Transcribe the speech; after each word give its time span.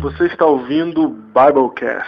Você 0.00 0.26
está 0.26 0.46
ouvindo 0.46 1.02
o 1.02 1.08
Biblecast. 1.08 2.06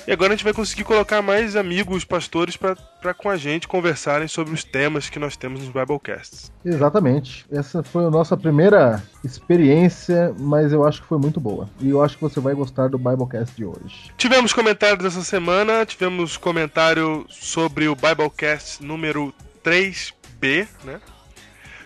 E 0.07 0.11
agora 0.11 0.33
a 0.33 0.35
gente 0.35 0.43
vai 0.43 0.53
conseguir 0.53 0.83
colocar 0.83 1.21
mais 1.21 1.55
amigos 1.55 2.03
pastores 2.03 2.57
para 2.57 3.13
com 3.13 3.29
a 3.29 3.37
gente 3.37 3.67
conversarem 3.67 4.27
sobre 4.27 4.53
os 4.53 4.63
temas 4.63 5.09
que 5.09 5.19
nós 5.19 5.37
temos 5.37 5.59
nos 5.59 5.69
Biblecasts. 5.69 6.51
Exatamente. 6.65 7.45
Essa 7.51 7.83
foi 7.83 8.05
a 8.05 8.09
nossa 8.09 8.35
primeira 8.35 9.03
experiência, 9.23 10.33
mas 10.39 10.73
eu 10.73 10.83
acho 10.83 11.01
que 11.01 11.07
foi 11.07 11.17
muito 11.17 11.39
boa. 11.39 11.69
E 11.79 11.89
eu 11.89 12.03
acho 12.03 12.15
que 12.15 12.23
você 12.23 12.38
vai 12.39 12.53
gostar 12.53 12.89
do 12.89 12.97
Biblecast 12.97 13.55
de 13.55 13.65
hoje. 13.65 14.11
Tivemos 14.17 14.53
comentários 14.53 15.05
essa 15.05 15.23
semana, 15.23 15.85
tivemos 15.85 16.37
comentário 16.37 17.25
sobre 17.29 17.87
o 17.87 17.95
Biblecast 17.95 18.83
número 18.83 19.33
3B, 19.63 20.67
né? 20.83 20.99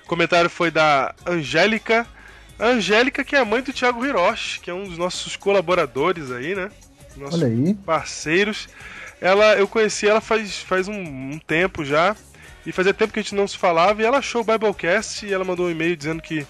O 0.03 0.07
comentário 0.07 0.49
foi 0.49 0.69
da 0.69 1.13
Angélica. 1.25 2.05
A 2.59 2.67
Angélica, 2.67 3.23
que 3.23 3.35
é 3.35 3.39
a 3.39 3.45
mãe 3.45 3.61
do 3.61 3.73
Thiago 3.73 4.05
Hiroshi, 4.05 4.59
que 4.59 4.69
é 4.69 4.73
um 4.73 4.83
dos 4.83 4.97
nossos 4.97 5.35
colaboradores 5.35 6.31
aí, 6.31 6.55
né? 6.55 6.69
Nossos 7.17 7.41
Olha 7.41 7.47
aí. 7.47 7.73
parceiros. 7.73 8.69
Ela, 9.19 9.55
eu 9.55 9.67
conheci 9.67 10.07
ela 10.07 10.21
faz, 10.21 10.59
faz 10.59 10.87
um, 10.87 10.93
um 10.93 11.39
tempo 11.39 11.85
já. 11.85 12.15
E 12.65 12.71
fazia 12.71 12.93
tempo 12.93 13.11
que 13.11 13.19
a 13.19 13.21
gente 13.23 13.35
não 13.35 13.47
se 13.47 13.57
falava. 13.57 14.01
E 14.01 14.05
ela 14.05 14.19
achou 14.19 14.41
o 14.41 14.45
Biblecast 14.45 15.25
e 15.25 15.33
ela 15.33 15.43
mandou 15.43 15.67
um 15.67 15.71
e-mail 15.71 15.95
dizendo 15.95 16.21
que, 16.21 16.45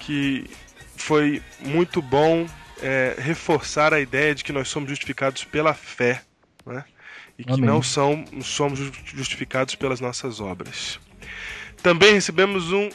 que 0.00 0.48
foi 0.96 1.42
muito 1.60 2.00
bom 2.00 2.46
é, 2.82 3.14
reforçar 3.18 3.94
a 3.94 4.00
ideia 4.00 4.34
de 4.34 4.44
que 4.44 4.52
nós 4.52 4.68
somos 4.68 4.90
justificados 4.90 5.44
pela 5.44 5.72
fé, 5.72 6.22
né? 6.66 6.84
E 7.38 7.44
que 7.44 7.52
Amém. 7.52 7.64
não 7.64 7.82
são, 7.82 8.24
somos 8.42 8.78
justificados 9.04 9.74
pelas 9.74 10.00
nossas 10.00 10.40
obras. 10.40 11.00
Também 11.82 12.12
recebemos 12.12 12.70
um, 12.72 12.90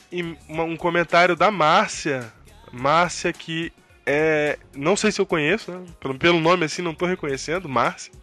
um 0.50 0.78
comentário 0.78 1.36
da 1.36 1.50
Márcia. 1.50 2.32
Márcia, 2.72 3.34
que 3.34 3.74
é. 4.06 4.58
Não 4.76 4.96
sei 4.96 5.12
se 5.12 5.20
eu 5.20 5.26
conheço, 5.26 5.72
né? 5.72 5.86
pelo, 6.00 6.18
pelo 6.18 6.40
nome 6.40 6.66
assim, 6.66 6.82
não 6.82 6.92
estou 6.92 7.08
reconhecendo, 7.08 7.68
Márcia. 7.68 8.14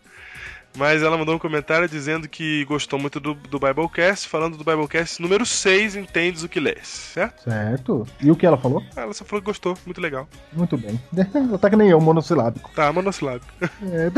Mas 0.77 1.03
ela 1.03 1.17
mandou 1.17 1.37
um 1.37 1.39
comentário 1.39 1.89
dizendo 1.89 2.29
que 2.29 2.65
gostou 2.65 2.99
muito 2.99 3.21
do, 3.21 3.35
do 3.35 3.61
Biblecast, 3.61 4.29
falando 4.29 4.57
do 4.57 4.65
Biblecast 4.65 5.23
número 5.23 5.47
6, 5.47 5.95
Entendes 5.95 6.43
o 6.43 6.49
que 6.49 6.59
lês, 6.59 6.87
certo? 6.89 7.45
Certo. 7.45 8.07
E 8.21 8.29
o 8.31 8.35
que 8.35 8.45
ela 8.45 8.57
falou? 8.57 8.83
Ela 8.97 9.13
só 9.15 9.25
falou 9.25 9.41
que 9.41 9.47
gostou, 9.47 9.79
muito 9.87 10.01
legal. 10.01 10.29
Muito 10.53 10.77
bem. 10.77 11.01
Tá 11.61 11.71
que 11.71 11.77
nem 11.77 11.91
eu, 11.91 12.01
monossilábico. 12.01 12.71
Tá, 12.75 12.93
monossilábico. 12.93 13.53
É, 13.93 14.11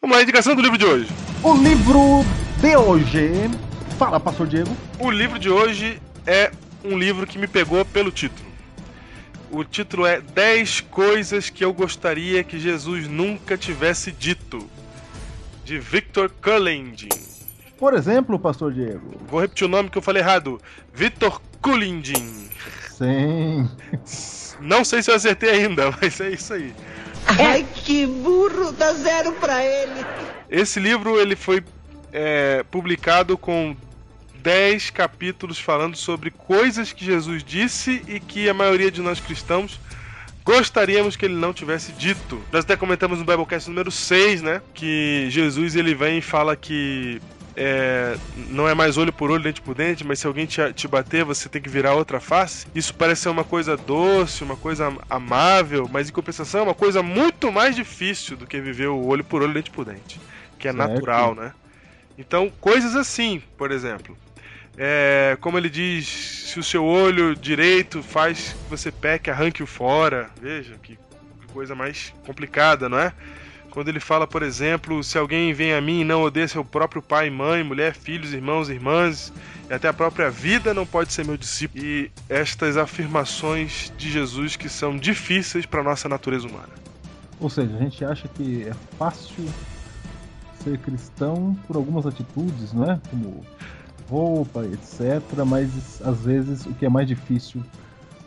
Vamos 0.00 0.16
lá, 0.16 0.22
indicação 0.22 0.54
do 0.54 0.62
livro 0.62 0.78
de 0.78 0.84
hoje. 0.84 1.08
o 1.42 1.54
livro 1.54 2.24
de 2.58 2.76
hoje. 2.76 3.30
Fala, 3.98 4.20
pastor 4.20 4.46
Diego. 4.46 4.70
O 4.98 5.10
livro 5.10 5.38
de 5.38 5.48
hoje 5.50 6.00
é 6.26 6.50
um 6.84 6.98
livro 6.98 7.26
que 7.26 7.38
me 7.38 7.46
pegou 7.46 7.84
pelo 7.84 8.10
título. 8.10 8.49
O 9.50 9.64
título 9.64 10.06
é 10.06 10.20
10 10.20 10.82
coisas 10.82 11.50
que 11.50 11.64
eu 11.64 11.72
gostaria 11.72 12.44
que 12.44 12.58
Jesus 12.58 13.08
nunca 13.08 13.56
tivesse 13.58 14.12
dito, 14.12 14.70
de 15.64 15.78
Victor 15.78 16.30
Kullingin. 16.42 17.08
Por 17.76 17.94
exemplo, 17.94 18.38
pastor 18.38 18.72
Diego. 18.72 19.12
Vou 19.28 19.40
repetir 19.40 19.66
o 19.66 19.70
nome 19.70 19.90
que 19.90 19.98
eu 19.98 20.02
falei 20.02 20.22
errado. 20.22 20.60
Victor 20.94 21.40
Kullingin. 21.60 22.48
Sim. 22.90 23.68
Não 24.60 24.84
sei 24.84 25.02
se 25.02 25.10
eu 25.10 25.14
acertei 25.14 25.50
ainda, 25.50 25.90
mas 26.00 26.20
é 26.20 26.30
isso 26.30 26.52
aí. 26.54 26.72
Ai, 27.26 27.66
que 27.74 28.06
burro, 28.06 28.72
dá 28.72 28.92
zero 28.92 29.32
pra 29.32 29.64
ele. 29.64 30.04
Esse 30.48 30.78
livro 30.78 31.20
ele 31.20 31.34
foi 31.34 31.62
é, 32.12 32.64
publicado 32.70 33.36
com 33.36 33.74
10 34.42 34.90
capítulos 34.90 35.58
falando 35.58 35.96
sobre 35.96 36.30
coisas 36.30 36.92
que 36.92 37.04
Jesus 37.04 37.44
disse 37.44 38.02
e 38.08 38.18
que 38.18 38.48
a 38.48 38.54
maioria 38.54 38.90
de 38.90 39.00
nós 39.00 39.20
cristãos 39.20 39.78
gostaríamos 40.44 41.16
que 41.16 41.24
ele 41.24 41.34
não 41.34 41.52
tivesse 41.52 41.92
dito. 41.92 42.40
Nós 42.52 42.64
até 42.64 42.76
comentamos 42.76 43.18
no 43.18 43.24
Biblecast 43.24 43.68
número 43.68 43.90
6, 43.90 44.42
né? 44.42 44.62
Que 44.74 45.26
Jesus 45.30 45.76
ele 45.76 45.94
vem 45.94 46.18
e 46.18 46.22
fala 46.22 46.56
que 46.56 47.20
é, 47.56 48.16
não 48.48 48.66
é 48.68 48.74
mais 48.74 48.96
olho 48.96 49.12
por 49.12 49.30
olho, 49.30 49.42
dente 49.42 49.60
por 49.60 49.74
dente, 49.74 50.04
mas 50.04 50.18
se 50.18 50.26
alguém 50.26 50.46
te, 50.46 50.72
te 50.72 50.88
bater, 50.88 51.24
você 51.24 51.48
tem 51.48 51.60
que 51.60 51.68
virar 51.68 51.94
outra 51.94 52.18
face. 52.18 52.66
Isso 52.74 52.94
parece 52.94 53.22
ser 53.22 53.28
uma 53.28 53.44
coisa 53.44 53.76
doce, 53.76 54.42
uma 54.42 54.56
coisa 54.56 54.92
amável, 55.08 55.88
mas 55.92 56.08
em 56.08 56.12
compensação 56.12 56.60
é 56.60 56.64
uma 56.64 56.74
coisa 56.74 57.02
muito 57.02 57.52
mais 57.52 57.76
difícil 57.76 58.36
do 58.36 58.46
que 58.46 58.60
viver 58.60 58.88
o 58.88 59.06
olho 59.06 59.22
por 59.24 59.42
olho, 59.42 59.52
dente 59.52 59.70
por 59.70 59.84
dente, 59.84 60.20
que 60.58 60.68
é 60.68 60.72
Certo. 60.72 60.88
natural, 60.88 61.34
né? 61.34 61.52
Então, 62.16 62.50
coisas 62.60 62.96
assim, 62.96 63.42
por 63.56 63.70
exemplo. 63.70 64.16
É, 64.76 65.36
como 65.40 65.58
ele 65.58 65.68
diz, 65.68 66.06
se 66.06 66.58
o 66.58 66.62
seu 66.62 66.84
olho 66.84 67.36
direito 67.36 68.02
faz 68.02 68.52
que 68.52 68.70
você 68.70 68.90
peque, 68.90 69.30
arranque-o 69.30 69.66
fora. 69.66 70.30
Veja, 70.40 70.74
que 70.82 70.98
coisa 71.52 71.74
mais 71.74 72.14
complicada, 72.24 72.88
não 72.88 72.98
é? 72.98 73.12
Quando 73.70 73.88
ele 73.88 74.00
fala, 74.00 74.26
por 74.26 74.42
exemplo, 74.42 75.02
se 75.04 75.16
alguém 75.16 75.52
vem 75.52 75.72
a 75.72 75.80
mim 75.80 76.00
e 76.00 76.04
não 76.04 76.22
odeia 76.22 76.48
seu 76.48 76.64
próprio 76.64 77.00
pai, 77.00 77.30
mãe, 77.30 77.62
mulher, 77.62 77.94
filhos, 77.94 78.32
irmãos, 78.32 78.68
irmãs, 78.68 79.32
e 79.68 79.72
até 79.72 79.86
a 79.86 79.92
própria 79.92 80.28
vida 80.28 80.74
não 80.74 80.84
pode 80.84 81.12
ser 81.12 81.24
meu 81.24 81.36
discípulo. 81.36 81.84
E 81.84 82.10
estas 82.28 82.76
afirmações 82.76 83.92
de 83.96 84.10
Jesus 84.10 84.56
que 84.56 84.68
são 84.68 84.96
difíceis 84.96 85.66
para 85.66 85.82
nossa 85.82 86.08
natureza 86.08 86.48
humana. 86.48 86.70
Ou 87.38 87.48
seja, 87.48 87.74
a 87.74 87.78
gente 87.78 88.04
acha 88.04 88.28
que 88.28 88.64
é 88.64 88.74
fácil 88.98 89.48
ser 90.64 90.76
cristão 90.78 91.56
por 91.66 91.76
algumas 91.76 92.06
atitudes, 92.06 92.72
não 92.72 92.90
é? 92.90 93.00
Como 93.08 93.44
roupa, 94.10 94.64
etc. 94.66 95.44
Mas 95.46 96.00
às 96.02 96.24
vezes 96.24 96.66
o 96.66 96.74
que 96.74 96.84
é 96.86 96.88
mais 96.88 97.06
difícil 97.06 97.62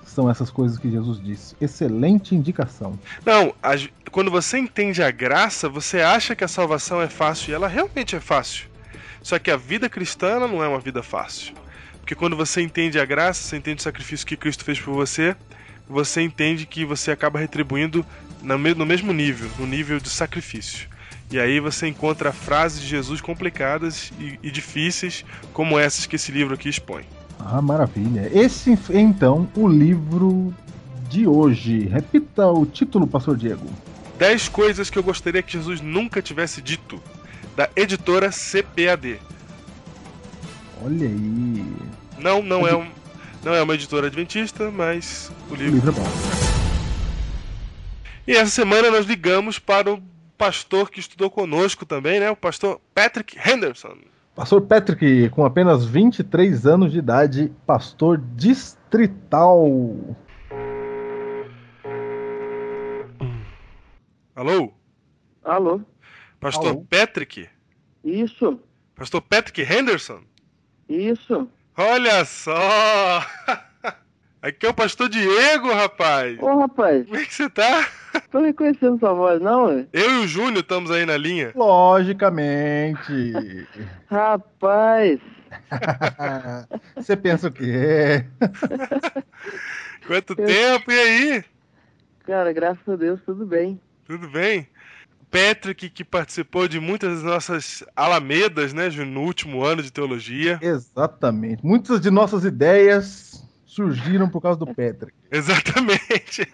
são 0.05 0.29
essas 0.29 0.49
coisas 0.51 0.77
que 0.77 0.89
Jesus 0.91 1.21
disse. 1.21 1.55
Excelente 1.59 2.35
indicação. 2.35 2.99
Não, 3.25 3.53
as- 3.61 3.89
quando 4.11 4.29
você 4.31 4.57
entende 4.59 5.01
a 5.01 5.11
graça, 5.11 5.69
você 5.69 6.01
acha 6.01 6.35
que 6.35 6.44
a 6.44 6.47
salvação 6.47 7.01
é 7.01 7.09
fácil 7.09 7.51
e 7.51 7.53
ela 7.55 7.67
realmente 7.67 8.16
é 8.16 8.19
fácil. 8.19 8.67
Só 9.21 9.39
que 9.39 9.51
a 9.51 9.57
vida 9.57 9.89
cristã 9.89 10.39
não 10.39 10.63
é 10.63 10.67
uma 10.67 10.79
vida 10.79 11.01
fácil. 11.01 11.55
Porque 12.00 12.15
quando 12.15 12.35
você 12.35 12.61
entende 12.61 13.00
a 13.00 13.05
graça, 13.05 13.41
você 13.44 13.57
entende 13.57 13.79
o 13.79 13.83
sacrifício 13.83 14.27
que 14.27 14.38
Cristo 14.38 14.63
fez 14.65 14.79
por 14.79 14.94
você, 14.94 15.35
você 15.88 16.21
entende 16.21 16.65
que 16.65 16.85
você 16.85 17.11
acaba 17.11 17.39
retribuindo 17.39 18.05
no 18.41 18.85
mesmo 18.85 19.13
nível, 19.13 19.50
no 19.57 19.65
nível 19.65 20.00
de 20.00 20.09
sacrifício. 20.09 20.89
E 21.33 21.39
aí 21.39 21.59
você 21.59 21.88
encontra 21.88 22.31
frases 22.31 22.79
de 22.79 22.88
Jesus 22.88 23.19
complicadas 23.19 24.13
e, 24.19 24.38
e 24.44 24.51
difíceis, 24.51 25.25
como 25.51 25.80
essas 25.80 26.06
que 26.06 26.15
esse 26.15 26.31
livro 26.31 26.53
aqui 26.53 26.69
expõe. 26.69 27.06
Ah, 27.39 27.59
maravilha. 27.59 28.30
Esse 28.31 28.77
é 28.91 29.00
então 29.00 29.50
o 29.56 29.68
livro 29.68 30.53
de 31.09 31.25
hoje. 31.25 31.88
Repita 31.88 32.45
o 32.45 32.68
título, 32.68 33.07
pastor 33.07 33.35
Diego. 33.35 33.65
10 34.19 34.47
coisas 34.50 34.91
que 34.91 35.00
eu 35.00 35.01
gostaria 35.01 35.41
que 35.41 35.53
Jesus 35.53 35.81
nunca 35.81 36.21
tivesse 36.21 36.62
dito, 36.62 37.01
da 37.56 37.68
editora 37.75 38.30
CPAD. 38.30 39.19
Olha 40.85 41.07
aí. 41.07 41.65
Não, 42.19 42.44
não 42.44 42.68
é, 42.68 42.75
um, 42.75 42.88
não 43.44 43.56
é 43.56 43.62
uma 43.63 43.74
editora 43.74 44.06
adventista, 44.06 44.69
mas 44.69 45.31
o 45.50 45.53
O 45.53 45.56
livro. 45.56 45.74
livro 45.74 45.89
é 45.89 45.94
bom. 45.94 46.07
E 48.27 48.33
essa 48.33 48.51
semana 48.51 48.91
nós 48.91 49.07
ligamos 49.07 49.57
para 49.57 49.91
o 49.91 50.12
pastor 50.44 50.92
que 50.92 51.00
estudou 51.00 51.30
conosco 51.30 51.86
também, 51.86 52.19
né? 52.19 52.30
O 52.30 52.36
pastor 52.36 52.81
Patrick 52.94 53.38
Henderson. 53.40 53.95
Pastor 54.36 54.62
Patrick, 54.63 55.30
com 55.30 55.45
apenas 55.45 55.86
23 55.86 56.68
anos 56.68 56.92
de 56.92 57.00
idade, 57.00 57.50
pastor 57.66 58.18
distrital. 58.36 59.69
Alô? 64.36 64.74
Alô? 65.45 65.80
Pastor 66.42 66.72
Alô? 66.72 66.86
Patrick? 66.90 67.48
Isso, 68.04 68.60
Pastor 68.98 69.22
Patrick 69.22 69.62
Henderson? 69.62 70.24
isso. 70.90 71.48
Olha 71.78 72.25
só! 72.25 73.25
Aqui 74.44 74.66
é 74.66 74.69
o 74.69 74.74
pastor 74.74 75.07
Diego, 75.07 75.72
rapaz! 75.72 76.38
Ô, 76.38 76.60
rapaz, 76.60 77.06
Como 77.06 77.16
é 77.16 77.24
que 77.24 77.34
você 77.34 77.50
tá? 77.50 77.88
tô 78.30 78.42
reconhecendo 78.42 79.00
sua 79.00 79.13
voz, 79.13 79.42
não, 79.42 79.68
ué? 79.68 79.88
Eu 79.94 80.16
e 80.16 80.25
o 80.25 80.28
Júnior 80.28 80.57
estamos 80.57 80.92
aí 80.92 81.06
na 81.06 81.16
linha. 81.16 81.54
Logicamente. 81.56 83.00
Rapaz, 84.12 85.22
Você 86.98 87.16
pensa 87.16 87.48
o 87.48 87.51
quê? 87.54 88.25
Quanto 90.06 90.36
tempo, 90.36 90.92
e 90.92 91.00
aí? 91.00 91.44
cara, 92.25 92.51
graças 92.51 92.86
a 92.86 92.98
Deus, 92.98 93.22
tudo 93.25 93.45
bem. 93.45 93.80
Tudo 94.06 94.28
bem? 94.28 94.68
Patrick, 95.31 95.90
que 95.90 96.04
participou 96.04 96.68
de 96.68 96.81
muitas 96.81 97.13
das 97.13 97.24
nossas 97.24 97.81
alamedas, 97.95 98.74
né, 98.74 98.90
Júnior, 98.90 99.13
no 99.13 99.22
último 99.22 99.63
ano 99.63 99.81
de 99.81 99.90
teologia. 99.90 100.60
Exatamente. 100.62 101.66
Muitas 101.66 102.01
de 102.01 102.12
nossas 102.12 102.44
ideias 102.44 103.43
surgiram 103.73 104.29
por 104.29 104.41
causa 104.41 104.59
do 104.59 104.67
Patrick. 104.67 105.13
Exatamente. 105.31 106.47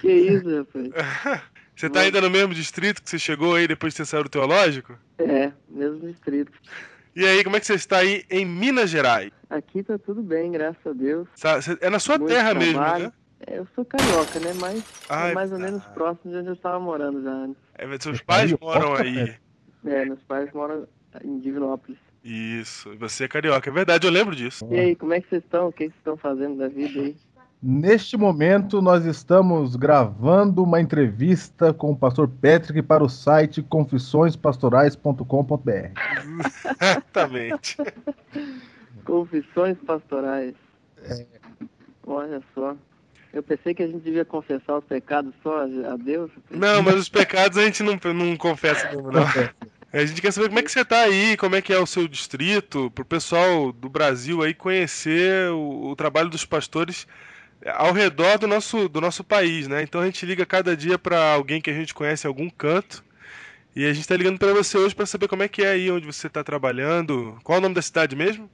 Que 0.00 0.12
isso, 0.12 0.58
rapaz? 0.58 1.42
Você 1.74 1.88
tá 1.88 2.00
ainda 2.00 2.20
no 2.20 2.30
mesmo 2.30 2.54
distrito 2.54 3.02
que 3.02 3.08
você 3.08 3.18
chegou 3.18 3.54
aí 3.54 3.66
depois 3.66 3.92
de 3.92 3.98
você 3.98 4.04
saiu 4.04 4.24
do 4.24 4.28
teológico? 4.28 4.96
É, 5.18 5.50
mesmo 5.68 6.00
distrito. 6.00 6.52
E 7.16 7.26
aí, 7.26 7.42
como 7.42 7.56
é 7.56 7.60
que 7.60 7.66
você 7.66 7.74
está 7.74 7.98
aí 7.98 8.24
em 8.30 8.44
Minas 8.44 8.90
Gerais? 8.90 9.30
Aqui 9.50 9.82
tá 9.82 9.98
tudo 9.98 10.22
bem, 10.22 10.52
graças 10.52 10.86
a 10.86 10.92
Deus. 10.92 11.28
É 11.80 11.90
na 11.90 11.98
sua 11.98 12.18
Muito 12.18 12.30
terra 12.30 12.54
mesmo, 12.54 12.74
trabalho. 12.74 13.04
né? 13.06 13.12
É, 13.46 13.58
eu 13.58 13.66
sou 13.74 13.84
carioca, 13.84 14.38
né? 14.38 14.52
Mas 14.60 14.84
Ai, 15.08 15.32
é 15.32 15.34
mais 15.34 15.50
ou 15.50 15.58
menos 15.58 15.82
tá. 15.82 15.90
próximo 15.90 16.30
de 16.32 16.38
onde 16.38 16.48
eu 16.48 16.54
estava 16.54 16.78
morando 16.78 17.22
já 17.22 17.30
antes. 17.30 17.62
É, 17.76 17.86
mas 17.86 18.02
seus 18.02 18.20
pais 18.20 18.52
moram 18.60 18.94
aí. 18.94 19.14
velho. 19.14 19.36
É, 19.84 20.04
meus 20.04 20.22
pais 20.22 20.52
moram 20.52 20.86
em 21.24 21.40
Divinópolis. 21.40 21.98
Isso, 22.24 22.92
e 22.92 22.96
você 22.96 23.24
é 23.24 23.28
carioca, 23.28 23.68
é 23.68 23.72
verdade, 23.72 24.06
eu 24.06 24.12
lembro 24.12 24.36
disso. 24.36 24.64
E 24.70 24.78
aí, 24.78 24.94
como 24.94 25.12
é 25.12 25.20
que 25.20 25.28
vocês 25.28 25.42
estão? 25.42 25.68
O 25.68 25.72
que 25.72 25.84
vocês 25.84 25.96
estão 25.96 26.16
fazendo 26.16 26.56
da 26.56 26.68
vida 26.68 27.00
aí? 27.00 27.16
Neste 27.64 28.16
momento, 28.16 28.82
nós 28.82 29.04
estamos 29.04 29.76
gravando 29.76 30.64
uma 30.64 30.80
entrevista 30.80 31.72
com 31.72 31.92
o 31.92 31.96
pastor 31.96 32.28
Patrick 32.28 32.82
para 32.82 33.04
o 33.04 33.08
site 33.08 33.62
confissõespastorais.com.br. 33.62 35.92
Exatamente. 36.80 37.76
Confissões 39.04 39.78
pastorais. 39.86 40.54
Olha 42.04 42.42
só. 42.52 42.74
Eu 43.32 43.44
pensei 43.44 43.74
que 43.74 43.84
a 43.84 43.86
gente 43.86 44.02
devia 44.02 44.24
confessar 44.24 44.78
os 44.78 44.84
pecados 44.84 45.32
só 45.42 45.60
a 45.60 45.92
a 45.92 45.96
Deus. 45.96 46.32
Não, 46.50 46.82
mas 46.82 46.96
os 46.96 47.08
pecados 47.08 47.56
a 47.58 47.62
gente 47.62 47.84
não, 47.84 47.96
não 48.12 48.36
confessa 48.36 48.90
mesmo, 48.90 49.08
não. 49.10 49.22
A 49.92 50.04
gente 50.06 50.22
quer 50.22 50.32
saber 50.32 50.48
como 50.48 50.58
é 50.58 50.62
que 50.62 50.72
você 50.72 50.84
tá 50.84 51.00
aí, 51.00 51.36
como 51.36 51.54
é 51.54 51.60
que 51.60 51.72
é 51.72 51.78
o 51.78 51.86
seu 51.86 52.08
distrito, 52.08 52.90
pro 52.92 53.04
pessoal 53.04 53.70
do 53.72 53.88
Brasil 53.90 54.42
aí 54.42 54.54
conhecer 54.54 55.50
o, 55.50 55.90
o 55.90 55.96
trabalho 55.96 56.30
dos 56.30 56.46
pastores 56.46 57.06
ao 57.74 57.92
redor 57.92 58.38
do 58.38 58.46
nosso, 58.46 58.88
do 58.88 59.00
nosso 59.00 59.22
país, 59.22 59.68
né? 59.68 59.82
Então 59.82 60.00
a 60.00 60.06
gente 60.06 60.24
liga 60.24 60.46
cada 60.46 60.74
dia 60.76 60.98
pra 60.98 61.34
alguém 61.34 61.60
que 61.60 61.70
a 61.70 61.74
gente 61.74 61.92
conhece 61.92 62.26
em 62.26 62.28
algum 62.28 62.48
canto. 62.48 63.04
E 63.76 63.86
a 63.86 63.92
gente 63.92 64.06
tá 64.08 64.16
ligando 64.16 64.38
pra 64.38 64.52
você 64.52 64.76
hoje 64.76 64.94
pra 64.94 65.06
saber 65.06 65.28
como 65.28 65.42
é 65.42 65.48
que 65.48 65.62
é 65.62 65.70
aí 65.70 65.90
onde 65.90 66.06
você 66.06 66.28
tá 66.28 66.42
trabalhando. 66.42 67.38
Qual 67.42 67.56
é 67.56 67.58
o 67.58 67.62
nome 67.62 67.74
da 67.74 67.82
cidade 67.82 68.16
mesmo? 68.16 68.50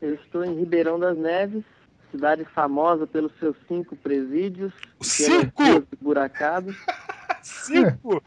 Eu 0.00 0.14
estou 0.14 0.44
em 0.44 0.58
Ribeirão 0.58 0.98
das 0.98 1.16
Neves, 1.16 1.64
cidade 2.10 2.44
famosa 2.54 3.06
pelos 3.06 3.32
seus 3.38 3.56
cinco 3.66 3.96
presídios, 3.96 4.72
Cinco? 5.00 5.62
ruas 5.62 5.84
buracadas. 6.00 6.76
Cinco! 7.42 8.22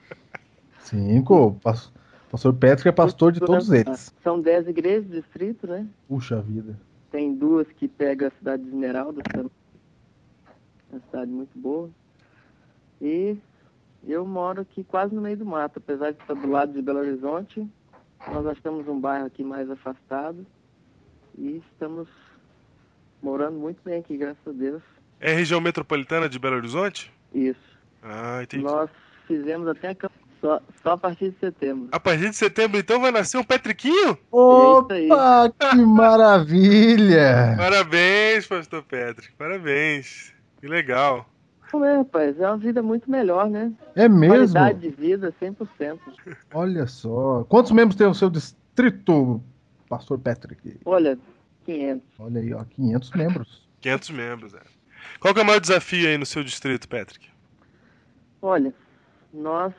Cinco. 0.80 1.60
Pas- 1.63 1.92
Pastor 2.31 2.54
Patrick 2.54 2.88
é 2.88 2.92
pastor 2.92 3.31
de 3.31 3.40
todos 3.40 3.72
eles. 3.72 4.14
São 4.24 4.40
dez 4.40 4.68
igrejas 4.68 5.06
do 5.06 5.20
distrito, 5.20 5.66
né? 5.68 5.88
Puxa 6.08 6.40
vida. 6.42 6.80
Tem 7.12 7.34
duas 7.34 7.68
que 7.72 7.88
pegam 7.88 8.28
a 8.28 8.31
cidade 8.31 8.62
de 8.64 8.70
Esmeralda, 8.70 9.22
que 9.24 9.38
é 9.40 9.46
uma 10.92 11.02
cidade 11.08 11.31
muito 11.31 11.58
boa. 11.58 11.90
E 13.02 13.36
eu 14.08 14.26
moro 14.26 14.62
aqui 14.62 14.84
quase 14.84 15.16
no 15.16 15.22
meio 15.22 15.38
do 15.38 15.46
mato, 15.46 15.78
apesar 15.80 16.12
de 16.12 16.20
estar 16.22 16.36
do 16.36 16.48
lado 16.48 16.72
de 16.74 16.81
Belo 16.81 17.00
Horizonte. 17.00 17.68
Nós 18.32 18.46
achamos 18.46 18.88
um 18.88 19.00
bairro 19.00 19.25
aqui 19.25 19.44
mais 19.44 19.70
afastado 19.72 20.46
e 21.38 21.64
estamos 21.72 22.08
morando 23.24 23.58
muito 23.58 23.80
bem 23.84 24.00
aqui, 24.00 24.18
graças 24.18 24.46
a 24.46 24.52
Deus. 24.52 24.84
É 25.20 25.34
região 25.34 25.60
metropolitana 25.60 26.30
de 26.30 26.38
Belo 26.38 26.58
Horizonte? 26.58 27.12
Isso. 27.34 27.60
Ah, 28.04 28.44
entendi. 28.44 28.64
Nós 28.64 28.90
fizemos 29.25 29.68
até 29.68 29.90
a 29.90 29.96
camp- 29.96 30.12
só, 30.41 30.62
só 30.81 30.91
a 30.91 30.97
partir 30.97 31.31
de 31.31 31.39
setembro. 31.39 31.89
A 31.91 32.00
partir 32.00 32.30
de 32.30 32.36
setembro, 32.36 32.80
então, 32.80 33.00
vai 33.00 33.12
nascer 33.12 33.38
um 33.38 33.44
Petriquinho? 33.44 34.18
Opa, 34.31 34.94
aí. 34.94 35.09
que 35.59 35.75
maravilha! 35.81 37.56
Parabéns, 37.57 38.47
pastor 38.47 38.83
Patrick. 38.83 39.33
Parabéns. 39.38 40.33
Que 40.59 40.68
legal. 40.68 41.30
É, 41.74 41.97
rapaz, 41.97 42.39
é 42.39 42.47
uma 42.47 42.57
vida 42.57 42.81
muito 42.81 43.09
melhor, 43.12 43.47
né? 43.50 43.71
É 43.95 44.09
mesmo? 44.09 44.53
Qualidade 44.53 44.80
de 44.80 44.89
vida 44.89 45.33
100%. 45.39 46.00
Olha 46.53 46.88
só. 46.88 47.45
Quantos 47.47 47.71
membros 47.71 47.95
tem 47.95 48.07
o 48.07 48.15
seu 48.15 48.30
distrito, 48.30 49.41
pastor 49.88 50.18
Patrick? 50.18 50.80
Olha, 50.83 51.18
500. 51.65 52.03
Olha 52.18 52.41
aí, 52.41 52.53
ó, 52.53 52.63
500 52.63 53.12
membros. 53.12 53.69
500 53.81 54.09
membros, 54.09 54.53
é. 54.56 54.62
Qual 55.19 55.33
que 55.33 55.39
é 55.39 55.44
o 55.44 55.45
maior 55.45 55.59
desafio 55.59 56.07
aí 56.07 56.18
no 56.18 56.25
seu 56.25 56.44
distrito, 56.44 56.88
Patrick? 56.89 57.30
Olha, 58.41 58.74
nós 59.33 59.74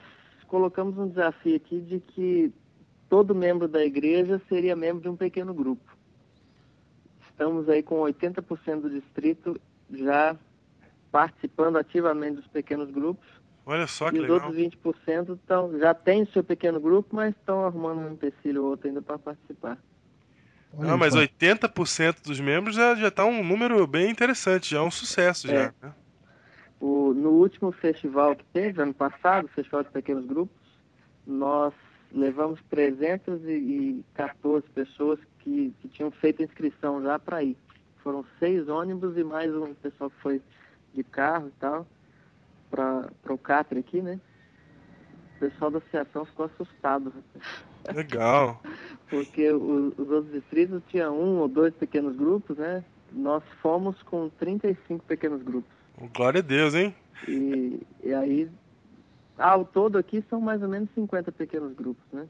colocamos 0.51 0.99
um 0.99 1.09
desafio 1.09 1.55
aqui 1.57 1.81
de 1.81 2.01
que 2.01 2.53
todo 3.09 3.35
membro 3.35 3.69
da 3.69 3.85
igreja 3.85 4.43
seria 4.49 4.75
membro 4.75 5.01
de 5.01 5.09
um 5.09 5.17
pequeno 5.17 5.55
grupo. 5.55 5.97
Estamos 7.31 7.69
aí 7.69 7.83
com 7.85 8.01
80% 8.01 8.81
do 8.81 8.91
distrito 8.91 9.59
já 9.93 10.37
participando 11.13 11.77
ativamente 11.79 12.37
dos 12.37 12.47
pequenos 12.49 12.91
grupos. 12.91 13.27
Olha 13.65 13.87
só 13.87 14.11
que 14.11 14.17
e 14.17 14.21
os 14.21 14.29
legal. 14.29 14.49
outros 14.49 14.57
20% 14.57 15.39
tão, 15.47 15.79
já 15.79 15.95
têm 15.95 16.27
seu 16.27 16.43
pequeno 16.43 16.81
grupo, 16.81 17.15
mas 17.15 17.35
estão 17.37 17.65
arrumando 17.65 18.01
um 18.01 18.13
empecilho 18.13 18.65
ou 18.65 18.71
outro 18.71 18.89
ainda 18.89 19.01
para 19.01 19.19
participar. 19.19 19.79
Olha 20.73 20.89
Não, 20.91 20.99
mas 20.99 21.15
só. 21.15 21.21
80% 21.21 22.23
dos 22.25 22.41
membros 22.41 22.75
já, 22.75 22.95
já 22.97 23.11
tá 23.11 23.25
um 23.25 23.45
número 23.45 23.87
bem 23.87 24.11
interessante, 24.11 24.71
já 24.71 24.79
é 24.79 24.83
um 24.83 24.91
sucesso 24.91 25.49
É. 25.49 25.51
já. 25.51 25.75
né? 25.83 25.95
O, 26.81 27.13
no 27.13 27.31
último 27.31 27.71
festival 27.73 28.35
que 28.35 28.45
teve, 28.53 28.81
ano 28.81 28.95
passado, 28.95 29.45
o 29.45 29.49
Festival 29.49 29.83
de 29.85 29.91
Pequenos 29.91 30.25
Grupos, 30.25 30.57
nós 31.27 31.75
levamos 32.11 32.59
314 32.71 34.67
pessoas 34.71 35.19
que, 35.41 35.75
que 35.81 35.89
tinham 35.89 36.11
feito 36.11 36.43
inscrição 36.43 37.03
já 37.03 37.19
para 37.19 37.43
ir. 37.43 37.57
Foram 38.03 38.25
seis 38.39 38.67
ônibus 38.69 39.17
e 39.17 39.23
mais 39.23 39.55
um 39.55 39.75
pessoal 39.75 40.11
que 40.11 40.17
foi 40.23 40.43
de 40.95 41.05
carro 41.05 41.49
e 41.49 41.53
tal, 41.61 41.87
para 42.71 43.11
o 43.29 43.39
Catre 43.39 43.79
aqui, 43.81 44.01
né? 44.01 44.19
O 45.37 45.41
pessoal 45.41 45.71
da 45.71 45.79
associação 45.79 46.25
ficou 46.25 46.47
assustado, 46.47 47.13
Legal. 47.95 48.61
porque 49.09 49.51
o- 49.53 49.93
os 49.97 50.11
outros 50.11 50.33
distritos 50.33 50.83
tinham 50.89 51.15
um 51.19 51.39
ou 51.39 51.49
dois 51.49 51.75
pequenos 51.75 52.17
grupos, 52.17 52.57
né? 52.57 52.85
Nós 53.13 53.43
fomos 53.61 54.03
com 54.03 54.29
35 54.31 55.05
pequenos 55.05 55.43
grupos. 55.43 55.80
Glória 56.15 56.39
a 56.41 56.43
Deus, 56.43 56.75
hein? 56.75 56.95
E, 57.29 57.81
e 58.03 58.15
aí, 58.15 58.51
ao 59.37 59.65
todo 59.65 59.99
aqui 59.99 60.25
são 60.31 60.41
mais 60.41 60.63
ou 60.63 60.69
menos 60.69 60.89
50 60.95 61.31
pequenos 61.33 61.75
grupos, 61.75 62.03
né? 62.13 62.27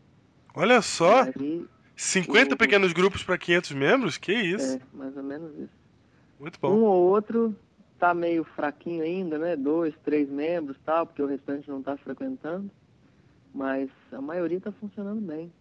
Olha 0.55 0.83
só, 0.83 1.23
Aí, 1.39 1.67
50 1.97 2.55
o- 2.55 2.59
pequenos 2.59 2.93
grupos 2.93 3.23
para 3.23 3.39
500 3.39 3.73
membros? 3.73 4.19
Que 4.19 4.33
isso. 4.33 4.77
é, 4.77 4.81
mais 4.93 5.17
ou 5.17 5.23
menos 5.23 5.53
isso. 5.57 5.71
Muito 6.39 6.57
Um 6.57 6.61
bom. 6.61 6.79
ou 6.81 7.09
outro 7.11 7.55
tá 7.99 8.13
meio 8.15 8.43
fraquinho 8.45 9.05
ainda, 9.05 9.39
né? 9.39 9.55
Dois, 9.57 9.95
três 10.05 10.29
membros 10.29 10.77
tal, 10.85 11.07
porque 11.07 11.23
o 11.23 11.27
restante 11.27 11.69
não 11.69 11.83
tá 11.83 11.97
frequentando. 11.99 12.71
Mas 13.55 13.91
a 14.13 14.21
maioria 14.21 14.61
tá 14.61 14.73
funcionando 14.73 15.21
bem. 15.21 15.53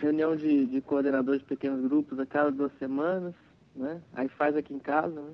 Reunião 0.00 0.36
de, 0.36 0.66
de 0.66 0.80
coordenadores 0.80 1.40
de 1.40 1.46
pequenos 1.46 1.82
grupos 1.86 2.18
a 2.18 2.26
cada 2.26 2.50
duas 2.50 2.72
semanas, 2.78 3.34
né? 3.74 4.00
Aí 4.14 4.28
faz 4.28 4.56
aqui 4.56 4.72
em 4.74 4.78
casa, 4.78 5.20
né? 5.20 5.32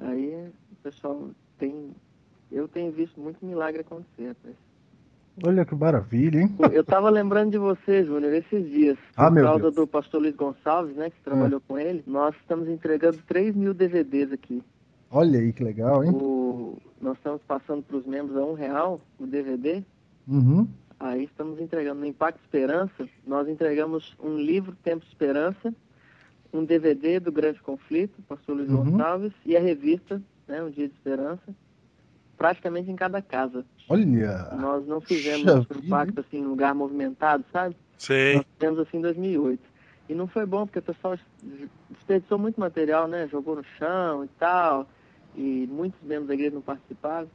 Aí 0.00 0.48
o 0.72 0.76
pessoal 0.82 1.30
tem... 1.58 1.90
Eu 2.50 2.66
tenho 2.66 2.90
visto 2.90 3.20
muito 3.20 3.44
milagre 3.44 3.82
acontecer, 3.82 4.28
rapaz. 4.28 4.56
Olha 5.44 5.64
que 5.64 5.74
maravilha, 5.74 6.40
hein? 6.40 6.54
Eu 6.72 6.84
tava 6.84 7.08
lembrando 7.08 7.52
de 7.52 7.58
você, 7.58 8.04
Júnior, 8.04 8.32
esses 8.34 8.68
dias. 8.68 8.98
Por 9.14 9.24
Ah, 9.24 9.30
meu 9.30 9.44
causa 9.44 9.62
Deus. 9.62 9.74
do 9.76 9.86
pastor 9.86 10.20
Luiz 10.20 10.34
Gonçalves, 10.34 10.96
né, 10.96 11.10
que 11.10 11.20
trabalhou 11.22 11.60
com 11.60 11.78
ele, 11.78 12.02
nós 12.06 12.34
estamos 12.40 12.68
entregando 12.68 13.18
3 13.26 13.54
mil 13.54 13.72
DVDs 13.72 14.32
aqui. 14.32 14.62
Olha 15.10 15.38
aí 15.38 15.52
que 15.52 15.62
legal, 15.64 16.04
hein? 16.04 16.10
O, 16.12 16.76
nós 17.00 17.16
estamos 17.16 17.40
passando 17.46 17.82
para 17.82 17.96
os 17.96 18.04
membros 18.06 18.36
a 18.36 18.44
um 18.44 18.52
real 18.54 19.00
o 19.18 19.26
DVD. 19.26 19.82
Uhum. 20.28 20.68
Aí 20.98 21.24
estamos 21.24 21.58
entregando 21.60 22.00
no 22.00 22.06
Impacto 22.06 22.40
Esperança, 22.42 23.08
nós 23.26 23.48
entregamos 23.48 24.14
um 24.22 24.36
livro 24.36 24.76
Tempo 24.82 25.04
Esperança, 25.06 25.72
um 26.52 26.64
DVD 26.64 27.20
do 27.20 27.30
Grande 27.30 27.60
Conflito, 27.60 28.20
pastor 28.22 28.56
Luiz 28.56 28.70
Uhum. 28.70 28.92
Gonçalves, 28.92 29.32
e 29.44 29.56
a 29.56 29.60
revista, 29.60 30.20
né, 30.48 30.62
Um 30.62 30.70
Dia 30.70 30.88
de 30.88 30.94
Esperança, 30.94 31.54
praticamente 32.36 32.90
em 32.90 32.96
cada 32.96 33.20
casa. 33.20 33.64
Olha. 33.88 34.48
Nós 34.58 34.86
não 34.86 35.00
fizemos 35.00 35.46
um 35.46 35.78
impacto 35.84 36.20
assim 36.20 36.38
em 36.38 36.44
lugar 36.46 36.74
movimentado, 36.74 37.44
sabe? 37.52 37.76
Sei. 37.98 38.36
Nós 38.36 38.46
fizemos 38.54 38.78
assim 38.80 38.96
em 38.98 39.02
2008. 39.02 39.60
E 40.08 40.14
não 40.14 40.26
foi 40.26 40.44
bom, 40.44 40.66
porque 40.66 40.80
o 40.80 40.82
pessoal 40.82 41.16
desperdiçou 41.90 42.38
muito 42.38 42.58
material, 42.58 43.06
né? 43.06 43.28
Jogou 43.28 43.54
no 43.54 43.64
chão 43.78 44.24
e 44.24 44.28
tal, 44.38 44.88
e 45.36 45.68
muitos 45.70 46.00
membros 46.02 46.28
da 46.28 46.34
igreja 46.34 46.54
não 46.54 46.62
participaram. 46.62 47.28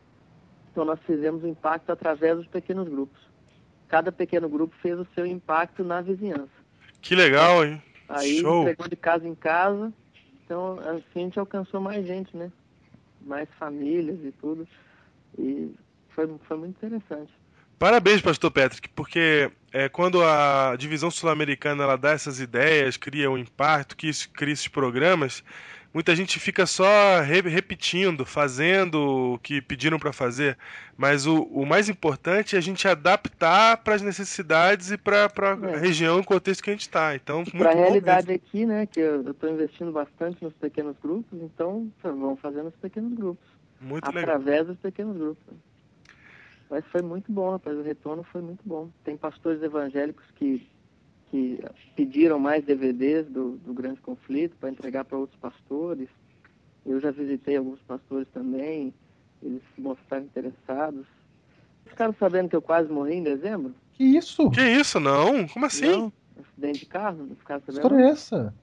Então 0.71 0.83
nós 0.83 0.99
fizemos 1.05 1.43
o 1.43 1.47
impacto 1.47 1.89
através 1.91 2.35
dos 2.35 2.47
pequenos 2.47 2.89
grupos. 2.89 3.21
Cada 3.87 4.11
pequeno 4.11 4.49
grupo 4.49 4.75
fez 4.81 4.99
o 4.99 5.07
seu 5.15 5.25
impacto 5.25 5.83
na 5.83 6.01
vizinhança. 6.01 6.49
Que 7.01 7.15
legal, 7.15 7.63
hein? 7.63 7.81
Aí 8.07 8.39
Show. 8.39 8.61
entregou 8.61 8.87
de 8.87 8.95
casa 8.95 9.27
em 9.27 9.35
casa, 9.35 9.91
então 10.43 10.79
assim 10.79 11.01
a 11.15 11.19
gente 11.19 11.39
alcançou 11.39 11.81
mais 11.81 12.05
gente, 12.05 12.35
né? 12.35 12.51
Mais 13.21 13.49
famílias 13.57 14.19
e 14.23 14.31
tudo. 14.33 14.67
E 15.37 15.73
foi, 16.09 16.29
foi 16.47 16.57
muito 16.57 16.77
interessante. 16.77 17.31
Parabéns, 17.77 18.21
Pastor 18.21 18.51
Patrick, 18.51 18.87
porque 18.89 19.51
é, 19.73 19.89
quando 19.89 20.23
a 20.23 20.75
divisão 20.77 21.11
sul-americana 21.11 21.83
ela 21.83 21.97
dá 21.97 22.11
essas 22.11 22.39
ideias, 22.39 22.95
cria 22.95 23.29
um 23.29 23.37
impacto, 23.37 23.97
que 23.97 24.07
isso- 24.07 24.29
cria 24.29 24.53
esses 24.53 24.67
programas, 24.69 25.43
muita 25.95 26.13
gente 26.15 26.39
fica 26.39 26.65
só 26.65 27.21
re- 27.21 27.39
repetindo, 27.49 28.25
fazendo 28.25 29.33
o 29.33 29.39
que 29.39 29.61
pediram 29.61 29.97
para 29.97 30.11
fazer. 30.13 30.57
Mas 30.97 31.25
o, 31.25 31.43
o 31.43 31.65
mais 31.65 31.87
importante 31.89 32.55
é 32.55 32.59
a 32.59 32.61
gente 32.61 32.85
adaptar 32.87 33.77
para 33.77 33.95
as 33.95 34.01
necessidades 34.01 34.91
e 34.91 34.97
para 34.97 35.25
a 35.25 35.69
É. 35.71 35.77
região 35.77 36.19
e 36.19 36.23
contexto 36.23 36.61
que 36.61 36.69
a 36.69 36.73
gente 36.73 36.81
está. 36.81 37.15
Então, 37.15 37.37
muito 37.39 37.57
Para 37.57 37.71
a 37.71 37.75
realidade 37.75 38.27
mesmo. 38.27 38.43
aqui, 38.45 38.65
né? 38.65 38.85
Que 38.85 38.99
eu 38.99 39.31
estou 39.31 39.49
investindo 39.49 39.91
bastante 39.91 40.43
nos 40.43 40.53
pequenos 40.53 40.95
grupos, 41.01 41.41
então 41.41 41.89
vamos 42.03 42.39
fazendo 42.41 42.67
os 42.67 42.75
pequenos 42.75 43.13
grupos. 43.13 43.47
Muito 43.79 44.05
legal. 44.11 44.35
através 44.35 44.67
dos 44.67 44.77
pequenos 44.77 45.17
grupos. 45.17 45.55
Mas 46.69 46.83
foi 46.91 47.01
muito 47.01 47.31
bom, 47.31 47.51
rapaz. 47.51 47.77
O 47.77 47.81
retorno 47.83 48.23
foi 48.31 48.41
muito 48.41 48.61
bom. 48.65 48.89
Tem 49.03 49.15
pastores 49.15 49.61
evangélicos 49.61 50.25
que, 50.35 50.67
que 51.31 51.59
pediram 51.95 52.39
mais 52.39 52.63
DVDs 52.63 53.25
do, 53.27 53.57
do 53.57 53.73
Grande 53.73 53.99
Conflito 54.01 54.55
para 54.59 54.69
entregar 54.69 55.03
para 55.05 55.17
outros 55.17 55.39
pastores. 55.39 56.07
Eu 56.85 56.99
já 56.99 57.11
visitei 57.11 57.57
alguns 57.57 57.79
pastores 57.81 58.27
também. 58.33 58.93
Eles 59.41 59.61
se 59.73 59.81
mostraram 59.81 60.25
interessados. 60.25 61.05
Ficaram 61.85 62.15
sabendo 62.19 62.49
que 62.49 62.55
eu 62.55 62.61
quase 62.61 62.91
morri 62.91 63.15
em 63.15 63.23
dezembro? 63.23 63.73
Que 63.93 64.03
isso? 64.03 64.49
Que 64.51 64.61
isso, 64.61 64.99
não? 64.99 65.47
Como 65.47 65.65
assim? 65.65 65.85
Não? 65.87 66.13
Acidente 66.39 66.79
de 66.79 66.85
carro? 66.85 67.25
Não 67.25 67.35
ficaram 67.35 67.61
Que 67.61 67.71
sabendo? 67.71 67.85
história 67.85 68.03
é 68.03 68.09
essa? 68.11 68.53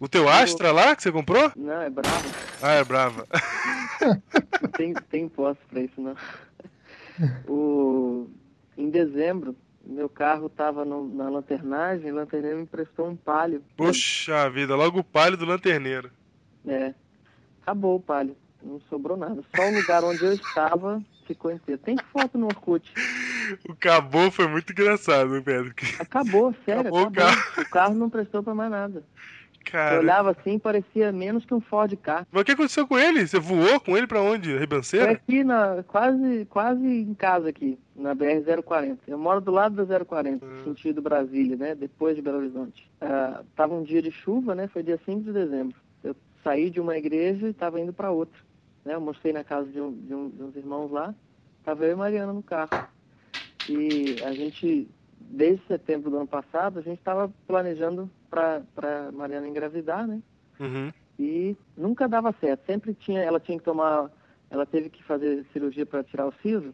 O 0.00 0.08
teu 0.08 0.28
Astra 0.28 0.72
lá 0.72 0.94
que 0.94 1.02
você 1.02 1.12
comprou? 1.12 1.52
Não, 1.56 1.80
é 1.80 1.88
bravo. 1.88 2.28
Ah, 2.62 2.72
é 2.72 2.84
brava. 2.84 3.26
Não 4.60 4.70
tem, 4.70 4.92
tem 4.94 5.24
imposto 5.24 5.62
para 5.70 5.80
isso, 5.80 6.00
não. 6.00 6.16
O, 7.48 8.28
em 8.76 8.90
dezembro, 8.90 9.54
meu 9.86 10.08
carro 10.08 10.46
estava 10.46 10.84
na 10.84 11.28
lanternagem, 11.28 12.10
o 12.10 12.14
lanterneiro 12.14 12.58
me 12.58 12.62
emprestou 12.64 13.08
um 13.08 13.16
palio. 13.16 13.62
Puxa 13.76 14.48
vida, 14.50 14.74
logo 14.74 15.00
o 15.00 15.04
palio 15.04 15.36
do 15.36 15.44
lanterneiro. 15.44 16.10
É, 16.66 16.94
acabou 17.62 17.96
o 17.96 18.00
palio, 18.00 18.36
não 18.62 18.80
sobrou 18.88 19.16
nada. 19.16 19.42
Só 19.54 19.62
o 19.62 19.74
lugar 19.74 20.02
onde 20.04 20.24
eu 20.24 20.32
estava 20.32 21.02
ficou 21.26 21.50
inteiro. 21.50 21.80
Tem 21.82 21.96
foto 22.12 22.38
no 22.38 22.46
Orkut. 22.46 22.90
O 23.68 23.76
cabô 23.76 24.30
foi 24.30 24.48
muito 24.48 24.72
engraçado, 24.72 25.42
Pedro. 25.42 25.74
Acabou, 25.98 26.54
sério, 26.64 26.80
Acabou 26.80 27.02
o 27.02 27.08
acabou. 27.08 27.62
O 27.62 27.68
carro 27.68 27.94
não 27.94 28.08
prestou 28.08 28.42
para 28.42 28.54
mais 28.54 28.70
nada. 28.70 29.04
Eu 29.66 29.72
Cara, 29.72 29.98
olhava 29.98 30.30
assim, 30.30 30.58
parecia 30.58 31.10
menos 31.10 31.44
que 31.44 31.54
um 31.54 31.60
Ford 31.60 31.94
K. 31.96 32.26
mas 32.30 32.42
o 32.42 32.44
que 32.44 32.52
aconteceu 32.52 32.86
com 32.86 32.98
ele? 32.98 33.26
Você 33.26 33.38
voou 33.38 33.80
com 33.80 33.96
ele 33.96 34.06
pra 34.06 34.20
onde? 34.20 34.50
Foi 34.50 34.58
Ribanceira? 34.60 35.10
aqui 35.10 35.42
na, 35.42 35.82
quase, 35.86 36.46
quase 36.50 36.86
em 36.86 37.14
casa 37.14 37.48
aqui, 37.48 37.78
na 37.96 38.14
BR-040. 38.14 38.98
Eu 39.08 39.18
moro 39.18 39.40
do 39.40 39.50
lado 39.50 39.84
da 39.84 40.04
040, 40.04 40.44
Hum. 40.44 40.64
sentido 40.64 41.00
Brasília, 41.02 41.56
né? 41.56 41.74
Depois 41.74 42.14
de 42.14 42.22
Belo 42.22 42.38
Horizonte. 42.38 42.88
Ah, 43.00 43.42
tava 43.56 43.74
um 43.74 43.82
dia 43.82 44.00
de 44.02 44.10
chuva, 44.10 44.54
né? 44.54 44.68
Foi 44.68 44.82
dia 44.82 45.00
5 45.04 45.22
de 45.22 45.32
dezembro. 45.32 45.76
Eu 46.02 46.14
saí 46.42 46.70
de 46.70 46.80
uma 46.80 46.96
igreja 46.96 47.46
e 47.46 47.50
estava 47.50 47.80
indo 47.80 47.92
para 47.92 48.10
outra. 48.10 48.38
Né? 48.84 48.94
Eu 48.94 49.00
mostrei 49.00 49.32
na 49.32 49.42
casa 49.42 49.68
de, 49.70 49.80
um, 49.80 49.92
de, 49.92 50.14
um, 50.14 50.28
de 50.28 50.42
uns 50.42 50.54
irmãos 50.56 50.90
lá. 50.90 51.14
Tava 51.64 51.84
eu 51.86 51.92
e 51.92 51.96
Mariana 51.96 52.32
no 52.32 52.42
carro. 52.42 52.70
E 53.68 54.16
a 54.22 54.32
gente, 54.32 54.86
desde 55.30 55.66
setembro 55.66 56.10
do 56.10 56.16
ano 56.16 56.26
passado, 56.26 56.78
a 56.78 56.82
gente 56.82 56.98
estava 56.98 57.30
planejando 57.46 58.10
para 58.30 59.10
Mariana 59.12 59.48
engravidar, 59.48 60.06
né? 60.06 60.20
Uhum. 60.60 60.92
e 61.18 61.56
nunca 61.76 62.08
dava 62.08 62.32
certo. 62.40 62.64
Sempre 62.66 62.94
tinha, 62.94 63.20
ela 63.20 63.40
tinha 63.40 63.58
que 63.58 63.64
tomar, 63.64 64.10
ela 64.50 64.64
teve 64.64 64.88
que 64.88 65.02
fazer 65.02 65.44
cirurgia 65.52 65.84
para 65.84 66.04
tirar 66.04 66.26
o 66.26 66.34
siso, 66.42 66.72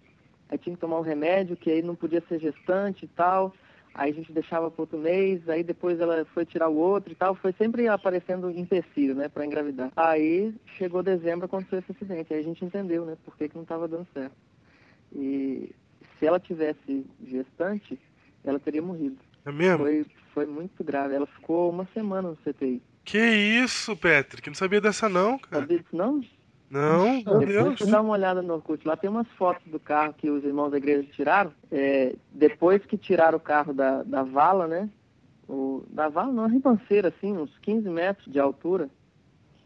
aí 0.49 0.59
tinha 0.59 0.75
que 0.75 0.80
tomar 0.80 0.99
um 0.99 1.02
remédio 1.02 1.57
que 1.57 1.71
aí 1.71 1.83
não 1.83 1.95
podia 1.95 2.23
ser 2.28 2.38
gestante 2.38 3.04
e 3.04 3.09
tal. 3.09 3.54
Aí 3.92 4.12
a 4.12 4.14
gente 4.14 4.33
deixava 4.33 4.71
para 4.71 4.83
outro 4.83 4.99
mês, 4.99 5.49
aí 5.49 5.64
depois 5.64 5.99
ela 5.99 6.25
foi 6.26 6.47
tirar 6.47 6.69
o 6.69 6.76
outro 6.76 7.12
e 7.12 7.16
tal, 7.16 7.35
foi 7.35 7.52
sempre 7.52 7.88
aparecendo 7.88 8.49
empecilho, 8.49 9.16
né, 9.16 9.28
para 9.28 9.45
engravidar. 9.45 9.90
Aí 9.97 10.54
chegou 10.78 11.02
dezembro, 11.02 11.47
aconteceu 11.47 11.80
esse 11.80 11.90
acidente, 11.90 12.33
aí 12.33 12.38
a 12.38 12.45
gente 12.45 12.64
entendeu, 12.64 13.04
né, 13.04 13.16
por 13.25 13.37
que, 13.37 13.49
que 13.49 13.57
não 13.57 13.64
estava 13.64 13.88
dando 13.88 14.07
certo. 14.14 14.37
E 15.12 15.75
se 16.19 16.26
ela 16.26 16.38
tivesse 16.38 17.04
gestante, 17.25 17.99
ela 18.44 18.59
teria 18.59 18.82
morrido. 18.82 19.16
É 19.44 19.52
mesmo? 19.52 19.78
Foi, 19.78 20.06
foi 20.35 20.47
muito 20.47 20.82
grave. 20.85 21.14
Ela 21.14 21.26
ficou 21.26 21.70
uma 21.70 21.87
semana 21.94 22.30
no 22.30 22.37
CTI. 22.37 22.82
Que 23.04 23.18
isso, 23.18 23.97
Patrick? 23.97 24.49
Não 24.49 24.54
sabia 24.54 24.80
dessa 24.80 25.09
não, 25.09 25.38
cara. 25.38 25.62
Sabia 25.62 25.78
disso 25.78 25.97
não? 25.97 26.20
Não, 26.70 27.14
meu 27.14 27.38
Depois 27.38 27.49
Deus. 27.49 27.78
você 27.80 27.90
dá 27.90 28.00
uma 28.00 28.12
olhada 28.12 28.40
no 28.42 28.54
Orkut. 28.54 28.87
Lá 28.87 28.97
tem 28.97 29.11
umas 29.11 29.26
fotos 29.32 29.66
do 29.66 29.80
carro 29.80 30.14
que 30.14 30.30
os 30.30 30.44
irmãos 30.44 30.70
da 30.70 30.76
igreja 30.76 31.09
tiraram. 31.12 31.52
É, 31.70 32.14
depois 32.30 32.85
que 32.87 32.97
tiraram 32.97 33.38
o 33.38 33.40
carro 33.40 33.73
da, 33.75 34.04
da 34.04 34.23
vala, 34.23 34.68
né? 34.68 34.88
O, 35.49 35.82
da 35.90 36.09
vala, 36.09 36.32
não, 36.32 36.44
a 36.44 36.49
ribanceira, 36.49 37.09
assim, 37.09 37.37
uns 37.37 37.59
15 37.59 37.88
metros 37.88 38.32
de 38.32 38.38
altura. 38.38 38.88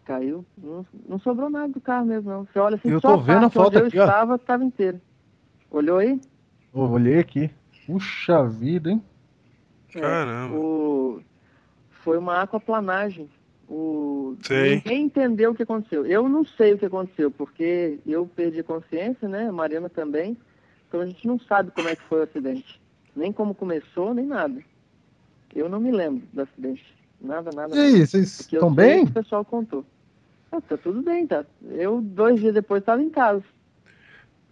Caiu. 0.06 0.46
Não, 0.56 0.86
não 1.06 1.18
sobrou 1.18 1.50
nada 1.50 1.68
do 1.72 1.80
carro 1.80 2.06
mesmo, 2.06 2.30
não. 2.30 2.46
Você 2.46 2.58
olha 2.58 2.76
assim, 2.76 2.88
Eu 2.90 3.00
só 3.00 3.08
tô 3.14 3.20
a 3.20 3.22
vendo 3.22 3.46
a 3.46 3.50
parte 3.50 3.58
onde 3.58 3.64
foto 3.64 3.78
eu 3.80 3.86
aqui, 3.86 3.98
ó. 3.98 4.04
estava, 4.04 4.34
estava 4.36 4.64
inteiro. 4.64 5.00
Olhou 5.70 5.98
aí? 5.98 6.18
Eu 6.74 6.80
olhei 6.80 7.18
aqui. 7.18 7.50
Puxa 7.86 8.44
vida, 8.44 8.90
hein? 8.90 9.02
Caramba. 9.92 10.56
O, 10.56 11.20
foi 12.02 12.18
uma 12.18 12.42
aquaplanagem. 12.42 13.28
O, 13.68 14.36
Sei. 14.42 14.76
Ninguém 14.76 15.04
entendeu 15.04 15.52
o 15.52 15.54
que 15.54 15.62
aconteceu. 15.62 16.04
Eu 16.04 16.28
não 16.28 16.44
sei 16.44 16.74
o 16.74 16.78
que 16.78 16.86
aconteceu, 16.86 17.30
porque 17.30 17.98
eu 18.06 18.26
perdi 18.26 18.60
a 18.60 18.64
consciência, 18.64 19.28
né? 19.28 19.48
A 19.48 19.52
Mariana 19.52 19.88
também. 19.88 20.36
Então 20.88 21.00
a 21.00 21.06
gente 21.06 21.26
não 21.26 21.38
sabe 21.38 21.70
como 21.70 21.88
é 21.88 21.96
que 21.96 22.02
foi 22.02 22.20
o 22.20 22.24
acidente. 22.24 22.80
Nem 23.16 23.32
como 23.32 23.54
começou, 23.54 24.12
nem 24.12 24.26
nada. 24.26 24.60
Eu 25.54 25.68
não 25.68 25.80
me 25.80 25.90
lembro 25.90 26.26
do 26.32 26.42
acidente. 26.42 26.84
Nada, 27.20 27.50
nada. 27.54 27.74
E 27.74 27.78
aí, 27.78 28.06
vocês 28.06 28.40
estão 28.40 28.74
sei 28.74 28.76
bem? 28.76 29.04
que 29.04 29.12
O 29.12 29.14
pessoal 29.14 29.44
contou. 29.44 29.84
Ah, 30.52 30.60
tá 30.60 30.76
tudo 30.76 31.02
bem, 31.02 31.26
tá. 31.26 31.44
Eu, 31.70 32.00
dois 32.00 32.40
dias 32.40 32.54
depois, 32.54 32.82
estava 32.82 33.02
em 33.02 33.10
casa. 33.10 33.42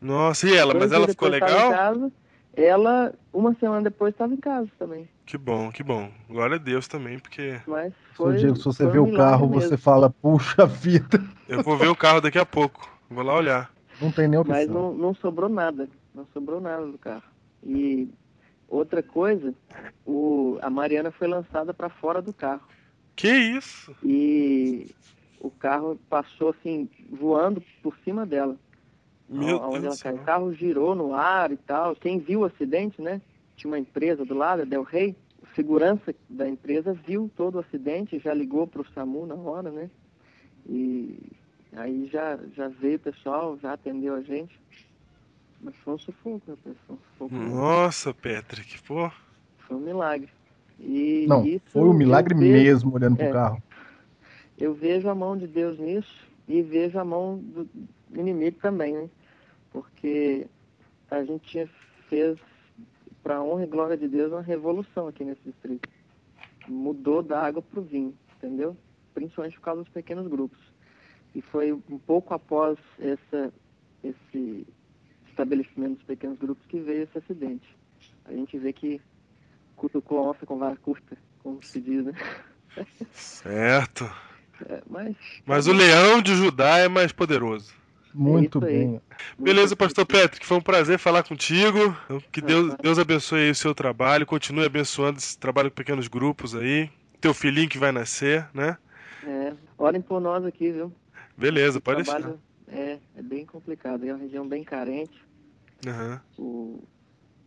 Nossa, 0.01 0.49
e 0.49 0.55
ela? 0.55 0.73
Dois 0.73 0.85
Mas 0.85 0.93
ela 0.93 1.07
ficou 1.07 1.29
legal? 1.29 2.11
Ela, 2.55 3.15
uma 3.33 3.55
semana 3.55 3.83
depois, 3.83 4.13
estava 4.13 4.35
em 4.35 4.39
casa 4.39 4.69
também. 4.79 5.09
Que 5.25 5.39
bom, 5.39 5.71
que 5.71 5.83
bom. 5.83 6.11
Glória 6.29 6.57
a 6.57 6.59
Deus 6.59 6.87
também, 6.87 7.19
porque 7.19 7.61
Mas 7.67 7.93
foi. 8.15 8.37
Diego, 8.37 8.57
se 8.57 8.65
você 8.65 8.85
foi 8.85 8.93
vê 8.93 8.99
um 8.99 9.13
o 9.13 9.17
carro, 9.17 9.49
mesmo. 9.49 9.63
você 9.63 9.77
fala, 9.77 10.11
puxa 10.11 10.67
vida. 10.67 11.23
eu 11.49 11.63
vou 11.63 11.77
ver 11.77 11.89
o 11.89 11.97
carro 11.97 12.21
daqui 12.21 12.39
a 12.39 12.45
pouco. 12.45 12.91
Vou 13.09 13.25
lá 13.25 13.35
olhar. 13.35 13.73
Não 14.01 14.11
tem 14.11 14.29
nem 14.29 14.39
opção. 14.39 14.57
Mas 14.57 14.69
não, 14.69 14.93
não 14.93 15.15
sobrou 15.15 15.49
nada. 15.49 15.89
Não 16.15 16.27
sobrou 16.33 16.61
nada 16.61 16.87
do 16.87 16.99
carro. 16.99 17.23
E 17.65 18.09
outra 18.69 19.03
coisa, 19.03 19.55
o, 20.05 20.59
a 20.61 20.69
Mariana 20.69 21.11
foi 21.11 21.29
lançada 21.29 21.73
para 21.73 21.89
fora 21.89 22.21
do 22.21 22.33
carro. 22.33 22.63
Que 23.17 23.29
isso? 23.29 23.95
E 24.03 24.91
o 25.41 25.51
carro 25.51 25.99
passou 26.09 26.51
assim, 26.51 26.89
voando 27.11 27.63
por 27.83 27.97
cima 28.05 28.27
dela. 28.27 28.57
Meu 29.33 29.61
onde 29.63 29.81
Deus 29.81 30.05
ela 30.05 30.13
caiu. 30.15 30.23
O 30.23 30.27
carro 30.27 30.55
girou 30.55 30.95
no 30.95 31.15
ar 31.15 31.51
e 31.53 31.57
tal. 31.57 31.95
Quem 31.97 32.19
viu 32.19 32.41
o 32.41 32.45
acidente, 32.45 33.01
né? 33.01 33.21
Tinha 33.57 33.71
uma 33.71 33.79
empresa 33.79 34.25
do 34.25 34.35
lado, 34.35 34.63
a 34.63 34.65
Del 34.65 34.83
Rey. 34.83 35.17
O 35.43 35.55
segurança 35.55 36.15
da 36.29 36.49
empresa 36.49 36.93
viu 36.93 37.31
todo 37.37 37.57
o 37.57 37.59
acidente, 37.61 38.19
já 38.19 38.33
ligou 38.33 38.67
para 38.67 38.83
o 38.83 38.87
SAMU 38.95 39.27
na 39.27 39.35
hora, 39.35 39.71
né? 39.71 39.91
E 40.69 41.19
aí 41.77 42.09
já, 42.13 42.39
já 42.55 42.69
veio 42.69 42.97
o 42.97 43.01
pessoal, 43.01 43.59
já 43.61 43.73
atendeu 43.73 44.15
a 44.15 44.23
gente. 44.23 44.59
Mas 45.61 45.75
foi 45.77 45.95
um 45.95 45.99
sufoco, 45.99 46.43
né? 46.47 46.57
Um 46.89 46.97
sufoco. 46.97 47.35
mesmo. 47.35 47.55
Nossa, 47.57 48.13
Patrick, 48.15 48.83
pô. 48.83 49.11
Foi 49.59 49.77
um 49.77 49.81
milagre. 49.81 50.29
E 50.81 51.27
Não, 51.29 51.45
isso 51.47 51.63
foi 51.71 51.83
um 51.83 51.93
milagre 51.93 52.35
vejo- 52.35 52.53
mesmo 52.53 52.95
olhando 52.95 53.17
pro 53.17 53.27
é. 53.27 53.31
carro. 53.33 53.63
eu 54.59 54.75
vejo 54.75 55.09
a 55.09 55.15
mão 55.15 55.37
de 55.37 55.47
Deus 55.47 55.79
nisso 55.79 56.27
e 56.49 56.61
vejo 56.63 56.99
a 56.99 57.05
mão 57.05 57.39
do 57.39 57.69
inimigo 58.15 58.59
também, 58.61 58.93
né? 58.95 59.09
Porque 59.73 60.47
a 61.11 61.25
gente 61.25 61.69
fez, 62.09 62.39
para 63.23 63.43
honra 63.43 63.65
e 63.65 63.67
glória 63.67 63.97
de 63.97 64.09
Deus, 64.09 64.33
uma 64.33 64.43
revolução 64.43 65.09
aqui 65.09 65.25
nesse 65.25 65.43
distrito. 65.45 65.89
Mudou 66.69 67.23
da 67.23 67.41
água 67.41 67.63
para 67.63 67.81
o 67.81 67.83
vinho, 67.83 68.17
entendeu? 68.37 68.77
Principalmente 69.15 69.57
por 69.57 69.65
causa 69.65 69.83
dos 69.83 69.93
pequenos 69.93 70.27
grupos. 70.29 70.59
E 71.35 71.41
foi 71.41 71.73
um 71.73 71.99
pouco 71.99 72.35
após 72.35 72.79
essa, 72.99 73.53
esse 74.05 74.67
estabelecimento 75.29 75.97
dos 75.97 76.05
pequenos 76.05 76.39
grupos 76.39 76.65
que 76.67 76.79
veio 76.79 77.05
esse 77.05 77.19
acidente. 77.19 77.77
A 78.27 78.33
gente 78.33 78.59
vê 78.59 78.73
que 78.73 79.01
cutucou 79.77 80.19
a 80.19 80.31
onça 80.31 80.47
com 80.47 80.59
vara 80.59 80.77
curta, 80.77 81.17
como 81.43 81.63
se 81.63 81.81
diz, 81.81 82.05
né? 82.05 82.13
Certo. 83.13 84.05
É, 84.69 84.83
mas. 84.89 85.17
Mas 85.45 85.67
o 85.67 85.73
leão 85.73 86.23
de 86.23 86.35
Judá 86.35 86.79
é 86.79 86.89
mais 86.89 87.13
poderoso. 87.13 87.75
Muito 88.15 88.65
aí. 88.65 88.73
bem. 88.73 88.89
Muito 88.89 89.03
Beleza, 89.39 89.75
Pastor. 89.77 90.05
Patrick, 90.07 90.45
foi 90.47 90.57
um 90.57 90.63
prazer 90.63 90.99
falar 90.99 91.23
contigo. 91.23 91.97
Que 92.31 92.41
Deus, 92.41 92.73
Ah, 92.73 92.79
Deus 92.83 92.99
abençoe 92.99 93.43
aí 93.43 93.51
o 93.51 93.55
seu 93.55 93.75
trabalho, 93.75 94.27
continue 94.27 94.65
abençoando 94.67 95.19
esse 95.19 95.39
trabalho 95.39 95.71
com 95.71 95.77
pequenos 95.77 96.09
grupos 96.09 96.55
aí. 96.55 96.91
Teu 97.21 97.33
filhinho 97.33 97.69
que 97.69 97.79
vai 97.79 97.93
nascer, 97.93 98.47
né? 98.53 98.77
É, 99.25 99.53
orem 99.79 100.01
por 100.01 100.21
nós 100.21 100.45
aqui, 100.45 100.73
viu? 100.73 100.93
Beleza, 101.37 101.79
O 101.79 101.83
pode 101.83 102.03
deixar. 102.03 102.35
é, 102.69 102.99
é 103.17 103.23
bem 103.23 103.47
complicado, 103.47 104.05
é 104.05 104.13
uma 104.13 104.19
região 104.23 104.47
bem 104.47 104.65
carente. 104.65 105.17
Aham. 105.87 106.21
O, 106.39 106.83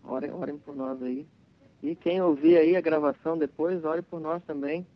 orem, 0.04 0.32
orem 0.32 0.58
por 0.58 0.76
nós 0.76 1.02
aí. 1.04 1.28
E 1.84 1.96
quem 1.96 2.22
ouvir 2.22 2.58
aí 2.58 2.76
a 2.76 2.82
gravação 2.82 3.38
depois, 3.38 3.84
ore 3.84 4.02
por 4.02 4.20
nós 4.20 4.42
também. 4.44 4.88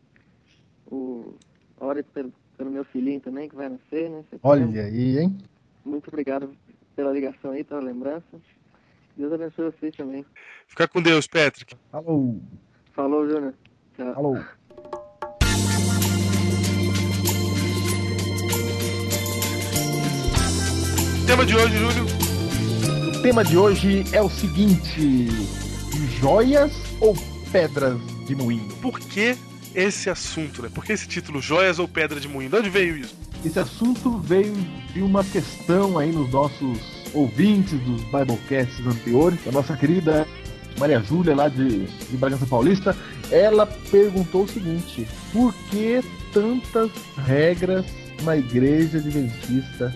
O, 0.87 1.35
ore 1.79 2.01
pelo, 2.03 2.33
pelo 2.57 2.71
meu 2.71 2.83
filhinho 2.85 3.19
também, 3.19 3.47
que 3.47 3.55
vai 3.55 3.69
nascer, 3.69 4.09
né? 4.09 4.23
Olha 4.41 4.83
aí, 4.83 5.19
hein? 5.19 5.37
Muito 5.89 6.07
obrigado 6.07 6.55
pela 6.95 7.11
ligação 7.11 7.51
aí, 7.51 7.63
pela 7.63 7.81
lembrança. 7.81 8.23
Deus 9.17 9.33
abençoe 9.33 9.71
vocês 9.71 9.95
também. 9.95 10.23
Fica 10.67 10.87
com 10.87 11.01
Deus, 11.01 11.27
Patrick. 11.27 11.75
Alô, 11.91 12.39
Falou, 12.93 13.27
Júnior. 13.27 13.53
Tchau. 13.97 14.13
alô. 14.15 14.37
Tema 21.25 21.45
de 21.45 21.55
hoje, 21.55 21.77
Júlio. 21.77 22.05
O 23.17 23.21
tema 23.21 23.43
de 23.43 23.57
hoje 23.57 24.03
é 24.13 24.21
o 24.21 24.29
seguinte: 24.29 25.27
joias 26.19 26.71
ou 27.01 27.15
pedras 27.51 27.99
de 28.25 28.35
moinho? 28.35 28.67
Por 28.75 28.99
que 28.99 29.35
esse 29.75 30.09
assunto, 30.09 30.61
né? 30.61 30.69
Por 30.73 30.83
que 30.83 30.93
esse 30.93 31.07
título, 31.07 31.41
Joias 31.41 31.79
ou 31.79 31.87
Pedra 31.87 32.19
de 32.19 32.27
Moinho? 32.27 32.49
De 32.49 32.55
onde 32.57 32.69
veio 32.69 32.97
isso? 32.97 33.15
Esse 33.43 33.59
assunto 33.59 34.17
veio 34.19 34.53
de 34.93 35.01
uma 35.01 35.23
questão 35.23 35.97
aí 35.97 36.11
nos 36.11 36.29
nossos 36.29 36.77
ouvintes 37.13 37.79
dos 37.81 38.01
Biblecasts 38.03 38.85
anteriores. 38.85 39.39
A 39.47 39.51
nossa 39.51 39.77
querida 39.77 40.27
Maria 40.77 40.99
Júlia, 41.01 41.35
lá 41.35 41.47
de, 41.47 41.85
de 41.85 42.17
Bragança 42.17 42.45
Paulista, 42.45 42.95
ela 43.31 43.65
perguntou 43.65 44.43
o 44.43 44.47
seguinte: 44.47 45.07
por 45.31 45.53
que 45.69 46.01
tantas 46.33 46.91
regras 47.25 47.85
na 48.23 48.35
igreja 48.37 48.97
adventista, 48.97 49.93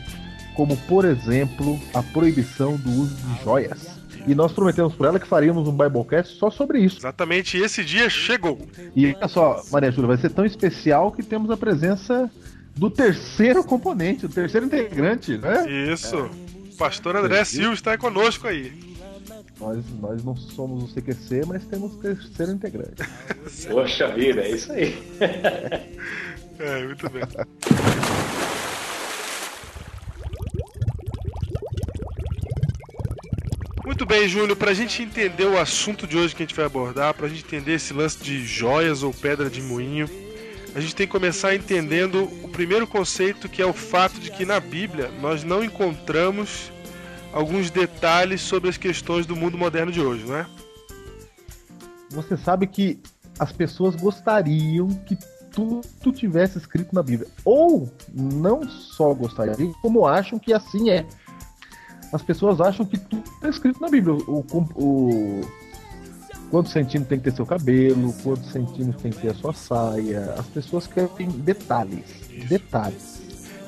como 0.56 0.78
por 0.78 1.06
exemplo 1.06 1.80
a 1.94 2.02
proibição 2.02 2.78
do 2.78 2.90
uso 2.92 3.16
de 3.16 3.44
joias? 3.44 4.04
E 4.26 4.34
nós 4.34 4.54
prometemos 4.54 4.96
para 4.96 5.10
ela 5.10 5.20
que 5.20 5.28
faríamos 5.28 5.68
um 5.68 5.72
Biblecast 5.72 6.38
só 6.38 6.50
sobre 6.50 6.80
isso. 6.80 7.00
Exatamente 7.00 7.58
esse 7.58 7.84
dia 7.84 8.10
chegou. 8.10 8.58
E 8.96 9.14
olha 9.14 9.28
só, 9.28 9.62
Maria 9.70 9.92
Júlia, 9.92 10.08
vai 10.08 10.18
ser 10.18 10.30
tão 10.30 10.46
especial 10.46 11.12
que 11.12 11.22
temos 11.22 11.52
a 11.52 11.58
presença 11.58 12.32
do 12.76 12.90
terceiro 12.90 13.64
componente, 13.64 14.28
do 14.28 14.34
terceiro 14.34 14.66
integrante, 14.66 15.38
né? 15.38 15.70
Isso. 15.92 16.30
Pastor 16.78 17.16
André 17.16 17.44
Silva 17.46 17.74
está 17.74 17.98
conosco 17.98 18.48
aí. 18.48 18.94
Nós, 19.60 19.84
nós 20.02 20.24
não 20.24 20.36
somos 20.36 20.84
o 20.84 20.96
CQC, 20.96 21.44
mas 21.48 21.66
temos 21.66 21.94
o 21.94 21.98
terceiro 21.98 22.52
integrante. 22.52 23.04
Poxa 23.70 24.08
vida, 24.10 24.42
é 24.42 24.52
isso 24.52 24.72
aí. 24.72 24.98
É, 26.60 26.86
muito 26.86 27.10
bem. 27.10 27.24
Muito 33.84 34.06
bem, 34.06 34.30
Júlio, 34.30 34.56
pra 34.56 34.74
gente 34.74 35.02
entender 35.02 35.46
o 35.46 35.60
assunto 35.60 36.06
de 36.06 36.16
hoje 36.16 36.36
que 36.36 36.44
a 36.44 36.46
gente 36.46 36.56
vai 36.56 36.66
abordar, 36.66 37.14
pra 37.16 37.28
gente 37.28 37.44
entender 37.44 37.74
esse 37.74 37.92
lance 37.92 38.24
de 38.24 38.46
joias 38.46 39.02
ou 39.02 39.12
pedra 39.12 39.50
de 39.50 39.62
moinho, 39.62 40.08
a 40.76 40.80
gente 40.80 40.96
tem 40.96 41.06
que 41.06 41.12
começar 41.12 41.54
entendendo 41.56 42.24
o 42.44 42.50
primeiro 42.50 42.88
conceito, 42.88 43.48
que 43.48 43.62
é 43.62 43.66
o 43.66 43.74
fato 43.74 44.20
de 44.20 44.32
que 44.32 44.46
na 44.46 44.60
Bíblia 44.60 45.12
nós 45.22 45.44
não 45.44 45.64
encontramos 45.64 46.72
alguns 47.32 47.70
detalhes 47.70 48.42
sobre 48.42 48.70
as 48.70 48.78
questões 48.78 49.26
do 49.26 49.36
mundo 49.36 49.58
moderno 49.58 49.92
de 49.92 50.02
hoje, 50.02 50.26
não 50.26 50.36
é? 50.38 50.46
Você 52.12 52.38
sabe 52.38 52.68
que 52.68 53.00
as 53.40 53.52
pessoas 53.52 53.96
gostariam 53.96 54.88
que 54.90 55.18
tudo 55.52 55.82
tivesse 56.12 56.58
escrito 56.58 56.94
na 56.94 57.04
Bíblia. 57.04 57.30
Ou 57.46 57.92
não 58.14 58.68
só 58.68 59.14
gostariam, 59.14 59.74
como 59.82 60.06
acham 60.08 60.38
que 60.40 60.54
assim 60.54 60.90
é. 60.90 61.06
As 62.12 62.22
pessoas 62.22 62.62
acham 62.62 62.86
que 62.86 62.98
tudo 62.98 63.24
é 63.44 63.50
escrito 63.50 63.80
na 63.82 63.90
Bíblia. 63.90 64.16
O, 64.28 64.44
o- 64.76 65.42
quantos 66.54 66.72
centímetros 66.72 67.08
tem 67.10 67.18
que 67.18 67.24
ter 67.24 67.36
seu 67.36 67.48
cabelo, 67.48 68.14
quantos 68.22 68.52
centímetros 68.52 69.02
tem 69.02 69.12
que 69.12 69.18
ter 69.18 69.32
a 69.32 69.34
sua 69.34 69.54
saia. 69.54 70.36
As 70.38 70.46
pessoas 70.46 70.86
querem 70.86 71.28
detalhes. 71.30 72.06
Detalhes. 72.48 73.24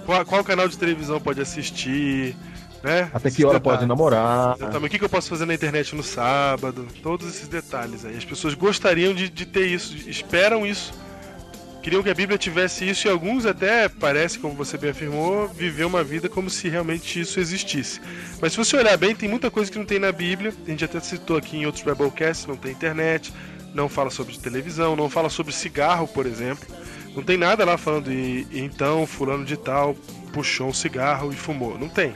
Qual, 0.05 0.23
qual 0.23 0.43
canal 0.43 0.67
de 0.67 0.77
televisão 0.77 1.19
pode 1.19 1.41
assistir, 1.41 2.35
né? 2.83 3.09
Até 3.11 3.31
que 3.31 3.43
hora 3.43 3.57
detalhes. 3.57 3.79
pode 3.79 3.87
namorar. 3.87 4.55
Exatamente. 4.55 4.85
O 4.85 4.89
que, 4.91 4.99
que 4.99 5.03
eu 5.03 5.09
posso 5.09 5.27
fazer 5.29 5.47
na 5.47 5.55
internet 5.55 5.95
no 5.95 6.03
sábado? 6.03 6.85
Todos 7.01 7.27
esses 7.27 7.47
detalhes 7.47 8.05
aí. 8.05 8.15
As 8.17 8.23
pessoas 8.23 8.53
gostariam 8.53 9.15
de, 9.15 9.29
de 9.29 9.47
ter 9.47 9.65
isso, 9.65 9.95
esperam 10.07 10.63
isso. 10.63 10.93
Queriam 11.85 12.01
que 12.01 12.09
a 12.09 12.15
Bíblia 12.15 12.35
tivesse 12.35 12.89
isso 12.89 13.07
e 13.07 13.11
alguns 13.11 13.45
até, 13.45 13.87
parece, 13.87 14.39
como 14.39 14.55
você 14.55 14.75
bem 14.75 14.89
afirmou, 14.89 15.47
viver 15.49 15.85
uma 15.85 16.03
vida 16.03 16.27
como 16.27 16.49
se 16.49 16.67
realmente 16.67 17.19
isso 17.19 17.39
existisse. 17.39 18.01
Mas 18.41 18.53
se 18.53 18.57
você 18.57 18.75
olhar 18.75 18.97
bem, 18.97 19.15
tem 19.15 19.29
muita 19.29 19.51
coisa 19.51 19.71
que 19.71 19.77
não 19.77 19.85
tem 19.85 19.99
na 19.99 20.11
Bíblia. 20.11 20.51
A 20.65 20.69
gente 20.71 20.83
até 20.83 20.99
citou 20.99 21.37
aqui 21.37 21.57
em 21.57 21.67
outros 21.67 21.83
Biblecasts, 21.83 22.47
não 22.47 22.57
tem 22.57 22.71
internet, 22.71 23.31
não 23.71 23.87
fala 23.87 24.09
sobre 24.09 24.35
televisão, 24.35 24.95
não 24.95 25.11
fala 25.11 25.29
sobre 25.29 25.53
cigarro, 25.53 26.07
por 26.07 26.25
exemplo. 26.25 26.65
Não 27.15 27.21
tem 27.21 27.37
nada 27.37 27.63
lá 27.63 27.77
falando 27.77 28.11
e, 28.11 28.47
então 28.51 29.05
fulano 29.05 29.45
de 29.45 29.55
tal 29.55 29.95
puxou 30.33 30.69
um 30.69 30.73
cigarro 30.73 31.31
e 31.31 31.35
fumou. 31.35 31.77
Não 31.77 31.87
tem. 31.87 32.15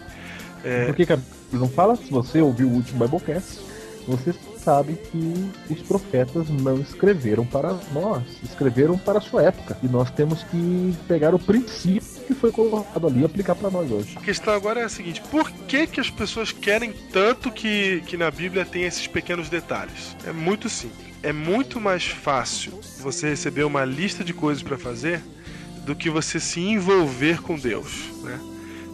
É, 0.63 0.87
Por 0.87 0.95
que, 0.95 1.05
que 1.05 1.13
a 1.13 1.19
não 1.53 1.69
fala? 1.69 1.95
Se 1.95 2.09
você 2.09 2.41
ouviu 2.41 2.67
o 2.69 2.73
último 2.73 3.07
Biblecast, 3.07 3.59
você 4.07 4.33
sabe 4.63 4.93
que 4.93 5.51
os 5.69 5.81
profetas 5.81 6.49
não 6.49 6.79
escreveram 6.79 7.45
para 7.45 7.77
nós, 7.93 8.23
escreveram 8.43 8.97
para 8.97 9.19
a 9.19 9.21
sua 9.21 9.43
época. 9.43 9.77
E 9.81 9.87
nós 9.87 10.09
temos 10.11 10.43
que 10.43 10.95
pegar 11.07 11.33
o 11.33 11.39
princípio 11.39 12.07
que 12.27 12.33
foi 12.33 12.51
colocado 12.51 13.07
ali 13.07 13.21
e 13.21 13.25
aplicar 13.25 13.55
para 13.55 13.69
nós 13.69 13.89
hoje. 13.91 14.17
A 14.17 14.21
questão 14.21 14.53
agora 14.53 14.81
é 14.81 14.83
a 14.83 14.89
seguinte: 14.89 15.21
por 15.31 15.49
que, 15.51 15.87
que 15.87 15.99
as 15.99 16.09
pessoas 16.09 16.51
querem 16.51 16.93
tanto 17.11 17.51
que, 17.51 18.01
que 18.05 18.17
na 18.17 18.29
Bíblia 18.29 18.65
tem 18.65 18.83
esses 18.83 19.07
pequenos 19.07 19.49
detalhes? 19.49 20.15
É 20.25 20.31
muito 20.31 20.69
simples. 20.69 21.09
É 21.21 21.33
muito 21.33 21.81
mais 21.81 22.05
fácil 22.05 22.79
você 22.99 23.29
receber 23.29 23.63
uma 23.63 23.83
lista 23.83 24.23
de 24.23 24.33
coisas 24.33 24.63
para 24.63 24.77
fazer 24.77 25.21
do 25.85 25.95
que 25.95 26.09
você 26.09 26.39
se 26.39 26.61
envolver 26.61 27.41
com 27.41 27.57
Deus, 27.57 28.09
né? 28.23 28.39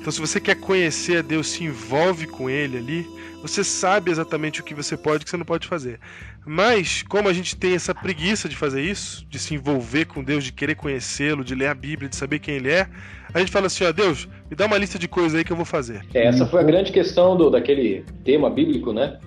Então, 0.05 0.13
se 0.13 0.21
você 0.21 0.39
quer 0.39 0.53
conhecer 0.53 1.17
a 1.17 1.21
Deus, 1.23 1.47
se 1.47 1.63
envolve 1.63 2.27
com 2.27 2.47
Ele 2.47 2.77
ali, 2.77 3.07
você 3.41 3.63
sabe 3.63 4.11
exatamente 4.11 4.61
o 4.61 4.63
que 4.63 4.75
você 4.75 4.95
pode 4.95 5.15
e 5.15 5.21
o 5.21 5.25
que 5.25 5.31
você 5.31 5.35
não 5.35 5.43
pode 5.43 5.67
fazer. 5.67 5.99
Mas, 6.45 7.01
como 7.01 7.27
a 7.27 7.33
gente 7.33 7.55
tem 7.55 7.73
essa 7.73 7.91
preguiça 7.95 8.47
de 8.47 8.55
fazer 8.55 8.83
isso, 8.83 9.25
de 9.27 9.39
se 9.39 9.55
envolver 9.55 10.05
com 10.05 10.23
Deus, 10.23 10.43
de 10.43 10.53
querer 10.53 10.75
conhecê-lo, 10.75 11.43
de 11.43 11.55
ler 11.55 11.69
a 11.69 11.73
Bíblia, 11.73 12.07
de 12.07 12.15
saber 12.15 12.37
quem 12.37 12.53
Ele 12.53 12.69
é, 12.69 12.87
a 13.33 13.39
gente 13.39 13.51
fala 13.51 13.65
assim: 13.65 13.83
ó, 13.83 13.91
Deus, 13.91 14.29
me 14.47 14.55
dá 14.55 14.67
uma 14.67 14.77
lista 14.77 14.99
de 14.99 15.07
coisas 15.07 15.33
aí 15.33 15.43
que 15.43 15.51
eu 15.51 15.57
vou 15.57 15.65
fazer. 15.65 16.05
É, 16.13 16.27
essa 16.27 16.45
foi 16.45 16.59
a 16.59 16.63
grande 16.63 16.91
questão 16.91 17.35
do, 17.35 17.49
daquele 17.49 18.05
tema 18.23 18.47
bíblico, 18.47 18.93
né? 18.93 19.19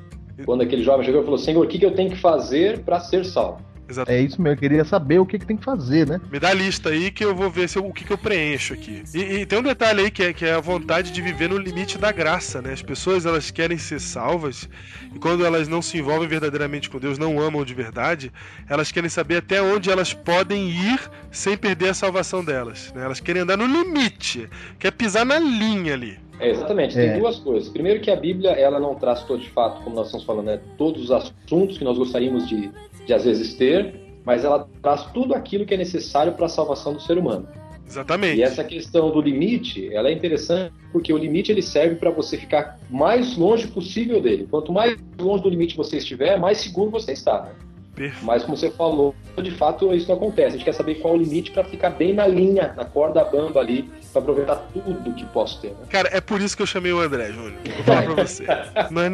Quando 0.45 0.61
aquele 0.61 0.85
jovem 0.85 1.05
chegou 1.05 1.23
e 1.23 1.25
falou: 1.25 1.39
Senhor, 1.39 1.65
o 1.65 1.69
que, 1.69 1.81
que 1.81 1.87
eu 1.87 1.93
tenho 1.93 2.11
que 2.11 2.21
fazer 2.21 2.85
para 2.85 3.01
ser 3.01 3.25
salvo? 3.25 3.67
É 4.07 4.21
isso 4.21 4.41
mesmo, 4.41 4.55
eu 4.55 4.57
queria 4.59 4.85
saber 4.85 5.19
o 5.19 5.27
que, 5.27 5.39
que 5.39 5.47
tem 5.47 5.57
que 5.57 5.65
fazer, 5.65 6.07
né? 6.07 6.21
Me 6.31 6.39
dá 6.39 6.51
a 6.51 6.55
lista 6.55 6.91
aí 6.91 7.11
que 7.11 7.25
eu 7.25 7.35
vou 7.35 7.51
ver 7.51 7.69
se 7.69 7.79
eu- 7.79 7.87
o 7.87 7.93
que, 7.93 8.05
que 8.05 8.13
eu 8.13 8.19
preencho 8.19 8.75
aqui. 8.75 9.03
E, 9.15 9.19
e 9.19 9.47
tem 9.47 9.59
um 9.59 9.63
detalhe 9.63 10.03
aí 10.03 10.11
que 10.11 10.23
é, 10.23 10.33
que 10.33 10.45
é 10.45 10.55
a 10.55 10.61
vontade 10.61 11.11
de 11.11 11.23
viver 11.23 11.49
no 11.49 11.57
limite 11.57 11.97
da 11.99 12.13
graça, 12.13 12.61
né? 12.61 12.73
As 12.73 12.83
pessoas 12.83 13.25
elas 13.27 13.51
querem 13.51 13.79
ser 13.79 14.01
salvas 14.01 14.69
e 15.15 15.19
quando 15.19 15.45
elas 15.45 15.69
não 15.69 15.81
se 15.81 15.97
envolvem 15.99 16.29
verdadeiramente 16.29 16.91
com 16.91 16.99
Deus, 16.99 17.19
não 17.19 17.41
amam 17.41 17.65
de 17.65 17.75
verdade, 17.75 18.33
elas 18.69 18.93
querem 18.93 19.09
saber 19.09 19.37
até 19.39 19.63
onde 19.63 19.91
elas 19.91 20.13
podem 20.13 20.69
ir 20.69 21.01
sem 21.31 21.57
perder 21.57 21.89
a 21.91 21.95
salvação 21.95 22.45
delas. 22.45 22.93
Né? 22.95 23.05
Elas 23.05 23.21
querem 23.21 23.43
andar 23.43 23.57
no 23.57 23.67
limite, 23.67 24.49
quer 24.79 24.91
pisar 24.93 25.25
na 25.25 25.39
linha 25.39 25.95
ali. 25.95 26.19
É, 26.41 26.51
exatamente, 26.51 26.99
É. 26.99 27.11
tem 27.11 27.21
duas 27.21 27.39
coisas. 27.39 27.69
Primeiro 27.69 28.01
que 28.01 28.11
a 28.11 28.17
Bíblia, 28.17 28.51
ela 28.51 28.79
não 28.79 28.95
traz 28.95 29.23
todo 29.25 29.41
de 29.41 29.51
fato, 29.51 29.83
como 29.83 29.97
nós 29.97 30.07
estamos 30.07 30.25
falando, 30.25 30.47
né, 30.47 30.61
todos 30.77 31.05
os 31.05 31.11
assuntos 31.11 31.79
que 31.79 31.85
nós 31.85 31.99
gostaríamos 31.99 32.49
de, 32.49 32.71
de 33.07 33.13
às 33.13 33.25
vezes 33.25 33.55
ter, 33.55 33.95
mas 34.25 34.45
ela 34.45 34.69
traz 34.83 35.05
tudo 35.13 35.35
aquilo 35.35 35.65
que 35.65 35.75
é 35.75 35.77
necessário 35.77 36.33
para 36.33 36.47
a 36.47 36.49
salvação 36.49 36.93
do 36.93 37.01
ser 37.01 37.19
humano. 37.19 37.49
Exatamente. 37.87 38.39
E 38.39 38.43
essa 38.43 38.63
questão 38.63 39.11
do 39.11 39.21
limite, 39.21 39.89
ela 39.95 40.11
é 40.11 40.13
interessante 40.13 40.75
porque 40.93 41.11
o 41.13 41.17
limite 41.17 41.51
ele 41.51 41.63
serve 41.63 41.97
para 41.97 42.11
você 42.11 42.37
ficar 42.37 42.79
mais 42.91 43.37
longe 43.37 43.67
possível 43.67 44.21
dele. 44.21 44.47
Quanto 44.51 44.71
mais 44.73 44.99
longe 45.19 45.43
do 45.43 45.49
limite 45.49 45.75
você 45.75 45.97
estiver, 45.97 46.39
mais 46.39 46.59
seguro 46.59 46.91
você 46.91 47.13
está. 47.13 47.43
Né? 47.43 47.53
Perfeito. 47.95 48.25
Mas 48.25 48.45
como 48.45 48.57
você 48.57 48.71
falou, 48.71 49.15
de 49.43 49.51
fato 49.51 49.93
isso 49.95 50.07
não 50.09 50.17
acontece. 50.17 50.49
A 50.49 50.51
gente 50.51 50.65
quer 50.65 50.75
saber 50.75 50.97
qual 50.97 51.15
o 51.15 51.17
limite 51.17 51.51
para 51.51 51.65
ficar 51.65 51.91
bem 51.91 52.13
na 52.13 52.27
linha, 52.27 52.75
na 52.77 52.85
corda 52.85 53.25
bamba 53.25 53.61
ali, 53.61 53.89
para 54.13 54.23
aproveitar 54.23 54.57
tudo 54.73 55.15
que 55.15 55.25
posso 55.27 55.61
ter. 55.61 55.69
Né? 55.69 55.87
Cara, 55.91 56.09
é 56.13 56.21
por 56.21 56.41
isso 56.41 56.57
que 56.57 56.63
eu 56.63 56.67
chamei 56.67 56.93
o 56.93 57.01
André, 57.01 57.33
Júnior. 57.33 57.55
Vou 57.65 57.85
falar 57.85 58.03
pra 58.03 58.25
você. 58.25 58.47
Nós 58.91 59.11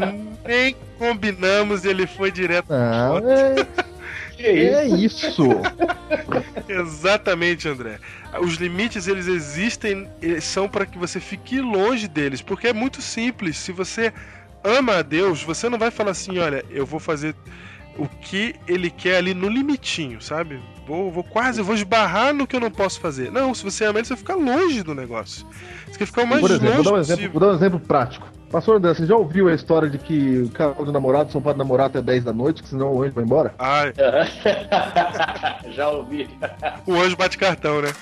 nem 0.46 0.76
combinamos 0.98 1.84
e 1.84 1.88
ele 1.88 2.06
foi 2.06 2.30
direto. 2.30 2.68
Não, 2.68 3.18
é? 3.18 3.54
É 4.36 4.84
isso. 4.86 5.42
Exatamente, 6.68 7.68
André. 7.68 7.98
Os 8.40 8.56
limites 8.56 9.06
eles 9.06 9.26
existem, 9.26 10.08
eles 10.20 10.44
são 10.44 10.68
para 10.68 10.84
que 10.84 10.98
você 10.98 11.20
fique 11.20 11.60
longe 11.60 12.08
deles, 12.08 12.42
porque 12.42 12.68
é 12.68 12.72
muito 12.72 13.00
simples. 13.00 13.56
Se 13.56 13.72
você 13.72 14.12
ama 14.62 14.96
a 14.96 15.02
Deus, 15.02 15.42
você 15.42 15.68
não 15.68 15.78
vai 15.78 15.90
falar 15.90 16.10
assim, 16.10 16.38
olha, 16.38 16.64
eu 16.70 16.84
vou 16.84 17.00
fazer 17.00 17.34
o 17.96 18.08
que 18.08 18.54
ele 18.66 18.90
quer 18.90 19.18
ali 19.18 19.34
no 19.34 19.48
limitinho, 19.48 20.20
sabe? 20.20 20.60
Vou, 20.86 21.10
vou 21.10 21.24
quase, 21.24 21.62
vou 21.62 21.74
esbarrar 21.74 22.34
no 22.34 22.46
que 22.46 22.54
eu 22.56 22.60
não 22.60 22.70
posso 22.70 23.00
fazer. 23.00 23.30
Não, 23.32 23.54
se 23.54 23.64
você 23.64 23.84
ama 23.86 23.98
ele, 23.98 24.06
você 24.06 24.16
fica 24.16 24.34
longe 24.34 24.82
do 24.82 24.94
negócio. 24.94 25.46
Você 25.90 25.98
quer 25.98 26.06
ficar 26.06 26.22
o 26.22 26.26
mais 26.26 26.40
Por 26.42 26.50
exemplo, 26.50 26.68
longe 26.68 26.82
vou 26.82 26.84
dar, 26.84 26.90
um 26.92 26.98
possível. 26.98 27.16
exemplo, 27.18 27.40
vou 27.40 27.48
dar 27.48 27.54
um 27.54 27.56
exemplo 27.56 27.80
prático. 27.80 28.28
Pastor 28.50 28.76
André, 28.76 28.94
você 28.94 29.06
já 29.06 29.16
ouviu 29.16 29.48
a 29.48 29.54
história 29.54 29.88
de 29.90 29.98
que 29.98 30.42
o 30.42 30.48
casal 30.50 30.84
de 30.84 30.92
namorado 30.92 31.32
só 31.32 31.40
pode 31.40 31.58
namorar 31.58 31.86
até 31.86 32.00
10 32.00 32.24
da 32.24 32.32
noite, 32.32 32.62
que 32.62 32.68
senão 32.68 32.92
o 32.92 33.02
anjo 33.02 33.14
vai 33.14 33.24
embora? 33.24 33.54
Ai, 33.58 33.92
Já 35.72 35.88
ouvi. 35.90 36.28
o 36.86 36.94
anjo 36.94 37.16
bate 37.16 37.36
cartão, 37.38 37.80
né? 37.82 37.92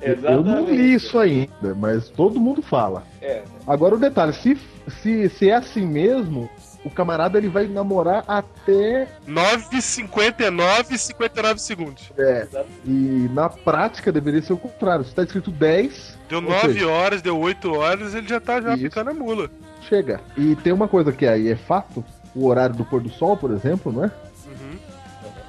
Eu 0.00 0.44
não 0.44 0.66
li 0.66 0.94
isso 0.94 1.18
ainda, 1.18 1.74
mas 1.74 2.10
todo 2.10 2.38
mundo 2.38 2.60
fala. 2.62 3.02
É. 3.22 3.42
Agora 3.66 3.94
o 3.94 3.98
detalhe, 3.98 4.34
se, 4.34 4.58
se, 5.00 5.28
se 5.30 5.48
é 5.48 5.54
assim 5.54 5.86
mesmo, 5.86 6.48
o 6.84 6.90
camarada 6.90 7.38
ele 7.38 7.48
vai 7.48 7.66
namorar 7.66 8.24
até. 8.28 9.08
9,59 9.28 10.90
e 10.92 10.98
59 10.98 11.60
segundos. 11.60 12.12
É, 12.18 12.46
e 12.84 13.28
na 13.32 13.48
prática 13.48 14.12
deveria 14.12 14.42
ser 14.42 14.52
o 14.52 14.58
contrário. 14.58 15.04
Se 15.04 15.14
tá 15.14 15.22
escrito 15.22 15.50
10, 15.50 16.18
Deu 16.28 16.38
Ou 16.38 16.44
9 16.44 16.72
seja, 16.72 16.88
horas, 16.88 17.22
deu 17.22 17.38
8 17.38 17.72
horas, 17.74 18.14
ele 18.14 18.26
já 18.28 18.40
tá 18.40 18.60
já 18.60 18.74
Isso. 18.74 18.84
ficando 18.84 19.10
a 19.10 19.14
mula. 19.14 19.50
chega. 19.88 20.20
E 20.36 20.56
tem 20.56 20.72
uma 20.72 20.88
coisa 20.88 21.12
que 21.12 21.26
aí 21.26 21.48
é 21.48 21.56
fato: 21.56 22.04
o 22.34 22.46
horário 22.46 22.74
do 22.74 22.84
pôr 22.84 23.00
do 23.00 23.10
sol, 23.10 23.36
por 23.36 23.50
exemplo, 23.50 23.92
não 23.92 24.04
é? 24.04 24.10
Uhum. 24.46 24.78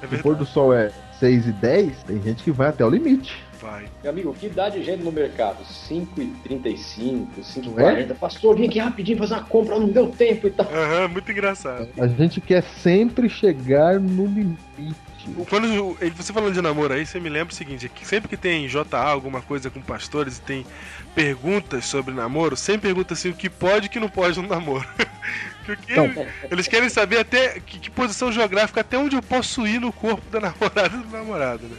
É 0.02 0.06
Se 0.06 0.14
o 0.16 0.22
pôr 0.22 0.34
do 0.36 0.44
sol 0.44 0.74
é 0.74 0.92
6 1.18 1.46
e 1.46 1.52
10, 1.52 2.02
tem 2.04 2.22
gente 2.22 2.42
que 2.44 2.50
vai 2.50 2.68
até 2.68 2.84
o 2.84 2.90
limite. 2.90 3.42
Vai. 3.66 3.84
Meu 4.02 4.12
amigo, 4.12 4.32
que 4.34 4.48
dá 4.48 4.68
de 4.68 4.82
gente 4.82 5.02
no 5.02 5.10
mercado? 5.10 5.58
5h35, 5.64 7.26
Não 7.66 7.80
é? 7.88 8.04
5h40. 8.04 8.14
Pastor, 8.14 8.56
vim 8.56 8.66
aqui 8.66 8.78
rapidinho 8.78 9.18
fazer 9.18 9.34
uma 9.34 9.42
compra, 9.44 9.78
não 9.78 9.88
deu 9.88 10.08
tempo 10.08 10.46
e 10.46 10.50
tal. 10.50 10.66
Aham, 10.72 11.08
muito 11.08 11.30
engraçado. 11.32 11.88
A 11.98 12.06
gente 12.06 12.40
quer 12.40 12.62
sempre 12.62 13.28
chegar 13.28 13.98
no 13.98 14.26
limite. 14.26 14.56
Quando 15.50 15.96
você 16.16 16.32
falando 16.32 16.54
de 16.54 16.62
namoro 16.62 16.94
aí, 16.94 17.04
você 17.04 17.18
me 17.18 17.28
lembra 17.28 17.52
o 17.52 17.56
seguinte: 17.56 17.88
que 17.88 18.06
sempre 18.06 18.28
que 18.28 18.36
tem 18.36 18.68
JA, 18.68 18.84
alguma 18.92 19.42
coisa 19.42 19.68
com 19.68 19.80
pastores 19.82 20.38
e 20.38 20.42
tem 20.42 20.64
perguntas 21.16 21.84
sobre 21.86 22.14
namoro, 22.14 22.56
sempre 22.56 22.82
pergunta 22.82 23.14
assim 23.14 23.30
o 23.30 23.34
que 23.34 23.50
pode 23.50 23.86
e 23.86 23.88
o 23.88 23.90
que 23.90 23.98
não 23.98 24.08
pode 24.08 24.40
no 24.40 24.46
namoro. 24.46 24.86
Porque 25.66 25.92
Então. 25.92 26.24
eles 26.48 26.68
querem 26.68 26.88
saber 26.88 27.18
até 27.18 27.58
que, 27.58 27.80
que 27.80 27.90
posição 27.90 28.30
geográfica, 28.30 28.82
até 28.82 28.96
onde 28.96 29.16
eu 29.16 29.22
posso 29.22 29.66
ir 29.66 29.80
no 29.80 29.92
corpo 29.92 30.22
da 30.30 30.38
namorada 30.38 30.94
e 30.96 30.98
do 31.02 31.08
namorado, 31.10 31.66
né? 31.66 31.76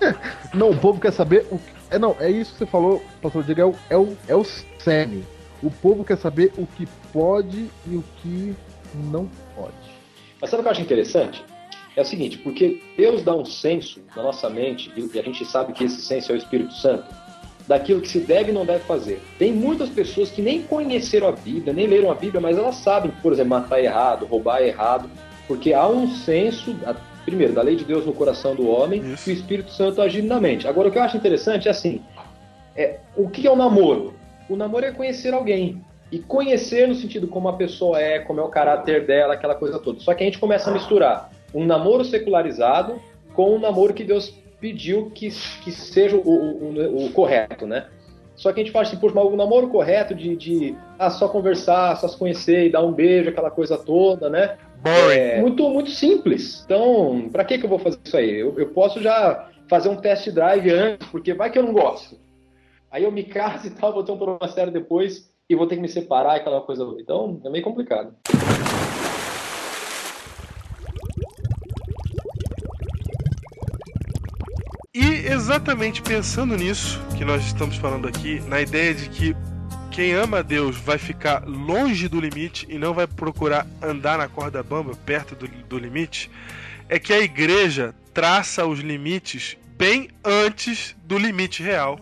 Não, 0.54 0.70
o 0.70 0.76
povo 0.76 1.00
quer 1.00 1.12
saber 1.12 1.46
o 1.50 1.58
que. 1.58 1.80
É, 1.90 1.98
não, 1.98 2.16
é 2.20 2.30
isso 2.30 2.52
que 2.52 2.58
você 2.58 2.66
falou, 2.66 3.02
pastor 3.20 3.42
Diego, 3.42 3.60
é 3.60 3.64
o, 3.64 3.72
é 3.90 3.96
o, 3.96 4.16
é 4.28 4.36
o. 4.36 5.26
O 5.62 5.70
povo 5.70 6.04
quer 6.04 6.16
saber 6.16 6.52
o 6.56 6.66
que 6.66 6.86
pode 7.12 7.68
e 7.86 7.96
o 7.96 8.04
que 8.22 8.54
não 9.10 9.28
pode. 9.56 9.74
Mas 10.40 10.50
sabe 10.50 10.60
o 10.60 10.62
que 10.62 10.68
eu 10.68 10.72
acho 10.72 10.80
interessante? 10.80 11.44
É 11.96 12.02
o 12.02 12.04
seguinte, 12.04 12.38
porque 12.38 12.80
Deus 12.96 13.22
dá 13.22 13.34
um 13.34 13.44
senso 13.44 14.00
na 14.16 14.22
nossa 14.22 14.48
mente, 14.48 14.92
e 14.96 15.18
a 15.18 15.22
gente 15.22 15.44
sabe 15.44 15.72
que 15.72 15.84
esse 15.84 16.00
senso 16.00 16.32
é 16.32 16.34
o 16.36 16.38
Espírito 16.38 16.72
Santo, 16.74 17.04
daquilo 17.66 18.00
que 18.00 18.08
se 18.08 18.20
deve 18.20 18.50
e 18.50 18.54
não 18.54 18.64
deve 18.64 18.84
fazer. 18.84 19.20
Tem 19.38 19.52
muitas 19.52 19.88
pessoas 19.90 20.30
que 20.30 20.40
nem 20.40 20.62
conheceram 20.62 21.28
a 21.28 21.32
Bíblia, 21.32 21.72
nem 21.72 21.86
leram 21.86 22.10
a 22.10 22.14
Bíblia, 22.14 22.40
mas 22.40 22.56
elas 22.56 22.76
sabem, 22.76 23.12
por 23.22 23.32
exemplo, 23.32 23.50
matar 23.50 23.82
errado, 23.82 24.26
roubar 24.26 24.62
errado, 24.62 25.10
porque 25.46 25.74
há 25.74 25.86
um 25.86 26.08
senso, 26.08 26.76
primeiro, 27.30 27.54
da 27.54 27.62
lei 27.62 27.76
de 27.76 27.84
Deus 27.84 28.04
no 28.04 28.12
coração 28.12 28.54
do 28.54 28.68
homem 28.68 29.00
Isso. 29.12 29.30
e 29.30 29.32
o 29.32 29.36
Espírito 29.36 29.70
Santo 29.72 30.02
agindo 30.02 30.26
na 30.28 30.38
mente. 30.40 30.68
Agora, 30.68 30.88
o 30.88 30.92
que 30.92 30.98
eu 30.98 31.02
acho 31.02 31.16
interessante 31.16 31.68
é 31.68 31.70
assim, 31.70 32.02
é, 32.76 32.98
o 33.16 33.28
que 33.30 33.46
é 33.46 33.50
o 33.50 33.56
namoro? 33.56 34.14
O 34.48 34.56
namoro 34.56 34.84
é 34.84 34.90
conhecer 34.92 35.32
alguém. 35.32 35.82
E 36.12 36.18
conhecer 36.18 36.88
no 36.88 36.94
sentido 36.94 37.28
como 37.28 37.48
a 37.48 37.52
pessoa 37.52 38.00
é, 38.00 38.18
como 38.18 38.40
é 38.40 38.42
o 38.42 38.48
caráter 38.48 39.06
dela, 39.06 39.34
aquela 39.34 39.54
coisa 39.54 39.78
toda. 39.78 40.00
Só 40.00 40.12
que 40.12 40.22
a 40.22 40.26
gente 40.26 40.38
começa 40.40 40.68
a 40.68 40.72
misturar 40.72 41.30
um 41.54 41.64
namoro 41.64 42.04
secularizado 42.04 43.00
com 43.32 43.54
um 43.54 43.60
namoro 43.60 43.94
que 43.94 44.02
Deus 44.02 44.34
pediu 44.60 45.10
que, 45.14 45.30
que 45.62 45.70
seja 45.70 46.16
o, 46.16 46.20
o- 46.20 46.74
o- 46.74 47.06
o 47.06 47.10
correto, 47.12 47.64
né? 47.66 47.86
Só 48.40 48.50
que 48.54 48.60
a 48.60 48.64
gente 48.64 48.72
fala 48.72 48.86
assim, 48.86 48.96
poxa, 48.96 49.14
mas 49.14 49.24
o 49.26 49.36
namoro 49.36 49.68
correto 49.68 50.14
de, 50.14 50.34
de 50.34 50.74
ah, 50.98 51.10
só 51.10 51.28
conversar, 51.28 51.94
só 51.96 52.08
se 52.08 52.16
conhecer 52.16 52.64
e 52.64 52.72
dar 52.72 52.82
um 52.82 52.90
beijo, 52.90 53.28
aquela 53.28 53.50
coisa 53.50 53.76
toda, 53.76 54.30
né? 54.30 54.56
Boring. 54.82 55.18
É 55.18 55.40
muito, 55.42 55.68
muito 55.68 55.90
simples. 55.90 56.62
Então, 56.64 57.28
pra 57.30 57.44
que, 57.44 57.58
que 57.58 57.66
eu 57.66 57.68
vou 57.68 57.78
fazer 57.78 57.98
isso 58.02 58.16
aí? 58.16 58.40
Eu, 58.40 58.58
eu 58.58 58.68
posso 58.68 58.98
já 59.02 59.50
fazer 59.68 59.90
um 59.90 59.96
test 59.96 60.30
drive 60.30 60.70
antes, 60.70 61.06
porque 61.08 61.34
vai 61.34 61.50
que 61.50 61.58
eu 61.58 61.62
não 61.62 61.74
gosto. 61.74 62.18
Aí 62.90 63.04
eu 63.04 63.12
me 63.12 63.24
caso 63.24 63.66
e 63.66 63.70
tal, 63.70 63.92
vou 63.92 64.02
ter 64.02 64.12
um 64.12 64.16
problema 64.16 64.48
sério 64.48 64.72
depois 64.72 65.30
e 65.46 65.54
vou 65.54 65.66
ter 65.66 65.74
que 65.74 65.82
me 65.82 65.88
separar 65.88 66.38
e 66.38 66.40
aquela 66.40 66.62
coisa. 66.62 66.82
Então, 66.98 67.38
é 67.44 67.50
meio 67.50 67.62
complicado. 67.62 68.14
E 74.92 75.24
exatamente 75.24 76.02
pensando 76.02 76.56
nisso 76.56 77.00
que 77.16 77.24
nós 77.24 77.44
estamos 77.44 77.76
falando 77.76 78.08
aqui, 78.08 78.40
na 78.48 78.60
ideia 78.60 78.92
de 78.92 79.08
que 79.08 79.36
quem 79.88 80.12
ama 80.14 80.38
a 80.38 80.42
Deus 80.42 80.76
vai 80.78 80.98
ficar 80.98 81.44
longe 81.46 82.08
do 82.08 82.20
limite 82.20 82.66
e 82.68 82.76
não 82.76 82.92
vai 82.92 83.06
procurar 83.06 83.68
andar 83.80 84.18
na 84.18 84.26
corda 84.26 84.64
bamba 84.64 84.96
perto 85.06 85.36
do, 85.36 85.46
do 85.46 85.78
limite, 85.78 86.28
é 86.88 86.98
que 86.98 87.12
a 87.12 87.20
igreja 87.20 87.94
traça 88.12 88.66
os 88.66 88.80
limites 88.80 89.56
bem 89.80 90.10
antes 90.24 90.96
do 91.04 91.16
limite 91.16 91.62
real. 91.62 91.98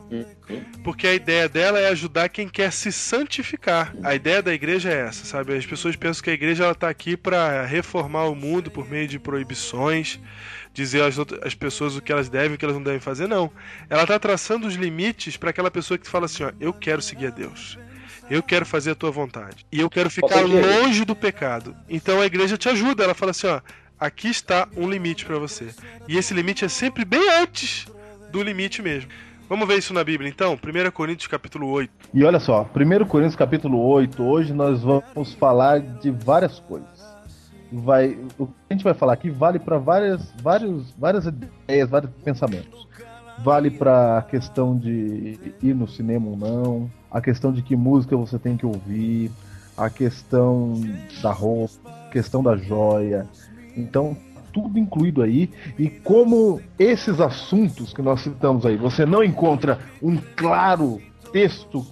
Porque 0.82 1.06
a 1.06 1.14
ideia 1.14 1.46
dela 1.46 1.78
é 1.78 1.88
ajudar 1.88 2.30
quem 2.30 2.48
quer 2.48 2.72
se 2.72 2.90
santificar. 2.90 3.94
A 4.02 4.14
ideia 4.14 4.42
da 4.42 4.54
igreja 4.54 4.90
é 4.90 5.06
essa, 5.06 5.26
sabe? 5.26 5.54
As 5.54 5.66
pessoas 5.66 5.94
pensam 5.94 6.24
que 6.24 6.30
a 6.30 6.32
igreja 6.32 6.64
ela 6.64 6.74
tá 6.74 6.88
aqui 6.88 7.18
para 7.18 7.66
reformar 7.66 8.24
o 8.24 8.34
mundo 8.34 8.70
por 8.70 8.88
meio 8.88 9.06
de 9.06 9.18
proibições, 9.18 10.18
dizer 10.78 11.02
às, 11.02 11.18
outras, 11.18 11.40
às 11.42 11.54
pessoas 11.56 11.96
o 11.96 12.00
que 12.00 12.12
elas 12.12 12.28
devem 12.28 12.52
e 12.52 12.54
o 12.54 12.58
que 12.58 12.64
elas 12.64 12.76
não 12.76 12.84
devem 12.84 13.00
fazer, 13.00 13.26
não. 13.26 13.50
Ela 13.90 14.06
tá 14.06 14.16
traçando 14.16 14.66
os 14.66 14.74
limites 14.74 15.36
para 15.36 15.50
aquela 15.50 15.72
pessoa 15.72 15.98
que 15.98 16.08
fala 16.08 16.26
assim, 16.26 16.44
ó, 16.44 16.52
eu 16.60 16.72
quero 16.72 17.02
seguir 17.02 17.26
a 17.26 17.30
Deus. 17.30 17.76
Eu 18.30 18.42
quero 18.42 18.64
fazer 18.64 18.92
a 18.92 18.94
tua 18.94 19.10
vontade. 19.10 19.66
E 19.72 19.80
eu 19.80 19.90
quero 19.90 20.08
ficar 20.08 20.42
longe 20.42 21.04
do 21.04 21.16
pecado. 21.16 21.74
Então 21.88 22.20
a 22.20 22.26
igreja 22.26 22.56
te 22.56 22.68
ajuda. 22.68 23.02
Ela 23.02 23.14
fala 23.14 23.32
assim, 23.32 23.48
ó, 23.48 23.60
aqui 23.98 24.28
está 24.28 24.68
um 24.76 24.88
limite 24.88 25.24
para 25.24 25.38
você. 25.38 25.70
E 26.06 26.16
esse 26.16 26.32
limite 26.32 26.64
é 26.64 26.68
sempre 26.68 27.04
bem 27.04 27.28
antes 27.40 27.86
do 28.30 28.40
limite 28.40 28.80
mesmo. 28.80 29.10
Vamos 29.48 29.66
ver 29.66 29.78
isso 29.78 29.94
na 29.94 30.04
Bíblia 30.04 30.28
então? 30.28 30.52
1 30.54 30.90
Coríntios 30.92 31.26
capítulo 31.26 31.68
8. 31.68 31.90
E 32.14 32.22
olha 32.22 32.38
só, 32.38 32.70
1 32.76 33.06
Coríntios 33.06 33.34
capítulo 33.34 33.80
8, 33.80 34.22
hoje 34.22 34.52
nós 34.52 34.82
vamos 34.82 35.32
falar 35.34 35.80
de 35.80 36.10
várias 36.10 36.60
coisas. 36.60 36.97
Vai, 37.70 38.18
o 38.38 38.46
que 38.46 38.52
a 38.70 38.72
gente 38.72 38.84
vai 38.84 38.94
falar 38.94 39.12
aqui 39.12 39.30
vale 39.30 39.58
para 39.58 39.78
várias, 39.78 40.32
vários, 40.42 40.90
várias 40.98 41.26
ideias, 41.26 41.88
vários 41.88 42.10
pensamentos. 42.24 42.88
Vale 43.44 43.70
para 43.70 44.18
a 44.18 44.22
questão 44.22 44.76
de 44.76 45.38
ir 45.62 45.74
no 45.74 45.86
cinema 45.86 46.28
ou 46.28 46.36
não, 46.36 46.90
a 47.10 47.20
questão 47.20 47.52
de 47.52 47.62
que 47.62 47.76
música 47.76 48.16
você 48.16 48.38
tem 48.38 48.56
que 48.56 48.66
ouvir, 48.66 49.30
a 49.76 49.88
questão 49.88 50.74
da 51.22 51.30
roupa, 51.30 51.88
a 51.88 52.10
questão 52.10 52.42
da 52.42 52.56
joia. 52.56 53.26
Então, 53.76 54.16
tudo 54.52 54.78
incluído 54.78 55.22
aí. 55.22 55.50
E 55.78 55.88
como 55.88 56.60
esses 56.78 57.20
assuntos 57.20 57.92
que 57.92 58.02
nós 58.02 58.20
citamos 58.20 58.66
aí, 58.66 58.76
você 58.76 59.06
não 59.06 59.22
encontra 59.22 59.78
um 60.02 60.16
claro 60.36 61.00
texto 61.32 61.86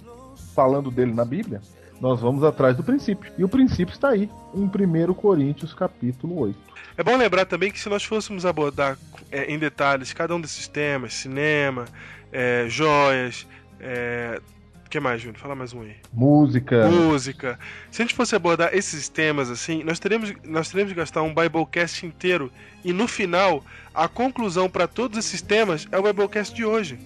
falando 0.53 0.91
dele 0.91 1.13
na 1.13 1.23
Bíblia, 1.23 1.61
nós 1.99 2.19
vamos 2.19 2.43
atrás 2.43 2.75
do 2.75 2.83
princípio. 2.83 3.31
E 3.37 3.43
o 3.43 3.49
princípio 3.49 3.93
está 3.93 4.09
aí, 4.09 4.29
em 4.53 4.63
1 4.63 5.13
Coríntios 5.13 5.73
capítulo 5.73 6.39
8. 6.39 6.57
É 6.97 7.03
bom 7.03 7.15
lembrar 7.17 7.45
também 7.45 7.71
que 7.71 7.79
se 7.79 7.89
nós 7.89 8.03
fôssemos 8.03 8.45
abordar 8.45 8.97
é, 9.31 9.51
em 9.51 9.57
detalhes 9.57 10.13
cada 10.13 10.35
um 10.35 10.41
desses 10.41 10.67
temas, 10.67 11.13
cinema, 11.13 11.85
é, 12.31 12.65
joias, 12.67 13.47
é, 13.79 14.41
o 14.87 14.89
que 14.89 15.01
mais, 15.01 15.21
Júnior? 15.21 15.37
Fala 15.37 15.53
mais 15.53 15.73
um 15.73 15.81
aí. 15.81 15.97
Música. 16.13 16.87
Música. 16.87 17.59
Se 17.91 18.01
a 18.01 18.05
gente 18.05 18.15
fosse 18.15 18.35
abordar 18.35 18.73
esses 18.73 19.09
temas 19.09 19.49
assim, 19.49 19.83
nós 19.83 19.99
teremos, 19.99 20.33
nós 20.45 20.69
teremos 20.69 20.93
de 20.93 20.95
gastar 20.95 21.23
um 21.23 21.35
Biblecast 21.35 22.05
inteiro. 22.05 22.49
E 22.85 22.93
no 22.93 23.05
final, 23.05 23.61
a 23.93 24.07
conclusão 24.07 24.69
para 24.69 24.87
todos 24.87 25.17
esses 25.17 25.41
temas 25.41 25.85
é 25.91 25.99
o 25.99 26.03
Biblecast 26.03 26.55
de 26.55 26.63
hoje. 26.63 26.97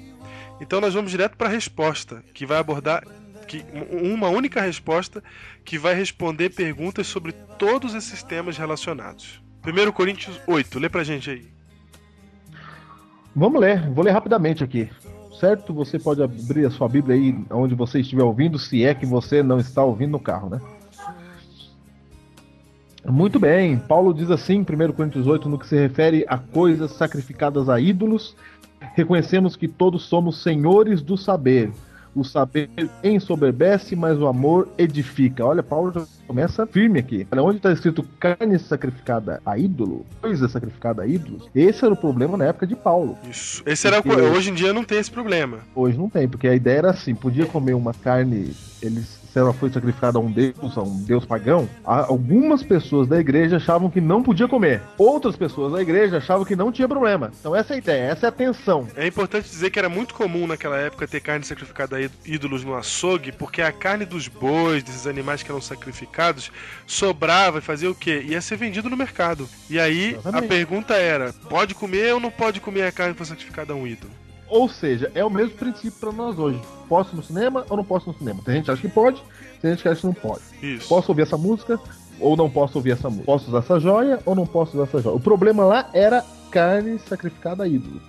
Então 0.61 0.79
nós 0.79 0.93
vamos 0.93 1.09
direto 1.09 1.35
para 1.35 1.47
a 1.47 1.51
resposta, 1.51 2.23
que 2.35 2.45
vai 2.45 2.59
abordar 2.59 3.03
que, 3.51 3.65
uma 3.91 4.29
única 4.29 4.61
resposta 4.61 5.21
que 5.65 5.77
vai 5.77 5.93
responder 5.93 6.51
perguntas 6.51 7.07
sobre 7.07 7.33
todos 7.33 7.93
esses 7.93 8.23
temas 8.23 8.57
relacionados. 8.57 9.41
1 9.65 9.91
Coríntios 9.91 10.39
8, 10.47 10.79
lê 10.79 10.87
pra 10.87 11.03
gente 11.03 11.29
aí. 11.29 11.45
Vamos 13.35 13.59
ler, 13.59 13.89
vou 13.91 14.03
ler 14.03 14.11
rapidamente 14.11 14.63
aqui. 14.63 14.89
Certo? 15.37 15.73
Você 15.73 15.97
pode 15.97 16.21
abrir 16.21 16.65
a 16.65 16.71
sua 16.71 16.87
Bíblia 16.87 17.15
aí 17.15 17.35
onde 17.49 17.75
você 17.75 17.99
estiver 17.99 18.23
ouvindo, 18.23 18.57
se 18.59 18.85
é 18.85 18.93
que 18.93 19.05
você 19.05 19.41
não 19.43 19.57
está 19.57 19.83
ouvindo 19.83 20.11
no 20.11 20.19
carro, 20.19 20.49
né? 20.49 20.61
Muito 23.03 23.39
bem, 23.39 23.77
Paulo 23.79 24.13
diz 24.13 24.29
assim 24.29 24.57
em 24.57 24.61
1 24.61 24.93
Coríntios 24.93 25.25
8, 25.25 25.49
no 25.49 25.57
que 25.57 25.67
se 25.67 25.75
refere 25.75 26.23
a 26.27 26.37
coisas 26.37 26.91
sacrificadas 26.91 27.67
a 27.67 27.79
ídolos, 27.79 28.35
reconhecemos 28.93 29.55
que 29.55 29.67
todos 29.67 30.03
somos 30.03 30.43
senhores 30.43 31.01
do 31.01 31.17
saber. 31.17 31.71
O 32.15 32.23
saber 32.23 32.69
ensoberbece, 33.03 33.95
mas 33.95 34.19
o 34.19 34.27
amor 34.27 34.67
edifica. 34.77 35.45
Olha, 35.45 35.63
Paulo 35.63 36.07
começa 36.31 36.65
firme 36.65 36.97
aqui. 36.99 37.27
Olha, 37.29 37.43
onde 37.43 37.57
está 37.57 37.73
escrito 37.73 38.03
carne 38.17 38.57
sacrificada 38.57 39.41
a 39.45 39.57
ídolo, 39.57 40.05
coisa 40.21 40.47
sacrificada 40.47 41.01
a 41.03 41.07
ídolos, 41.07 41.49
esse 41.53 41.83
era 41.83 41.93
o 41.93 41.97
problema 41.97 42.37
na 42.37 42.45
época 42.45 42.65
de 42.65 42.73
Paulo. 42.75 43.17
Isso. 43.29 43.61
Esse 43.65 43.85
era, 43.85 44.01
Porque- 44.01 44.21
hoje 44.21 44.49
em 44.49 44.53
dia 44.53 44.71
não 44.71 44.83
tem 44.85 44.97
esse 44.97 45.11
problema. 45.11 45.59
Hoje 45.75 45.97
não 45.97 46.09
tem, 46.09 46.29
porque 46.29 46.47
a 46.47 46.55
ideia 46.55 46.77
era 46.77 46.89
assim: 46.91 47.13
podia 47.13 47.45
comer 47.45 47.73
uma 47.73 47.93
carne, 47.93 48.53
eles, 48.81 49.19
se 49.31 49.37
ela 49.39 49.53
foi 49.53 49.69
sacrificada 49.69 50.17
a 50.17 50.21
um 50.21 50.31
deus, 50.31 50.77
a 50.77 50.81
um 50.81 51.03
deus 51.03 51.25
pagão, 51.25 51.67
algumas 51.83 52.63
pessoas 52.63 53.07
da 53.07 53.19
igreja 53.19 53.57
achavam 53.57 53.89
que 53.89 53.99
não 53.99 54.23
podia 54.23 54.47
comer. 54.47 54.81
Outras 54.97 55.35
pessoas 55.35 55.73
da 55.73 55.81
igreja 55.81 56.17
achavam 56.17 56.45
que 56.45 56.55
não 56.55 56.71
tinha 56.71 56.87
problema. 56.87 57.31
Então 57.39 57.53
essa 57.55 57.73
é 57.73 57.75
a 57.75 57.77
ideia, 57.77 58.03
essa 58.03 58.27
é 58.27 58.29
a 58.29 58.31
tensão. 58.31 58.87
É 58.95 59.05
importante 59.05 59.49
dizer 59.49 59.69
que 59.69 59.79
era 59.79 59.89
muito 59.89 60.13
comum 60.13 60.47
naquela 60.47 60.77
época 60.77 61.07
ter 61.07 61.19
carne 61.19 61.43
sacrificada 61.45 61.97
a 61.97 62.09
ídolos 62.25 62.63
no 62.63 62.73
açougue, 62.75 63.31
porque 63.33 63.61
a 63.61 63.71
carne 63.71 64.05
dos 64.05 64.27
bois, 64.27 64.81
desses 64.83 65.07
animais 65.07 65.43
que 65.43 65.51
eram 65.51 65.61
sacrificados, 65.61 66.20
sobrava 66.85 67.59
e 67.59 67.61
fazia 67.61 67.89
o 67.89 67.95
quê? 67.95 68.23
Ia 68.27 68.41
ser 68.41 68.57
vendido 68.57 68.89
no 68.89 68.97
mercado. 68.97 69.47
E 69.69 69.79
aí 69.79 70.13
Exatamente. 70.13 70.45
a 70.45 70.47
pergunta 70.47 70.93
era: 70.95 71.33
pode 71.49 71.73
comer 71.75 72.13
ou 72.13 72.19
não 72.19 72.31
pode 72.31 72.59
comer 72.59 72.83
a 72.83 72.91
carne 72.91 73.13
que 73.13 73.17
foi 73.17 73.27
sacrificada 73.27 73.73
a 73.73 73.75
um 73.75 73.87
ídolo? 73.87 74.11
Ou 74.47 74.67
seja, 74.67 75.09
é 75.15 75.23
o 75.23 75.29
mesmo 75.29 75.51
princípio 75.51 75.97
para 75.99 76.11
nós 76.11 76.37
hoje. 76.37 76.59
Posso 76.89 77.15
no 77.15 77.23
cinema 77.23 77.65
ou 77.69 77.77
não 77.77 77.85
posso 77.85 78.11
no 78.11 78.17
cinema? 78.17 78.41
Tem 78.43 78.55
gente 78.55 78.65
que 78.65 78.71
acha 78.71 78.81
que 78.81 78.89
pode, 78.89 79.23
tem 79.61 79.71
gente 79.71 79.81
que 79.81 79.87
acha 79.87 80.01
que 80.01 80.07
não 80.07 80.13
pode. 80.13 80.41
Isso. 80.61 80.89
Posso 80.89 81.11
ouvir 81.11 81.21
essa 81.21 81.37
música 81.37 81.79
ou 82.19 82.35
não 82.35 82.49
posso 82.49 82.77
ouvir 82.77 82.91
essa 82.91 83.09
música? 83.09 83.25
Posso 83.25 83.47
usar 83.47 83.59
essa 83.59 83.79
joia 83.79 84.19
ou 84.25 84.35
não 84.35 84.45
posso 84.45 84.73
usar 84.73 84.83
essa 84.83 85.01
joia? 85.01 85.15
O 85.15 85.19
problema 85.21 85.63
lá 85.63 85.89
era 85.93 86.25
carne 86.51 86.99
sacrificada 86.99 87.63
a 87.63 87.67
ídolo. 87.67 88.01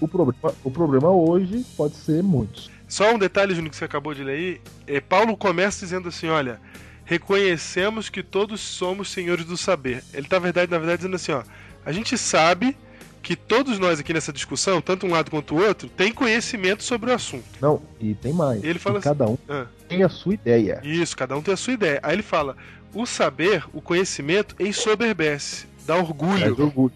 O 0.00 0.08
problema, 0.08 0.54
o 0.64 0.70
problema 0.70 1.10
hoje 1.10 1.64
pode 1.76 1.96
ser 1.96 2.22
muitos. 2.22 2.70
Só 2.88 3.14
um 3.14 3.18
detalhe, 3.18 3.54
Júnior, 3.54 3.70
que 3.70 3.76
você 3.76 3.84
acabou 3.84 4.14
de 4.14 4.24
ler 4.24 4.32
aí. 4.32 4.60
É, 4.86 5.00
Paulo 5.00 5.36
começa 5.36 5.84
dizendo 5.84 6.08
assim: 6.08 6.28
olha, 6.28 6.60
reconhecemos 7.04 8.08
que 8.08 8.22
todos 8.22 8.60
somos 8.60 9.10
senhores 9.10 9.44
do 9.44 9.56
saber. 9.56 10.02
Ele 10.12 10.26
tá, 10.26 10.38
verdade, 10.38 10.70
na 10.70 10.78
verdade, 10.78 10.98
dizendo 10.98 11.16
assim: 11.16 11.32
ó, 11.32 11.42
a 11.84 11.92
gente 11.92 12.16
sabe 12.16 12.76
que 13.22 13.34
todos 13.34 13.78
nós 13.78 13.98
aqui 14.00 14.12
nessa 14.12 14.32
discussão, 14.32 14.80
tanto 14.82 15.06
um 15.06 15.10
lado 15.10 15.30
quanto 15.30 15.54
o 15.54 15.66
outro, 15.66 15.88
tem 15.88 16.12
conhecimento 16.12 16.82
sobre 16.82 17.10
o 17.10 17.14
assunto. 17.14 17.44
Não, 17.60 17.82
e 17.98 18.14
tem 18.14 18.32
mais. 18.32 18.62
Ele 18.62 18.78
fala 18.78 18.98
E 18.98 19.02
cada 19.02 19.26
um 19.26 19.38
Ah, 19.48 19.66
tem 19.88 20.02
a 20.02 20.08
sua 20.08 20.34
ideia. 20.34 20.80
isso, 20.84 21.16
cada 21.16 21.36
um 21.36 21.42
tem 21.42 21.54
a 21.54 21.56
sua 21.56 21.72
ideia. 21.72 22.00
Aí 22.02 22.14
ele 22.14 22.22
fala: 22.22 22.56
o 22.92 23.06
saber, 23.06 23.64
o 23.72 23.80
conhecimento, 23.80 24.54
ensoberbece, 24.60 25.66
dá 25.86 25.96
orgulho. 25.96 26.60
Orgulho. 26.62 26.92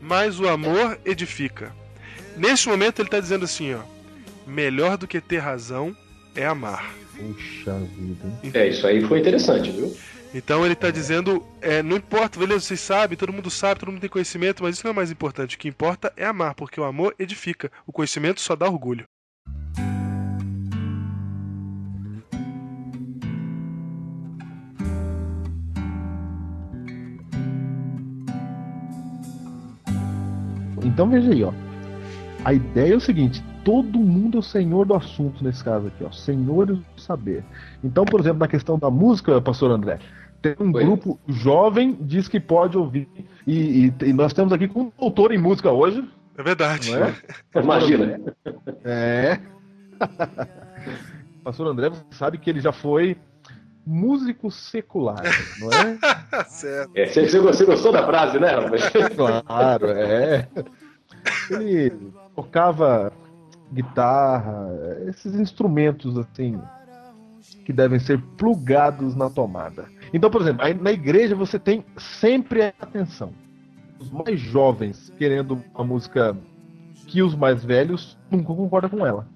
mas 0.00 0.38
o 0.40 0.48
amor 0.48 0.98
edifica. 1.04 1.74
Neste 2.36 2.68
momento 2.68 3.00
ele 3.00 3.08
está 3.08 3.20
dizendo 3.20 3.44
assim, 3.44 3.74
ó, 3.74 3.80
melhor 4.46 4.96
do 4.96 5.06
que 5.06 5.20
ter 5.20 5.38
razão 5.38 5.94
é 6.34 6.46
amar. 6.46 6.94
Puxa 7.16 7.78
vida, 7.96 8.26
hein? 8.42 8.50
É, 8.54 8.68
isso 8.68 8.86
aí 8.86 9.02
foi 9.02 9.20
interessante, 9.20 9.70
viu? 9.70 9.94
Então 10.34 10.64
ele 10.64 10.72
está 10.72 10.90
dizendo, 10.90 11.44
é, 11.60 11.82
não 11.82 11.98
importa, 11.98 12.38
beleza, 12.38 12.60
vocês 12.60 12.80
sabem, 12.80 13.18
todo 13.18 13.32
mundo 13.32 13.50
sabe, 13.50 13.80
todo 13.80 13.92
mundo 13.92 14.00
tem 14.00 14.08
conhecimento, 14.08 14.62
mas 14.62 14.76
isso 14.76 14.84
não 14.84 14.90
é 14.90 14.92
o 14.92 14.96
mais 14.96 15.10
importante. 15.10 15.56
O 15.56 15.58
que 15.58 15.68
importa 15.68 16.12
é 16.16 16.24
amar, 16.24 16.54
porque 16.54 16.80
o 16.80 16.84
amor 16.84 17.14
edifica. 17.18 17.70
O 17.86 17.92
conhecimento 17.92 18.40
só 18.40 18.56
dá 18.56 18.66
orgulho. 18.66 19.04
Então 30.84 31.08
veja 31.08 31.30
aí, 31.30 31.44
ó. 31.44 31.52
A 32.44 32.52
ideia 32.52 32.94
é 32.94 32.96
o 32.96 33.00
seguinte: 33.00 33.42
todo 33.64 33.98
mundo 33.98 34.38
é 34.38 34.40
o 34.40 34.42
senhor 34.42 34.84
do 34.86 34.94
assunto 34.94 35.42
nesse 35.44 35.62
caso 35.62 35.86
aqui, 35.88 36.04
ó. 36.04 36.10
Senhores 36.10 36.78
do 36.78 37.00
saber. 37.00 37.44
Então, 37.84 38.04
por 38.04 38.20
exemplo, 38.20 38.38
na 38.40 38.48
questão 38.48 38.78
da 38.78 38.90
música, 38.90 39.40
pastor 39.40 39.70
André, 39.70 39.98
tem 40.40 40.54
um 40.58 40.72
Oi. 40.74 40.84
grupo 40.84 41.18
jovem 41.28 41.96
diz 42.00 42.26
que 42.28 42.40
pode 42.40 42.76
ouvir. 42.76 43.08
E, 43.46 43.86
e- 43.86 43.94
e 44.06 44.12
nós 44.12 44.32
temos 44.32 44.52
aqui 44.52 44.66
com 44.66 44.82
um 44.82 44.92
doutor 44.98 45.32
em 45.32 45.38
música 45.38 45.70
hoje. 45.70 46.04
É 46.36 46.42
verdade. 46.42 46.90
Não 46.90 47.04
é? 47.04 47.14
Imagina. 47.62 48.20
É. 48.84 49.38
pastor 51.44 51.66
André, 51.68 51.90
você 51.90 52.02
sabe 52.12 52.38
que 52.38 52.50
ele 52.50 52.60
já 52.60 52.72
foi 52.72 53.16
músico 53.86 54.48
secular, 54.50 55.22
não 55.60 55.68
é? 55.72 55.98
certo. 56.46 56.90
É, 56.94 57.06
você, 57.06 57.28
você 57.28 57.38
gostou- 57.38 57.52
você 57.52 57.64
gostou 57.64 57.92
da 57.92 58.06
frase, 58.06 58.38
né? 58.38 58.48
Claro, 59.16 59.86
é. 59.90 60.48
Ele 61.50 62.12
tocava 62.34 63.12
guitarra, 63.72 64.68
esses 65.08 65.34
instrumentos 65.34 66.16
assim 66.18 66.60
que 67.64 67.72
devem 67.72 67.98
ser 67.98 68.20
plugados 68.36 69.14
na 69.14 69.30
tomada. 69.30 69.86
Então, 70.12 70.30
por 70.30 70.42
exemplo, 70.42 70.64
na 70.80 70.92
igreja 70.92 71.34
você 71.34 71.58
tem 71.58 71.84
sempre 71.96 72.62
a 72.62 72.72
atenção. 72.80 73.32
Os 73.98 74.10
mais 74.10 74.38
jovens 74.40 75.12
querendo 75.16 75.62
uma 75.74 75.84
música 75.84 76.36
que 77.06 77.22
os 77.22 77.34
mais 77.34 77.64
velhos 77.64 78.18
nunca 78.30 78.54
concordam 78.54 78.90
com 78.90 79.06
ela. 79.06 79.26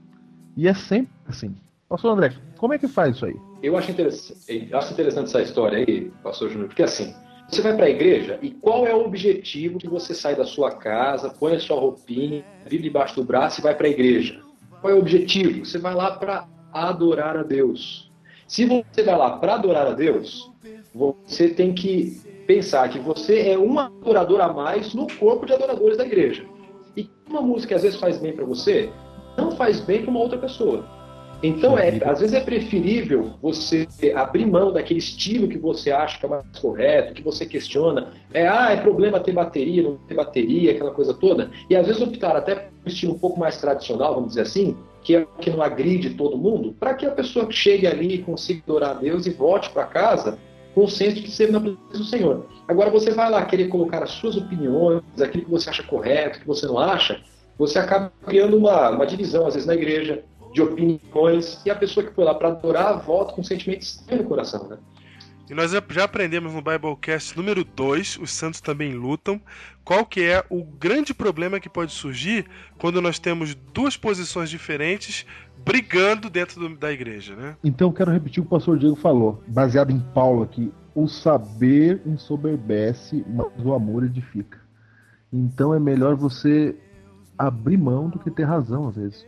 E 0.56 0.66
é 0.66 0.74
sempre 0.74 1.12
assim. 1.26 1.54
Pastor 1.88 2.12
André, 2.12 2.32
como 2.56 2.74
é 2.74 2.78
que 2.78 2.88
faz 2.88 3.16
isso 3.16 3.26
aí? 3.26 3.36
Eu 3.62 3.76
acho 3.76 3.90
eu 3.92 4.78
acho 4.78 4.92
interessante 4.92 5.26
essa 5.26 5.42
história 5.42 5.78
aí, 5.78 6.10
pastor 6.22 6.48
Júnior, 6.48 6.68
porque 6.68 6.82
assim, 6.82 7.14
você 7.48 7.62
vai 7.62 7.76
para 7.76 7.86
a 7.86 7.90
igreja 7.90 8.38
e 8.42 8.50
qual 8.50 8.86
é 8.86 8.94
o 8.94 9.04
objetivo 9.04 9.78
que 9.78 9.88
você 9.88 10.14
sai 10.14 10.34
da 10.34 10.44
sua 10.44 10.72
casa, 10.72 11.30
põe 11.30 11.54
a 11.54 11.60
sua 11.60 11.78
roupinha, 11.78 12.44
vive 12.66 12.82
debaixo 12.82 13.16
do 13.16 13.24
braço 13.24 13.60
e 13.60 13.62
vai 13.62 13.74
para 13.74 13.86
a 13.86 13.90
igreja? 13.90 14.40
Qual 14.80 14.92
é 14.92 14.96
o 14.96 14.98
objetivo? 14.98 15.64
Você 15.64 15.78
vai 15.78 15.94
lá 15.94 16.12
para 16.12 16.46
adorar 16.72 17.36
a 17.36 17.42
Deus. 17.42 18.10
Se 18.48 18.64
você 18.64 19.02
vai 19.02 19.16
lá 19.16 19.38
para 19.38 19.54
adorar 19.54 19.86
a 19.86 19.92
Deus, 19.92 20.50
você 20.94 21.48
tem 21.48 21.72
que 21.72 22.20
pensar 22.46 22.88
que 22.88 22.98
você 22.98 23.50
é 23.50 23.58
um 23.58 23.78
adorador 23.78 24.40
a 24.40 24.52
mais 24.52 24.94
no 24.94 25.06
corpo 25.14 25.46
de 25.46 25.52
adoradores 25.52 25.96
da 25.96 26.04
igreja. 26.04 26.44
E 26.96 27.08
uma 27.28 27.42
música 27.42 27.76
às 27.76 27.82
vezes 27.82 27.98
faz 27.98 28.18
bem 28.18 28.32
para 28.32 28.44
você, 28.44 28.90
não 29.36 29.52
faz 29.52 29.80
bem 29.80 30.02
para 30.02 30.10
uma 30.10 30.20
outra 30.20 30.38
pessoa. 30.38 30.95
Então, 31.42 31.78
é, 31.78 31.88
às 32.04 32.20
vezes 32.20 32.34
é 32.34 32.40
preferível 32.40 33.34
você 33.42 33.86
abrir 34.14 34.46
mão 34.46 34.72
daquele 34.72 34.98
estilo 34.98 35.48
que 35.48 35.58
você 35.58 35.90
acha 35.90 36.18
que 36.18 36.26
é 36.26 36.28
mais 36.28 36.44
correto, 36.60 37.12
que 37.12 37.22
você 37.22 37.44
questiona. 37.44 38.12
É, 38.32 38.46
ah, 38.48 38.72
é 38.72 38.76
problema 38.76 39.20
ter 39.20 39.32
bateria, 39.32 39.82
não 39.82 39.96
ter 40.08 40.14
bateria, 40.14 40.72
aquela 40.72 40.90
coisa 40.90 41.12
toda. 41.12 41.50
E 41.68 41.76
às 41.76 41.86
vezes 41.86 42.00
optar 42.00 42.36
até 42.36 42.54
por 42.54 42.70
um 42.84 42.88
estilo 42.88 43.14
um 43.14 43.18
pouco 43.18 43.38
mais 43.38 43.60
tradicional, 43.60 44.14
vamos 44.14 44.30
dizer 44.30 44.42
assim, 44.42 44.76
que 45.02 45.16
é 45.16 45.26
que 45.40 45.50
não 45.50 45.62
agride 45.62 46.10
todo 46.10 46.36
mundo, 46.36 46.74
para 46.80 46.94
que 46.94 47.06
a 47.06 47.10
pessoa 47.10 47.46
chegue 47.50 47.86
ali 47.86 48.14
e 48.14 48.22
consiga 48.22 48.62
adorar 48.66 48.90
a 48.90 48.94
Deus 48.94 49.26
e 49.26 49.30
volte 49.30 49.70
para 49.70 49.84
casa 49.84 50.38
com 50.74 50.84
o 50.84 50.88
senso 50.88 51.16
de 51.16 51.22
que 51.22 51.28
esteve 51.28 51.52
na 51.52 51.60
presença 51.60 51.98
do 51.98 52.04
Senhor. 52.04 52.46
Agora 52.66 52.90
você 52.90 53.10
vai 53.10 53.30
lá 53.30 53.44
querer 53.44 53.68
colocar 53.68 54.02
as 54.02 54.10
suas 54.10 54.36
opiniões, 54.36 55.02
aquilo 55.22 55.44
que 55.44 55.50
você 55.50 55.70
acha 55.70 55.82
correto, 55.82 56.40
que 56.40 56.46
você 56.46 56.66
não 56.66 56.78
acha, 56.78 57.20
você 57.58 57.78
acaba 57.78 58.12
criando 58.26 58.56
uma, 58.56 58.90
uma 58.90 59.06
divisão, 59.06 59.46
às 59.46 59.54
vezes, 59.54 59.66
na 59.66 59.74
igreja, 59.74 60.22
de 60.56 60.62
opiniões, 60.62 61.60
e 61.66 61.70
a 61.70 61.74
pessoa 61.74 62.06
que 62.06 62.14
foi 62.14 62.24
lá 62.24 62.34
para 62.34 62.48
adorar 62.48 62.98
volta 62.98 63.34
com 63.34 63.42
sentimentos 63.44 63.88
estranhos 63.88 64.22
no 64.24 64.28
coração, 64.28 64.66
né? 64.68 64.78
E 65.50 65.54
nós 65.54 65.70
já- 65.70 65.82
já 65.90 66.04
aprendemos 66.04 66.52
no 66.54 66.62
Biblecast 66.62 67.36
número 67.36 67.62
2, 67.62 68.18
os 68.20 68.32
santos 68.32 68.60
também 68.60 68.94
lutam, 68.94 69.40
qual 69.84 70.04
que 70.06 70.22
é 70.22 70.42
o 70.48 70.64
grande 70.64 71.12
problema 71.12 71.60
que 71.60 71.68
pode 71.68 71.92
surgir 71.92 72.46
quando 72.78 73.00
nós 73.02 73.18
temos 73.18 73.54
duas 73.54 73.96
posições 73.98 74.48
diferentes 74.50 75.26
brigando 75.64 76.30
dentro 76.30 76.58
do- 76.58 76.76
da 76.76 76.90
igreja, 76.90 77.36
né? 77.36 77.56
Então 77.62 77.88
eu 77.88 77.92
quero 77.92 78.10
repetir 78.10 78.40
o 78.40 78.46
que 78.46 78.48
o 78.48 78.50
pastor 78.58 78.78
Diego 78.78 78.96
falou, 78.96 79.42
baseado 79.46 79.90
em 79.90 80.00
Paulo 80.00 80.42
aqui. 80.42 80.72
O 80.94 81.06
saber 81.06 82.00
ensoberbece, 82.06 83.22
mas 83.28 83.46
o 83.62 83.74
amor 83.74 84.04
edifica. 84.04 84.58
Então 85.30 85.74
é 85.74 85.78
melhor 85.78 86.16
você 86.16 86.74
abrir 87.38 87.76
mão 87.76 88.08
do 88.08 88.18
que 88.18 88.30
ter 88.30 88.44
razão, 88.44 88.88
às 88.88 88.96
vezes. 88.96 89.26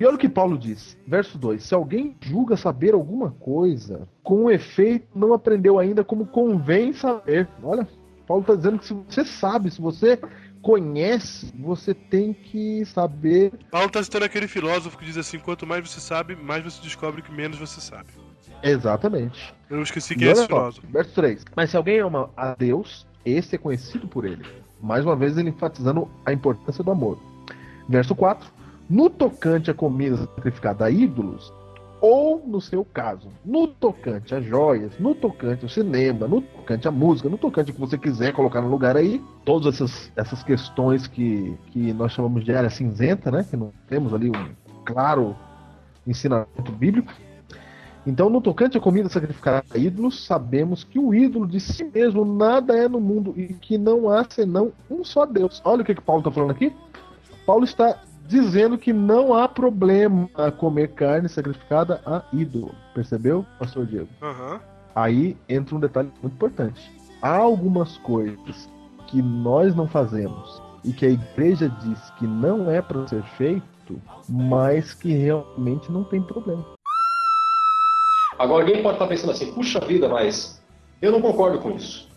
E 0.00 0.06
olha 0.06 0.14
o 0.14 0.18
que 0.18 0.28
Paulo 0.28 0.56
diz, 0.56 0.96
verso 1.06 1.36
2: 1.38 1.62
Se 1.62 1.74
alguém 1.74 2.16
julga 2.20 2.56
saber 2.56 2.94
alguma 2.94 3.30
coisa, 3.32 4.08
com 4.22 4.50
efeito 4.50 5.06
não 5.14 5.32
aprendeu 5.32 5.78
ainda 5.78 6.04
como 6.04 6.26
convém 6.26 6.92
saber. 6.92 7.48
Olha, 7.62 7.86
Paulo 8.26 8.42
está 8.42 8.54
dizendo 8.54 8.78
que 8.78 8.86
se 8.86 8.94
você 8.94 9.24
sabe, 9.24 9.70
se 9.70 9.80
você 9.80 10.18
conhece, 10.62 11.52
você 11.58 11.94
tem 11.94 12.32
que 12.32 12.84
saber. 12.86 13.52
Paulo 13.70 13.88
está 13.88 14.02
citando 14.02 14.24
aquele 14.24 14.46
filósofo 14.46 14.98
que 14.98 15.04
diz 15.04 15.16
assim: 15.16 15.38
quanto 15.38 15.66
mais 15.66 15.88
você 15.88 16.00
sabe, 16.00 16.36
mais 16.36 16.62
você 16.62 16.80
descobre 16.82 17.22
que 17.22 17.32
menos 17.32 17.58
você 17.58 17.80
sabe. 17.80 18.08
Exatamente. 18.62 19.54
Eu 19.70 19.82
esqueci 19.82 20.14
E 20.14 20.16
quem 20.16 20.28
é 20.28 20.32
esse 20.32 20.46
filósofo. 20.46 20.86
verso 20.90 21.12
3. 21.14 21.44
Mas 21.56 21.70
se 21.70 21.76
alguém 21.76 22.00
ama 22.00 22.30
a 22.36 22.54
Deus, 22.54 23.06
esse 23.24 23.54
é 23.54 23.58
conhecido 23.58 24.06
por 24.08 24.24
ele. 24.24 24.44
Mais 24.80 25.04
uma 25.04 25.16
vez 25.16 25.36
ele 25.36 25.50
enfatizando 25.50 26.08
a 26.24 26.32
importância 26.32 26.82
do 26.82 26.90
amor. 26.90 27.18
Verso 27.88 28.14
4. 28.14 28.57
No 28.88 29.10
tocante 29.10 29.70
a 29.70 29.74
comida 29.74 30.16
sacrificada 30.16 30.86
a 30.86 30.90
ídolos, 30.90 31.52
ou 32.00 32.42
no 32.46 32.60
seu 32.60 32.84
caso, 32.84 33.28
no 33.44 33.66
tocante 33.66 34.34
a 34.34 34.40
joias, 34.40 34.92
no 35.00 35.14
tocante 35.14 35.64
ao 35.64 35.68
cinema, 35.68 36.28
no 36.28 36.40
tocante 36.40 36.86
à 36.86 36.90
música, 36.90 37.28
no 37.28 37.36
tocante 37.36 37.72
que 37.72 37.80
você 37.80 37.98
quiser 37.98 38.32
colocar 38.32 38.62
no 38.62 38.68
lugar 38.68 38.96
aí, 38.96 39.22
todas 39.44 39.74
essas, 39.74 40.12
essas 40.14 40.42
questões 40.44 41.06
que, 41.08 41.56
que 41.72 41.92
nós 41.92 42.12
chamamos 42.12 42.44
de 42.44 42.54
área 42.54 42.70
cinzenta, 42.70 43.30
né? 43.30 43.44
Que 43.48 43.56
não 43.56 43.72
temos 43.88 44.14
ali 44.14 44.30
um 44.30 44.54
claro 44.84 45.36
ensinamento 46.06 46.70
bíblico. 46.72 47.12
Então, 48.06 48.30
no 48.30 48.40
tocante 48.40 48.78
à 48.78 48.80
comida 48.80 49.08
sacrificada 49.08 49.64
a 49.74 49.76
ídolos, 49.76 50.24
sabemos 50.24 50.84
que 50.84 50.98
o 50.98 51.12
ídolo 51.12 51.46
de 51.46 51.60
si 51.60 51.84
mesmo 51.84 52.24
nada 52.24 52.76
é 52.76 52.88
no 52.88 53.00
mundo 53.00 53.34
e 53.36 53.48
que 53.52 53.76
não 53.76 54.08
há 54.08 54.24
senão 54.30 54.72
um 54.88 55.04
só 55.04 55.26
Deus. 55.26 55.60
Olha 55.64 55.82
o 55.82 55.84
que, 55.84 55.96
que 55.96 56.00
Paulo 56.00 56.20
está 56.20 56.30
falando 56.30 56.52
aqui. 56.52 56.72
Paulo 57.44 57.64
está 57.64 57.98
dizendo 58.28 58.76
que 58.76 58.92
não 58.92 59.32
há 59.32 59.48
problema 59.48 60.28
a 60.34 60.50
comer 60.50 60.88
carne 60.88 61.30
sacrificada 61.30 62.02
a 62.04 62.22
ídolo. 62.30 62.74
Percebeu, 62.94 63.44
pastor 63.58 63.86
Diego? 63.86 64.08
Aham. 64.22 64.60
Aí 64.94 65.36
entra 65.48 65.74
um 65.74 65.80
detalhe 65.80 66.12
muito 66.20 66.34
importante. 66.34 66.92
Há 67.22 67.36
algumas 67.36 67.96
coisas 67.98 68.68
que 69.06 69.22
nós 69.22 69.74
não 69.74 69.88
fazemos 69.88 70.62
e 70.84 70.92
que 70.92 71.06
a 71.06 71.10
igreja 71.10 71.68
diz 71.82 72.10
que 72.18 72.26
não 72.26 72.70
é 72.70 72.82
para 72.82 73.08
ser 73.08 73.22
feito, 73.36 74.00
mas 74.28 74.92
que 74.92 75.12
realmente 75.12 75.90
não 75.90 76.04
tem 76.04 76.20
problema. 76.20 76.64
Agora, 78.38 78.62
alguém 78.62 78.82
pode 78.82 78.96
estar 78.96 79.06
pensando 79.06 79.32
assim, 79.32 79.52
puxa 79.52 79.80
vida, 79.80 80.08
mas 80.08 80.62
eu 81.00 81.10
não 81.10 81.22
concordo 81.22 81.58
com 81.60 81.70
isso. 81.70 82.07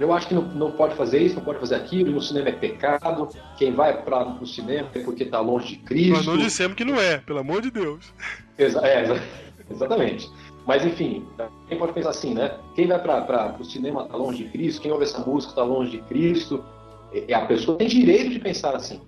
Eu 0.00 0.12
acho 0.12 0.26
que 0.28 0.34
não, 0.34 0.42
não 0.42 0.72
pode 0.72 0.94
fazer 0.94 1.18
isso, 1.20 1.36
não 1.36 1.44
pode 1.44 1.58
fazer 1.60 1.74
aquilo, 1.74 2.10
no 2.10 2.22
cinema 2.22 2.48
é 2.48 2.52
pecado, 2.52 3.28
quem 3.58 3.72
vai 3.72 4.02
para 4.02 4.26
o 4.40 4.46
cinema 4.46 4.88
é 4.94 4.98
porque 5.00 5.24
está 5.24 5.40
longe 5.40 5.76
de 5.76 5.78
Nós 5.78 5.86
Cristo. 5.88 6.24
não 6.30 6.38
dissemos 6.38 6.76
que 6.76 6.84
não 6.84 6.96
é, 6.98 7.18
pelo 7.18 7.38
amor 7.38 7.60
de 7.60 7.70
Deus. 7.70 8.12
Exa- 8.58 8.80
é, 8.86 9.02
exa- 9.02 9.22
exatamente. 9.70 10.28
Mas 10.66 10.84
enfim, 10.84 11.26
quem 11.68 11.78
pode 11.78 11.92
pensar 11.92 12.10
assim, 12.10 12.34
né? 12.34 12.52
Quem 12.74 12.86
vai 12.86 12.98
para 13.00 13.56
o 13.58 13.64
cinema 13.64 14.02
está 14.04 14.16
longe 14.16 14.44
de 14.44 14.50
Cristo, 14.50 14.80
quem 14.82 14.90
ouve 14.90 15.04
essa 15.04 15.18
música 15.20 15.52
está 15.52 15.62
longe 15.64 15.90
de 15.92 15.98
Cristo. 16.02 16.64
E 17.12 17.32
a 17.34 17.44
pessoa 17.46 17.76
tem 17.76 17.88
direito 17.88 18.30
de 18.30 18.38
pensar 18.38 18.74
assim. 18.76 19.00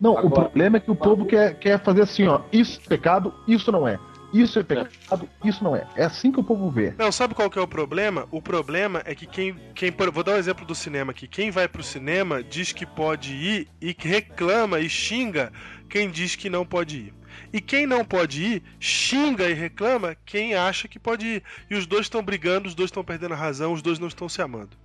Não, 0.00 0.14
o 0.14 0.18
Agora- 0.18 0.42
problema 0.46 0.76
é 0.78 0.80
que 0.80 0.90
o 0.90 0.96
povo 0.96 1.26
quer, 1.26 1.58
quer 1.58 1.78
fazer 1.82 2.02
assim, 2.02 2.26
ó. 2.26 2.40
Isso 2.52 2.80
é 2.84 2.88
pecado, 2.88 3.32
isso 3.46 3.70
não 3.70 3.86
é. 3.86 3.98
Isso 4.34 4.58
é 4.58 4.64
pecado, 4.64 5.28
isso 5.44 5.62
não 5.62 5.76
é. 5.76 5.86
É 5.94 6.02
assim 6.02 6.32
que 6.32 6.40
o 6.40 6.42
povo 6.42 6.68
vê. 6.68 6.92
Não, 6.98 7.12
sabe 7.12 7.36
qual 7.36 7.48
que 7.48 7.56
é 7.56 7.62
o 7.62 7.68
problema? 7.68 8.26
O 8.32 8.42
problema 8.42 9.00
é 9.06 9.14
que 9.14 9.26
quem, 9.26 9.54
quem. 9.76 9.92
Vou 10.12 10.24
dar 10.24 10.32
um 10.32 10.38
exemplo 10.38 10.66
do 10.66 10.74
cinema 10.74 11.12
aqui. 11.12 11.28
Quem 11.28 11.52
vai 11.52 11.68
pro 11.68 11.84
cinema 11.84 12.42
diz 12.42 12.72
que 12.72 12.84
pode 12.84 13.32
ir 13.32 13.68
e 13.80 13.94
que 13.94 14.08
reclama 14.08 14.80
e 14.80 14.88
xinga 14.88 15.52
quem 15.88 16.10
diz 16.10 16.34
que 16.34 16.50
não 16.50 16.66
pode 16.66 16.96
ir. 16.96 17.14
E 17.52 17.60
quem 17.60 17.86
não 17.86 18.04
pode 18.04 18.42
ir, 18.42 18.62
xinga 18.80 19.48
e 19.48 19.52
reclama 19.52 20.16
quem 20.26 20.56
acha 20.56 20.88
que 20.88 20.98
pode 20.98 21.24
ir. 21.24 21.42
E 21.70 21.76
os 21.76 21.86
dois 21.86 22.06
estão 22.06 22.20
brigando, 22.20 22.66
os 22.66 22.74
dois 22.74 22.88
estão 22.88 23.04
perdendo 23.04 23.34
a 23.34 23.36
razão, 23.36 23.72
os 23.72 23.82
dois 23.82 24.00
não 24.00 24.08
estão 24.08 24.28
se 24.28 24.42
amando. 24.42 24.76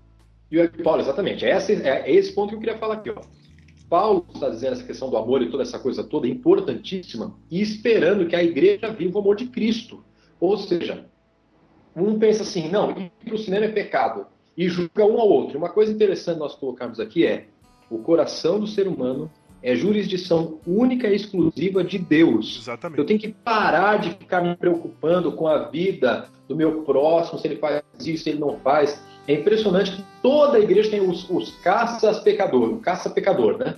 E 0.52 0.62
o 0.62 0.84
Paulo, 0.84 1.02
exatamente. 1.02 1.44
Esse, 1.44 1.74
é, 1.74 2.02
é 2.08 2.12
esse 2.12 2.34
ponto 2.34 2.50
que 2.50 2.56
eu 2.56 2.60
queria 2.60 2.78
falar 2.78 2.96
aqui. 2.96 3.10
Ó. 3.10 3.22
Paulo 3.90 4.26
está 4.34 4.50
dizendo 4.50 4.74
essa 4.74 4.84
questão 4.84 5.10
do 5.10 5.18
amor 5.18 5.42
e 5.42 5.50
toda 5.50 5.64
essa 5.64 5.80
coisa 5.80 6.04
toda 6.04 6.28
importantíssima 6.28 7.36
e 7.50 7.62
esperando 7.62 8.28
que 8.28 8.36
a 8.36 8.44
igreja 8.44 8.92
viva 8.92 9.18
o 9.18 9.22
amor 9.22 9.36
de 9.36 9.48
Cristo. 9.48 10.04
Ou 10.40 10.58
seja, 10.58 11.06
um 11.96 12.18
pensa 12.20 12.44
assim, 12.44 12.70
não, 12.70 12.92
ir 12.92 13.12
para 13.26 13.36
o 13.36 13.38
cinema 13.38 13.66
é 13.66 13.70
pecado 13.70 14.28
e 14.56 14.70
julga 14.70 15.06
um 15.06 15.20
ao 15.20 15.28
outro. 15.28 15.58
Uma 15.58 15.70
coisa 15.70 15.92
interessante 15.92 16.38
nós 16.38 16.56
colocarmos 16.56 17.00
aqui 17.00 17.26
é 17.26 17.48
o 17.90 17.98
coração 17.98 18.60
do 18.60 18.68
ser 18.68 18.88
humano 18.88 19.32
é 19.62 19.76
jurisdição 19.76 20.60
única 20.66 21.08
e 21.08 21.16
exclusiva 21.16 21.84
de 21.84 21.98
Deus. 21.98 22.56
Eu 22.56 22.62
Exatamente. 22.62 23.06
tenho 23.06 23.20
que 23.20 23.30
parar 23.30 23.98
de 23.98 24.12
ficar 24.12 24.42
me 24.42 24.56
preocupando 24.56 25.34
com 25.34 25.48
a 25.48 25.70
vida 25.70 26.30
do 26.48 26.56
meu 26.56 26.84
próximo, 26.84 27.38
se 27.40 27.48
ele 27.48 27.58
faz 27.58 27.84
isso, 28.00 28.24
se 28.24 28.30
ele 28.30 28.40
não 28.40 28.58
faz. 28.60 29.04
É 29.28 29.34
impressionante 29.34 29.92
que 29.92 30.04
toda 30.22 30.58
a 30.58 30.60
igreja 30.60 30.90
tem 30.90 31.02
os, 31.02 31.30
os 31.30 31.52
caças 31.58 32.20
pecador, 32.20 32.70
o 32.70 32.80
caça 32.80 33.10
pecador, 33.10 33.58
né? 33.58 33.76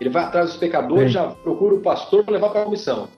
Ele 0.00 0.10
vai 0.10 0.24
atrás 0.24 0.50
dos 0.50 0.58
pecadores, 0.58 1.08
Sim. 1.08 1.14
já 1.14 1.28
procura 1.28 1.74
o 1.74 1.80
pastor 1.80 2.24
para 2.24 2.34
levar 2.34 2.50
para 2.50 2.62
a 2.62 2.64
comissão. 2.64 3.08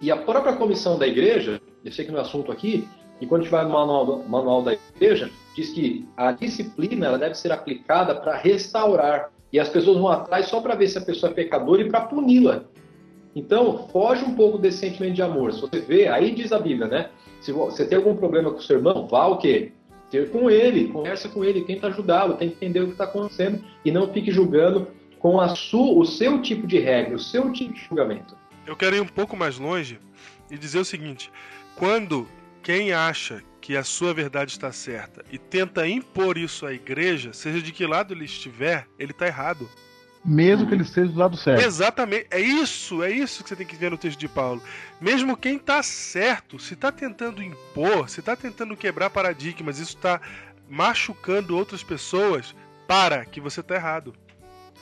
E 0.00 0.10
a 0.10 0.16
própria 0.16 0.54
comissão 0.54 0.98
da 0.98 1.06
igreja, 1.06 1.60
eu 1.84 1.92
sei 1.92 2.04
que 2.04 2.12
não 2.12 2.18
é 2.18 2.22
assunto 2.22 2.52
aqui, 2.52 2.86
e 3.20 3.26
quando 3.26 3.42
a 3.42 3.44
gente 3.44 3.52
vai 3.52 3.64
no 3.64 3.70
manual, 3.70 4.22
manual 4.28 4.62
da 4.62 4.74
igreja, 4.74 5.30
diz 5.54 5.70
que 5.70 6.06
a 6.16 6.32
disciplina 6.32 7.06
ela 7.06 7.18
deve 7.18 7.34
ser 7.34 7.50
aplicada 7.50 8.14
para 8.14 8.36
restaurar. 8.36 9.30
E 9.52 9.58
as 9.58 9.68
pessoas 9.68 9.96
vão 9.96 10.08
atrás 10.08 10.46
só 10.46 10.60
para 10.60 10.74
ver 10.74 10.88
se 10.88 10.98
a 10.98 11.00
pessoa 11.00 11.32
é 11.32 11.34
pecadora 11.34 11.80
e 11.80 11.88
para 11.88 12.02
puni-la. 12.02 12.64
Então, 13.34 13.88
foge 13.88 14.24
um 14.24 14.34
pouco 14.34 14.58
desse 14.58 14.78
sentimento 14.78 15.14
de 15.14 15.22
amor. 15.22 15.52
Se 15.52 15.60
você 15.60 15.80
vê, 15.80 16.08
aí 16.08 16.30
diz 16.32 16.52
a 16.52 16.58
Bíblia, 16.58 16.88
né? 16.88 17.10
Se 17.40 17.52
você 17.52 17.86
tem 17.86 17.96
algum 17.96 18.16
problema 18.16 18.50
com 18.50 18.58
o 18.58 18.62
seu 18.62 18.76
irmão, 18.76 19.06
vá 19.06 19.26
o 19.26 19.38
quê? 19.38 19.72
Ter 20.10 20.30
com 20.30 20.50
ele, 20.50 20.88
conversa 20.88 21.28
com 21.28 21.44
ele, 21.44 21.64
tenta 21.64 21.88
ajudá-lo, 21.88 22.34
tenta 22.34 22.54
entender 22.54 22.80
o 22.80 22.86
que 22.86 22.92
está 22.92 23.04
acontecendo 23.04 23.62
e 23.84 23.90
não 23.90 24.12
fique 24.12 24.30
julgando 24.30 24.88
com 25.18 25.40
a 25.40 25.48
sua, 25.48 25.98
o 25.98 26.04
seu 26.04 26.40
tipo 26.40 26.66
de 26.66 26.78
regra, 26.78 27.16
o 27.16 27.18
seu 27.18 27.52
tipo 27.52 27.74
de 27.74 27.80
julgamento. 27.80 28.36
Eu 28.66 28.76
quero 28.76 28.96
ir 28.96 29.00
um 29.00 29.06
pouco 29.06 29.36
mais 29.36 29.58
longe 29.58 29.98
e 30.50 30.56
dizer 30.56 30.78
o 30.78 30.84
seguinte: 30.84 31.30
quando 31.74 32.28
quem 32.62 32.92
acha 32.92 33.42
que 33.60 33.76
a 33.76 33.82
sua 33.82 34.14
verdade 34.14 34.52
está 34.52 34.70
certa 34.70 35.24
e 35.30 35.38
tenta 35.38 35.88
impor 35.88 36.38
isso 36.38 36.64
à 36.66 36.72
igreja, 36.72 37.32
seja 37.32 37.60
de 37.60 37.72
que 37.72 37.86
lado 37.86 38.14
ele 38.14 38.24
estiver, 38.24 38.86
ele 38.98 39.10
está 39.10 39.26
errado. 39.26 39.68
Mesmo 40.26 40.66
que 40.66 40.74
ele 40.74 40.82
esteja 40.82 41.12
do 41.12 41.18
lado 41.18 41.36
certo. 41.36 41.64
Exatamente. 41.64 42.26
É 42.30 42.40
isso, 42.40 43.02
é 43.02 43.10
isso 43.10 43.42
que 43.44 43.48
você 43.48 43.56
tem 43.56 43.66
que 43.66 43.76
ver 43.76 43.92
no 43.92 43.96
texto 43.96 44.18
de 44.18 44.26
Paulo. 44.26 44.60
Mesmo 45.00 45.36
quem 45.36 45.56
tá 45.56 45.82
certo, 45.82 46.58
se 46.58 46.74
tá 46.74 46.90
tentando 46.90 47.40
impor, 47.42 48.08
se 48.08 48.20
tá 48.20 48.34
tentando 48.34 48.76
quebrar 48.76 49.08
paradigmas, 49.08 49.78
isso 49.78 49.96
tá 49.96 50.20
machucando 50.68 51.56
outras 51.56 51.84
pessoas, 51.84 52.54
para 52.88 53.24
que 53.24 53.40
você 53.40 53.62
tá 53.62 53.76
errado. 53.76 54.14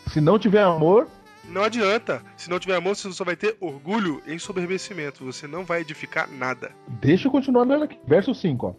Se 0.09 0.21
não 0.21 0.39
tiver 0.39 0.63
amor, 0.63 1.09
Não 1.47 1.63
adianta. 1.63 2.23
Se 2.39 2.49
não 2.49 2.59
tiver 2.59 2.77
amor, 2.77 2.97
você 2.97 3.13
só 3.13 3.23
vai 3.23 3.37
ter 3.37 3.55
orgulho 3.61 4.23
e 4.27 4.33
ensoberbecimento. 4.33 5.25
Você 5.27 5.47
não 5.47 5.63
vai 5.63 5.83
edificar 5.83 6.27
nada. 6.31 6.73
deixa 6.89 7.29
eu 7.29 7.33
continuar 7.33 7.65
lendo 7.65 7.85
aqui. 7.85 7.99
Verso 8.07 8.35
5, 8.35 8.67
ó. 8.67 8.75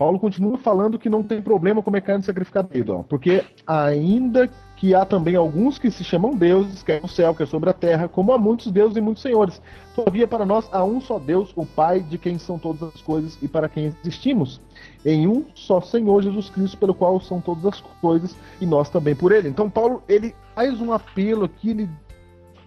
Paulo 0.00 0.18
continua 0.18 0.56
falando 0.56 0.98
que 0.98 1.10
não 1.10 1.22
tem 1.22 1.42
problema 1.42 1.82
comer 1.82 2.00
carne 2.00 2.24
sacrificada 2.24 2.70
ídolo, 2.72 3.04
porque 3.06 3.44
ainda 3.66 4.48
que 4.74 4.94
há 4.94 5.04
também 5.04 5.36
alguns 5.36 5.78
que 5.78 5.90
se 5.90 6.02
chamam 6.02 6.34
deuses, 6.34 6.82
quer 6.82 7.02
no 7.02 7.06
céu, 7.06 7.34
quer 7.34 7.46
sobre 7.46 7.68
a 7.68 7.74
terra, 7.74 8.08
como 8.08 8.32
há 8.32 8.38
muitos 8.38 8.72
deuses 8.72 8.96
e 8.96 9.00
muitos 9.02 9.22
senhores. 9.22 9.60
Todavia, 9.94 10.26
para 10.26 10.46
nós 10.46 10.66
há 10.72 10.82
um 10.82 11.02
só 11.02 11.18
Deus, 11.18 11.52
o 11.54 11.66
Pai, 11.66 12.00
de 12.00 12.16
quem 12.16 12.38
são 12.38 12.58
todas 12.58 12.94
as 12.94 13.02
coisas 13.02 13.36
e 13.42 13.46
para 13.46 13.68
quem 13.68 13.94
existimos. 14.02 14.58
Em 15.04 15.26
um 15.26 15.44
só 15.54 15.82
Senhor 15.82 16.22
Jesus 16.22 16.48
Cristo, 16.48 16.78
pelo 16.78 16.94
qual 16.94 17.20
são 17.20 17.38
todas 17.38 17.66
as 17.66 17.82
coisas 18.00 18.34
e 18.58 18.64
nós 18.64 18.88
também 18.88 19.14
por 19.14 19.32
ele. 19.32 19.50
Então, 19.50 19.68
Paulo, 19.68 20.02
ele 20.08 20.34
faz 20.54 20.80
um 20.80 20.94
apelo 20.94 21.44
aqui, 21.44 21.72
ele 21.72 21.90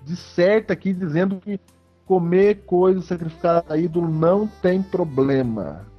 disserta 0.06 0.74
aqui, 0.74 0.94
dizendo 0.94 1.38
que 1.38 1.60
comer 2.06 2.64
coisas 2.68 3.06
sacrificadas 3.06 3.72
a 3.72 3.76
ídolo 3.76 4.08
não 4.08 4.46
tem 4.46 4.84
problema. 4.84 5.93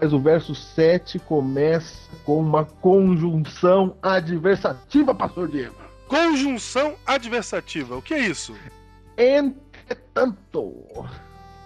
Mas 0.00 0.12
o 0.12 0.18
verso 0.18 0.54
7 0.54 1.18
começa 1.18 2.08
com 2.24 2.40
uma 2.40 2.64
conjunção 2.64 3.96
adversativa, 4.02 5.14
pastor 5.14 5.48
Diego. 5.48 5.74
Conjunção 6.08 6.94
adversativa. 7.06 7.96
O 7.96 8.02
que 8.02 8.14
é 8.14 8.20
isso? 8.20 8.54
Entretanto, 9.16 10.74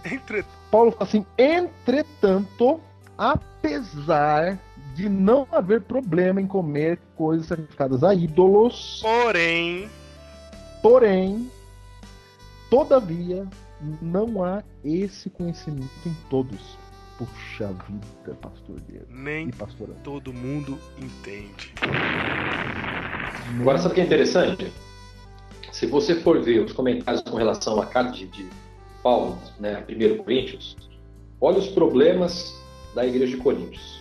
Entre... 0.05 0.45
Paulo 0.71 0.93
fala 0.93 1.05
assim: 1.05 1.25
entretanto, 1.37 2.81
apesar 3.17 4.59
de 4.95 5.09
não 5.09 5.47
haver 5.53 5.83
problema 5.83 6.41
em 6.41 6.47
comer 6.47 6.99
coisas 7.17 7.47
sacrificadas 7.47 8.03
a 8.03 8.15
ídolos, 8.15 9.01
Porém, 9.03 9.89
porém, 10.83 11.51
todavia, 12.69 13.47
não 14.03 14.43
há 14.43 14.63
esse 14.85 15.31
conhecimento 15.31 15.89
em 16.05 16.17
todos. 16.29 16.77
Puxa 17.19 17.67
vida, 17.67 18.39
pastor 18.41 18.81
Diego 18.89 19.07
nem 19.11 19.49
e 19.49 19.53
pastora. 19.53 19.93
todo 20.05 20.33
mundo 20.33 20.79
entende. 20.97 21.75
Agora, 23.61 23.79
sabe 23.79 23.93
o 23.93 23.95
que 23.97 24.01
é 24.01 24.05
interessante? 24.05 24.73
Se 25.73 25.87
você 25.87 26.15
for 26.21 26.41
ver 26.41 26.61
os 26.61 26.73
comentários 26.73 27.23
com 27.23 27.37
relação 27.37 27.81
à 27.81 27.87
carta 27.87 28.13
de, 28.13 28.27
de 28.29 28.49
Paulo, 29.03 29.37
né, 29.59 29.85
1 29.89 30.23
Coríntios, 30.23 30.77
olha 31.41 31.59
os 31.59 31.67
problemas 31.69 32.55
da 32.95 33.05
igreja 33.05 33.37
de 33.37 33.43
Coríntios. 33.43 34.01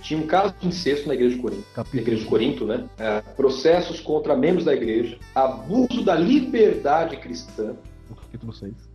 Tinha 0.00 0.20
um 0.20 0.26
caso 0.26 0.54
de 0.58 0.68
incesto 0.68 1.06
na 1.06 1.14
igreja 1.14 1.36
de 1.36 1.42
Corinto, 1.42 1.64
Capítulo 1.74 2.02
igreja 2.02 2.22
de 2.22 2.28
Corinto, 2.28 2.66
né? 2.66 2.88
É, 2.98 3.20
processos 3.20 4.00
contra 4.00 4.36
membros 4.36 4.64
da 4.64 4.74
igreja, 4.74 5.18
abuso 5.34 6.02
da 6.02 6.14
liberdade 6.14 7.16
cristã, 7.18 7.74
capítulo 8.34 8.52
6. 8.52 8.93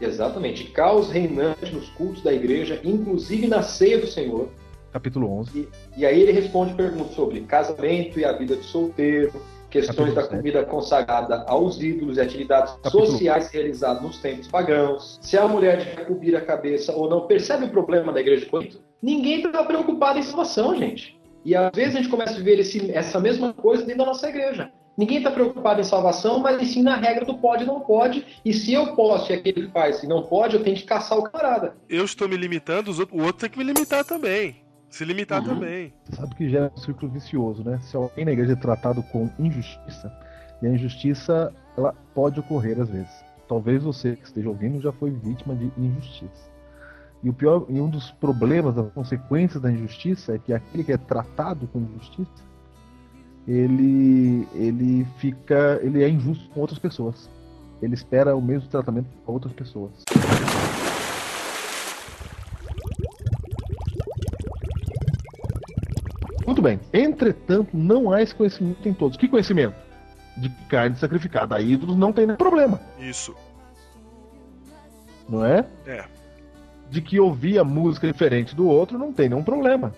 Exatamente, 0.00 0.64
caos 0.64 1.10
reinante 1.10 1.72
nos 1.74 1.88
cultos 1.90 2.22
da 2.22 2.32
igreja, 2.32 2.80
inclusive 2.84 3.46
na 3.46 3.62
ceia 3.62 3.98
do 3.98 4.06
Senhor. 4.06 4.48
Capítulo 4.92 5.30
11. 5.40 5.68
E 5.96 6.06
aí 6.06 6.20
ele 6.20 6.32
responde 6.32 6.74
perguntas 6.74 7.14
sobre 7.14 7.40
casamento 7.40 8.18
e 8.20 8.24
a 8.24 8.32
vida 8.32 8.54
de 8.56 8.64
solteiro, 8.64 9.32
questões 9.70 10.14
da 10.14 10.22
Capítulo 10.22 10.38
comida 10.38 10.64
consagrada 10.64 11.44
aos 11.48 11.82
ídolos 11.82 12.16
e 12.16 12.20
atividades 12.20 12.74
Capítulo- 12.74 13.06
sociais 13.06 13.50
realizadas 13.50 14.02
nos 14.02 14.18
tempos 14.18 14.46
pagãos, 14.46 15.18
se 15.20 15.36
a 15.36 15.48
mulher 15.48 15.78
deve 15.78 16.04
cobrir 16.04 16.36
a 16.36 16.40
cabeça 16.40 16.92
ou 16.92 17.08
não. 17.10 17.26
Percebe 17.26 17.64
o 17.64 17.70
problema 17.70 18.12
da 18.12 18.20
igreja 18.20 18.44
de 18.44 18.50
Corinto? 18.50 18.78
Ninguém 19.02 19.42
está 19.42 19.64
preocupado 19.64 20.18
em 20.18 20.22
salvação, 20.22 20.76
gente. 20.76 21.20
E 21.44 21.56
às 21.56 21.70
vezes 21.74 21.94
a 21.96 21.98
gente 21.98 22.08
começa 22.08 22.38
a 22.38 22.42
ver 22.42 22.60
esse- 22.60 22.90
essa 22.92 23.18
mesma 23.18 23.52
coisa 23.52 23.82
dentro 23.82 23.98
da 23.98 24.06
nossa 24.06 24.28
igreja. 24.28 24.70
Ninguém 24.96 25.18
está 25.18 25.30
preocupado 25.30 25.80
em 25.80 25.84
salvação, 25.84 26.38
mas 26.38 26.68
sim 26.68 26.82
na 26.82 26.96
regra 26.96 27.24
do 27.24 27.36
pode 27.36 27.64
e 27.64 27.66
não 27.66 27.80
pode. 27.80 28.24
E 28.44 28.52
se 28.52 28.72
eu 28.72 28.94
posso 28.94 29.32
e 29.32 29.34
aquele 29.34 29.68
faz 29.68 30.02
e 30.02 30.06
não 30.06 30.22
pode, 30.22 30.54
eu 30.56 30.62
tenho 30.62 30.76
que 30.76 30.84
caçar 30.84 31.18
o 31.18 31.22
camarada. 31.24 31.76
Eu 31.88 32.04
estou 32.04 32.28
me 32.28 32.36
limitando, 32.36 32.90
os 32.90 32.98
outros- 33.00 33.20
o 33.20 33.24
outro 33.24 33.40
tem 33.40 33.50
que 33.50 33.58
me 33.58 33.64
limitar 33.64 34.04
também. 34.04 34.62
Se 34.88 35.04
limitar 35.04 35.40
Uhum. 35.40 35.54
também. 35.54 35.92
Você 36.04 36.16
sabe 36.16 36.34
que 36.36 36.48
gera 36.48 36.70
um 36.72 36.78
círculo 36.78 37.10
vicioso, 37.10 37.64
né? 37.64 37.80
Se 37.82 37.96
alguém 37.96 38.24
na 38.24 38.30
igreja 38.30 38.52
é 38.52 38.56
tratado 38.56 39.02
com 39.02 39.28
injustiça, 39.40 40.12
e 40.62 40.66
a 40.66 40.70
injustiça 40.70 41.52
ela 41.76 41.92
pode 42.14 42.38
ocorrer 42.38 42.80
às 42.80 42.88
vezes. 42.88 43.24
Talvez 43.48 43.82
você 43.82 44.14
que 44.14 44.24
esteja 44.24 44.48
ouvindo 44.48 44.80
já 44.80 44.92
foi 44.92 45.10
vítima 45.10 45.56
de 45.56 45.72
injustiça. 45.76 46.48
E 47.22 47.28
o 47.28 47.32
pior, 47.32 47.66
e 47.68 47.80
um 47.80 47.88
dos 47.90 48.12
problemas, 48.12 48.74
das 48.76 48.92
consequências 48.92 49.60
da 49.60 49.72
injustiça 49.72 50.34
é 50.36 50.38
que 50.38 50.52
aquele 50.52 50.84
que 50.84 50.92
é 50.92 50.96
tratado 50.96 51.66
com 51.66 51.80
injustiça, 51.80 52.30
ele 53.46 54.48
ele 54.54 55.06
fica, 55.18 55.78
ele 55.82 56.02
é 56.02 56.08
injusto 56.08 56.48
com 56.50 56.60
outras 56.60 56.78
pessoas. 56.78 57.28
Ele 57.82 57.94
espera 57.94 58.34
o 58.34 58.40
mesmo 58.40 58.68
tratamento 58.68 59.08
com 59.24 59.32
outras 59.32 59.52
pessoas. 59.52 59.92
Muito 66.46 66.62
bem. 66.62 66.80
Entretanto, 66.92 67.76
não 67.76 68.12
há 68.12 68.22
esse 68.22 68.34
conhecimento 68.34 68.88
em 68.88 68.94
todos. 68.94 69.16
Que 69.16 69.28
conhecimento? 69.28 69.74
De 70.36 70.48
carne 70.68 70.96
sacrificada 70.96 71.56
a 71.56 71.60
ídolos 71.60 71.96
não 71.96 72.12
tem 72.12 72.26
nenhum 72.26 72.36
problema, 72.36 72.80
Isso. 72.98 73.36
não 75.28 75.44
é? 75.44 75.64
É. 75.86 76.04
De 76.90 77.00
que 77.00 77.20
ouvir 77.20 77.58
a 77.58 77.64
música 77.64 78.06
diferente 78.06 78.54
do 78.54 78.66
outro 78.66 78.98
não 78.98 79.12
tem 79.12 79.28
nenhum 79.28 79.44
problema. 79.44 79.92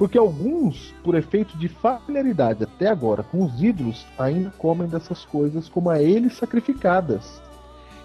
Porque 0.00 0.16
alguns, 0.16 0.94
por 1.04 1.14
efeito 1.14 1.58
de 1.58 1.68
familiaridade 1.68 2.64
até 2.64 2.88
agora 2.88 3.22
com 3.22 3.44
os 3.44 3.62
ídolos, 3.62 4.06
ainda 4.18 4.50
comem 4.56 4.88
dessas 4.88 5.26
coisas 5.26 5.68
como 5.68 5.90
a 5.90 6.00
eles 6.00 6.38
sacrificadas. 6.38 7.38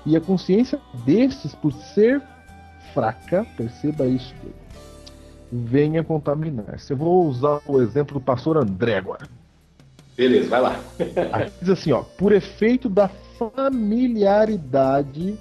E 0.05 0.17
a 0.17 0.19
consciência 0.19 0.77
destes, 1.05 1.55
por 1.55 1.71
ser 1.71 2.21
fraca, 2.93 3.47
perceba 3.55 4.05
isso, 4.05 4.35
venha 5.49 6.03
contaminar-se. 6.03 6.91
Eu 6.91 6.97
vou 6.97 7.27
usar 7.27 7.61
o 7.65 7.81
exemplo 7.81 8.15
do 8.15 8.25
pastor 8.25 8.57
André 8.57 8.97
agora. 8.97 9.25
Beleza, 10.17 10.49
vai 10.49 10.59
lá. 10.59 10.77
Aí 11.31 11.49
diz 11.61 11.69
assim, 11.69 11.93
ó, 11.93 12.01
por 12.01 12.33
efeito 12.33 12.89
da 12.89 13.09
familiaridade 13.39 15.39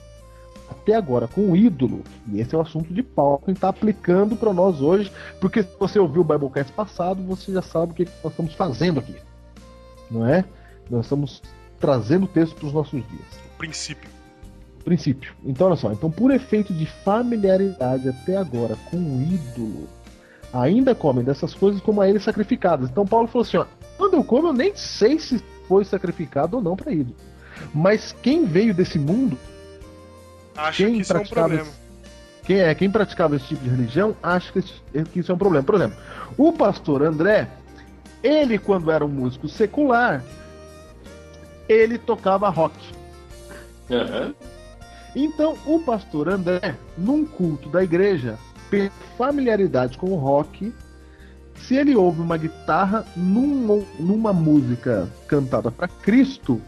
até 0.68 0.94
agora 0.94 1.28
com 1.28 1.50
o 1.50 1.56
ídolo, 1.56 2.02
e 2.30 2.40
esse 2.40 2.54
é 2.54 2.58
o 2.58 2.60
assunto 2.60 2.92
de 2.92 3.02
Paulo 3.02 3.40
que 3.44 3.50
está 3.50 3.68
aplicando 3.68 4.36
para 4.36 4.52
nós 4.52 4.80
hoje, 4.80 5.12
porque 5.40 5.62
se 5.62 5.68
você 5.78 5.98
ouviu 5.98 6.22
o 6.22 6.24
Biblecast 6.24 6.72
passado, 6.72 7.22
você 7.22 7.52
já 7.52 7.62
sabe 7.62 7.92
o 7.92 7.94
que 7.94 8.04
nós 8.22 8.32
estamos 8.32 8.54
fazendo 8.54 9.00
aqui, 9.00 9.16
não 10.10 10.26
é? 10.26 10.44
Nós 10.90 11.06
estamos 11.06 11.42
trazendo 11.80 12.24
o 12.24 12.28
texto 12.28 12.54
para 12.54 12.66
os 12.66 12.72
nossos 12.72 13.02
dias 13.08 13.40
O 13.54 13.58
princípio. 13.58 14.08
princípio. 14.84 15.34
Então, 15.44 15.66
olha 15.66 15.76
só. 15.76 15.92
Então, 15.92 16.10
por 16.10 16.30
efeito 16.30 16.72
de 16.72 16.86
familiaridade 16.86 18.08
até 18.08 18.36
agora 18.36 18.76
com 18.90 18.96
o 18.96 19.22
ídolo, 19.22 19.88
ainda 20.52 20.94
comem 20.94 21.24
dessas 21.24 21.54
coisas 21.54 21.80
como 21.80 22.00
a 22.00 22.08
eles 22.08 22.22
sacrificadas. 22.22 22.88
Então, 22.90 23.06
Paulo 23.06 23.28
falou 23.28 23.46
assim: 23.46 23.56
ó, 23.56 23.66
quando 23.96 24.14
eu 24.14 24.24
como, 24.24 24.48
eu 24.48 24.52
nem 24.52 24.74
sei 24.74 25.18
se 25.18 25.42
foi 25.68 25.84
sacrificado 25.84 26.56
ou 26.56 26.62
não 26.62 26.76
para 26.76 26.92
ídolo. 26.92 27.16
Mas 27.74 28.12
quem 28.22 28.44
veio 28.44 28.74
desse 28.74 28.98
mundo, 28.98 29.38
Acha 30.56 30.84
quem 30.84 30.94
que 30.94 31.00
isso 31.02 31.12
é 31.12 31.16
um 31.16 31.18
praticava, 31.20 31.48
problema. 31.48 31.68
esse- 31.70 32.44
quem, 32.44 32.60
é, 32.60 32.74
quem 32.74 32.90
praticava 32.90 33.36
esse 33.36 33.46
tipo 33.46 33.62
de 33.64 33.70
religião, 33.70 34.16
acha 34.22 34.52
que, 34.52 34.58
esse- 34.60 35.04
que 35.12 35.20
isso 35.20 35.32
é 35.32 35.34
um 35.34 35.38
problema. 35.38 35.64
Por 35.64 35.74
exemplo, 35.74 35.96
o 36.36 36.52
pastor 36.52 37.02
André, 37.02 37.48
ele, 38.22 38.58
quando 38.58 38.90
era 38.90 39.04
um 39.04 39.08
músico 39.08 39.48
secular, 39.48 40.22
ele 41.68 41.98
tocava 41.98 42.48
rock. 42.48 42.74
Aham. 43.90 44.34
Então, 45.16 45.56
o 45.64 45.78
pastor 45.80 46.28
André, 46.28 46.74
num 46.98 47.24
culto 47.24 47.68
da 47.68 47.82
igreja, 47.84 48.36
pela 48.68 48.90
familiaridade 49.16 49.96
com 49.96 50.10
o 50.10 50.16
rock, 50.16 50.74
se 51.56 51.76
ele 51.76 51.94
ouve 51.94 52.20
uma 52.20 52.36
guitarra 52.36 53.06
num- 53.16 53.86
numa 53.98 54.32
música 54.32 55.08
cantada 55.28 55.70
para 55.70 55.86
Cristo, 55.88 56.60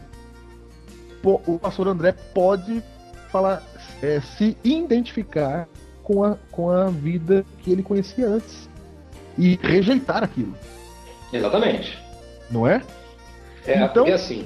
o 1.23 1.59
pastor 1.59 1.89
André 1.89 2.13
pode 2.33 2.81
falar, 3.29 3.61
é, 4.01 4.19
se 4.21 4.55
identificar 4.63 5.67
com 6.03 6.23
a, 6.23 6.37
com 6.51 6.69
a 6.69 6.85
vida 6.89 7.45
que 7.63 7.71
ele 7.71 7.83
conhecia 7.83 8.27
antes 8.27 8.69
e 9.37 9.59
rejeitar 9.61 10.23
aquilo, 10.23 10.53
Exatamente. 11.31 11.97
não 12.49 12.67
é? 12.67 12.81
É, 13.65 13.77
Então- 13.83 14.03
porque 14.05 14.11
assim, 14.11 14.45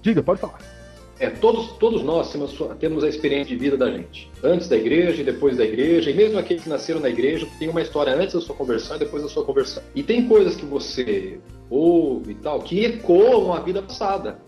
Diga, 0.00 0.22
pode 0.22 0.40
falar. 0.40 0.58
é, 1.18 1.28
todos, 1.28 1.72
todos 1.78 2.02
nós 2.04 2.30
temos, 2.30 2.56
temos 2.78 3.02
a 3.02 3.08
experiência 3.08 3.54
de 3.56 3.60
vida 3.60 3.76
da 3.76 3.90
gente. 3.90 4.30
Antes 4.42 4.68
da 4.68 4.76
igreja 4.76 5.20
e 5.20 5.24
depois 5.24 5.56
da 5.56 5.64
igreja, 5.64 6.10
e 6.10 6.14
mesmo 6.14 6.38
aqueles 6.38 6.62
que 6.62 6.68
nasceram 6.68 7.00
na 7.00 7.08
igreja, 7.10 7.48
tem 7.58 7.68
uma 7.68 7.82
história 7.82 8.14
antes 8.14 8.34
da 8.34 8.40
sua 8.40 8.54
conversão 8.54 8.94
e 8.96 9.00
depois 9.00 9.24
da 9.24 9.28
sua 9.28 9.44
conversão. 9.44 9.82
E 9.94 10.02
tem 10.04 10.28
coisas 10.28 10.54
que 10.54 10.64
você 10.64 11.40
ouve 11.68 12.30
e 12.32 12.34
tal, 12.36 12.60
que 12.60 12.84
ecoam 12.84 13.52
a 13.52 13.58
vida 13.60 13.82
passada. 13.82 14.38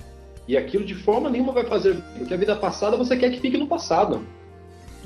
E 0.51 0.57
aquilo 0.57 0.85
de 0.85 0.97
forma 0.97 1.31
nenhuma 1.31 1.53
vai 1.53 1.65
fazer, 1.65 1.95
porque 2.19 2.35
a 2.35 2.37
vida 2.37 2.57
passada 2.57 2.97
você 2.97 3.17
quer 3.17 3.31
que 3.31 3.39
fique 3.39 3.57
no 3.57 3.69
passado. 3.69 4.21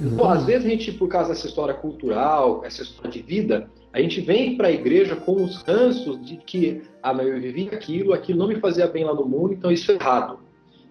Então, 0.01 0.31
às 0.31 0.43
vezes 0.47 0.65
a 0.67 0.71
gente, 0.71 0.91
por 0.93 1.07
causa 1.07 1.29
dessa 1.35 1.47
história 1.47 1.75
cultural, 1.75 2.63
essa 2.65 2.81
história 2.83 3.11
de 3.11 3.21
vida, 3.21 3.69
a 3.93 4.01
gente 4.01 4.23
vem 4.23 4.57
para 4.57 4.69
a 4.69 4.73
igreja 4.73 5.15
com 5.17 5.45
os 5.45 5.57
ranços 5.63 6.19
de 6.25 6.39
que, 6.39 6.81
ah, 7.03 7.13
mas 7.13 7.27
eu 7.29 7.39
vivi 7.39 7.69
aquilo, 7.71 8.15
aquilo 8.15 8.39
não 8.39 8.49
me 8.49 8.59
fazia 8.59 8.87
bem 8.87 9.05
lá 9.05 9.13
no 9.13 9.27
mundo, 9.27 9.53
então 9.53 9.71
isso 9.71 9.93
é 9.93 9.97
errado. 9.97 10.39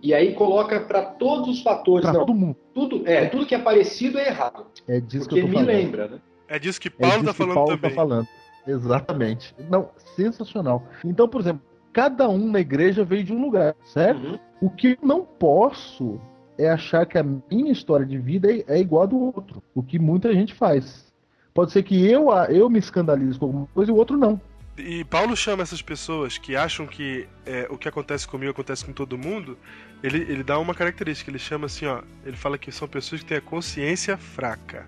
E 0.04 0.14
aí 0.14 0.34
coloca 0.36 0.80
para 0.82 1.02
todos 1.04 1.50
os 1.50 1.64
fatores, 1.64 2.04
Para 2.04 2.14
não, 2.14 2.26
todo 2.28 2.36
mundo. 2.36 2.56
tudo, 2.76 3.02
é, 3.08 3.26
tudo 3.26 3.48
que 3.48 3.56
é 3.56 3.60
parecido 3.60 4.20
é 4.20 4.28
errado, 4.28 4.68
É 4.88 5.00
disso 5.00 5.28
porque 5.28 5.42
que 5.42 5.48
eu 5.48 5.52
tô 5.52 5.60
me 5.60 5.66
falando. 5.66 5.68
lembra, 5.68 6.08
né? 6.10 6.20
É 6.48 6.60
disso 6.60 6.80
que 6.80 6.90
É 6.90 6.92
Paulo 6.92 7.14
disso 7.16 7.26
tá 7.26 7.32
que 7.32 7.38
falando 7.40 7.56
Paulo 7.56 7.70
também. 7.72 7.90
tá 7.90 7.96
falando. 7.96 8.28
Exatamente. 8.68 9.56
Não, 9.68 9.90
sensacional. 10.16 10.84
Então, 11.04 11.28
por 11.28 11.42
exemplo, 11.42 11.64
cada 11.94 12.28
um 12.28 12.52
na 12.52 12.60
igreja 12.60 13.06
veio 13.06 13.24
de 13.24 13.32
um 13.32 13.42
lugar, 13.42 13.76
certo? 13.86 14.26
Uhum. 14.28 14.40
O 14.62 14.70
que 14.70 14.98
eu 15.02 15.08
não 15.08 15.24
posso 15.24 16.20
é 16.58 16.70
achar 16.70 17.06
que 17.06 17.18
a 17.18 17.24
minha 17.24 17.72
história 17.72 18.06
de 18.06 18.18
vida 18.18 18.52
é, 18.52 18.64
é 18.68 18.80
igual 18.80 19.04
a 19.04 19.06
do 19.08 19.18
outro. 19.20 19.62
O 19.76 19.82
que 19.84 19.98
muita 20.00 20.34
gente 20.34 20.54
faz. 20.54 21.12
Pode 21.54 21.72
ser 21.72 21.84
que 21.84 22.06
eu, 22.10 22.32
a- 22.32 22.46
eu 22.48 22.70
me 22.70 22.80
escandalize 22.80 23.38
com 23.38 23.46
alguma 23.46 23.68
coisa 23.68 23.92
e 23.92 23.94
o 23.94 23.98
outro 23.98 24.18
não. 24.18 24.42
E 24.76 25.04
Paulo 25.04 25.36
chama 25.38 25.62
essas 25.62 25.84
pessoas 25.84 26.40
que 26.40 26.56
acham 26.56 26.88
que 26.88 27.28
é, 27.46 27.68
o 27.70 27.78
que 27.78 27.88
acontece 27.88 28.28
comigo 28.28 28.50
acontece 28.50 28.84
com 28.84 28.92
todo 28.92 29.16
mundo. 29.18 29.56
Ele, 30.02 30.18
ele 30.22 30.44
dá 30.44 30.58
uma 30.58 30.74
característica, 30.74 31.30
ele 31.30 31.38
chama 31.38 31.68
assim, 31.68 31.86
ó. 31.86 32.02
Ele 32.26 32.36
fala 32.36 32.58
que 32.58 32.72
são 32.72 32.88
pessoas 32.88 33.22
que 33.22 33.28
têm 33.28 33.38
a 33.38 33.42
consciência 33.42 34.18
fraca. 34.18 34.88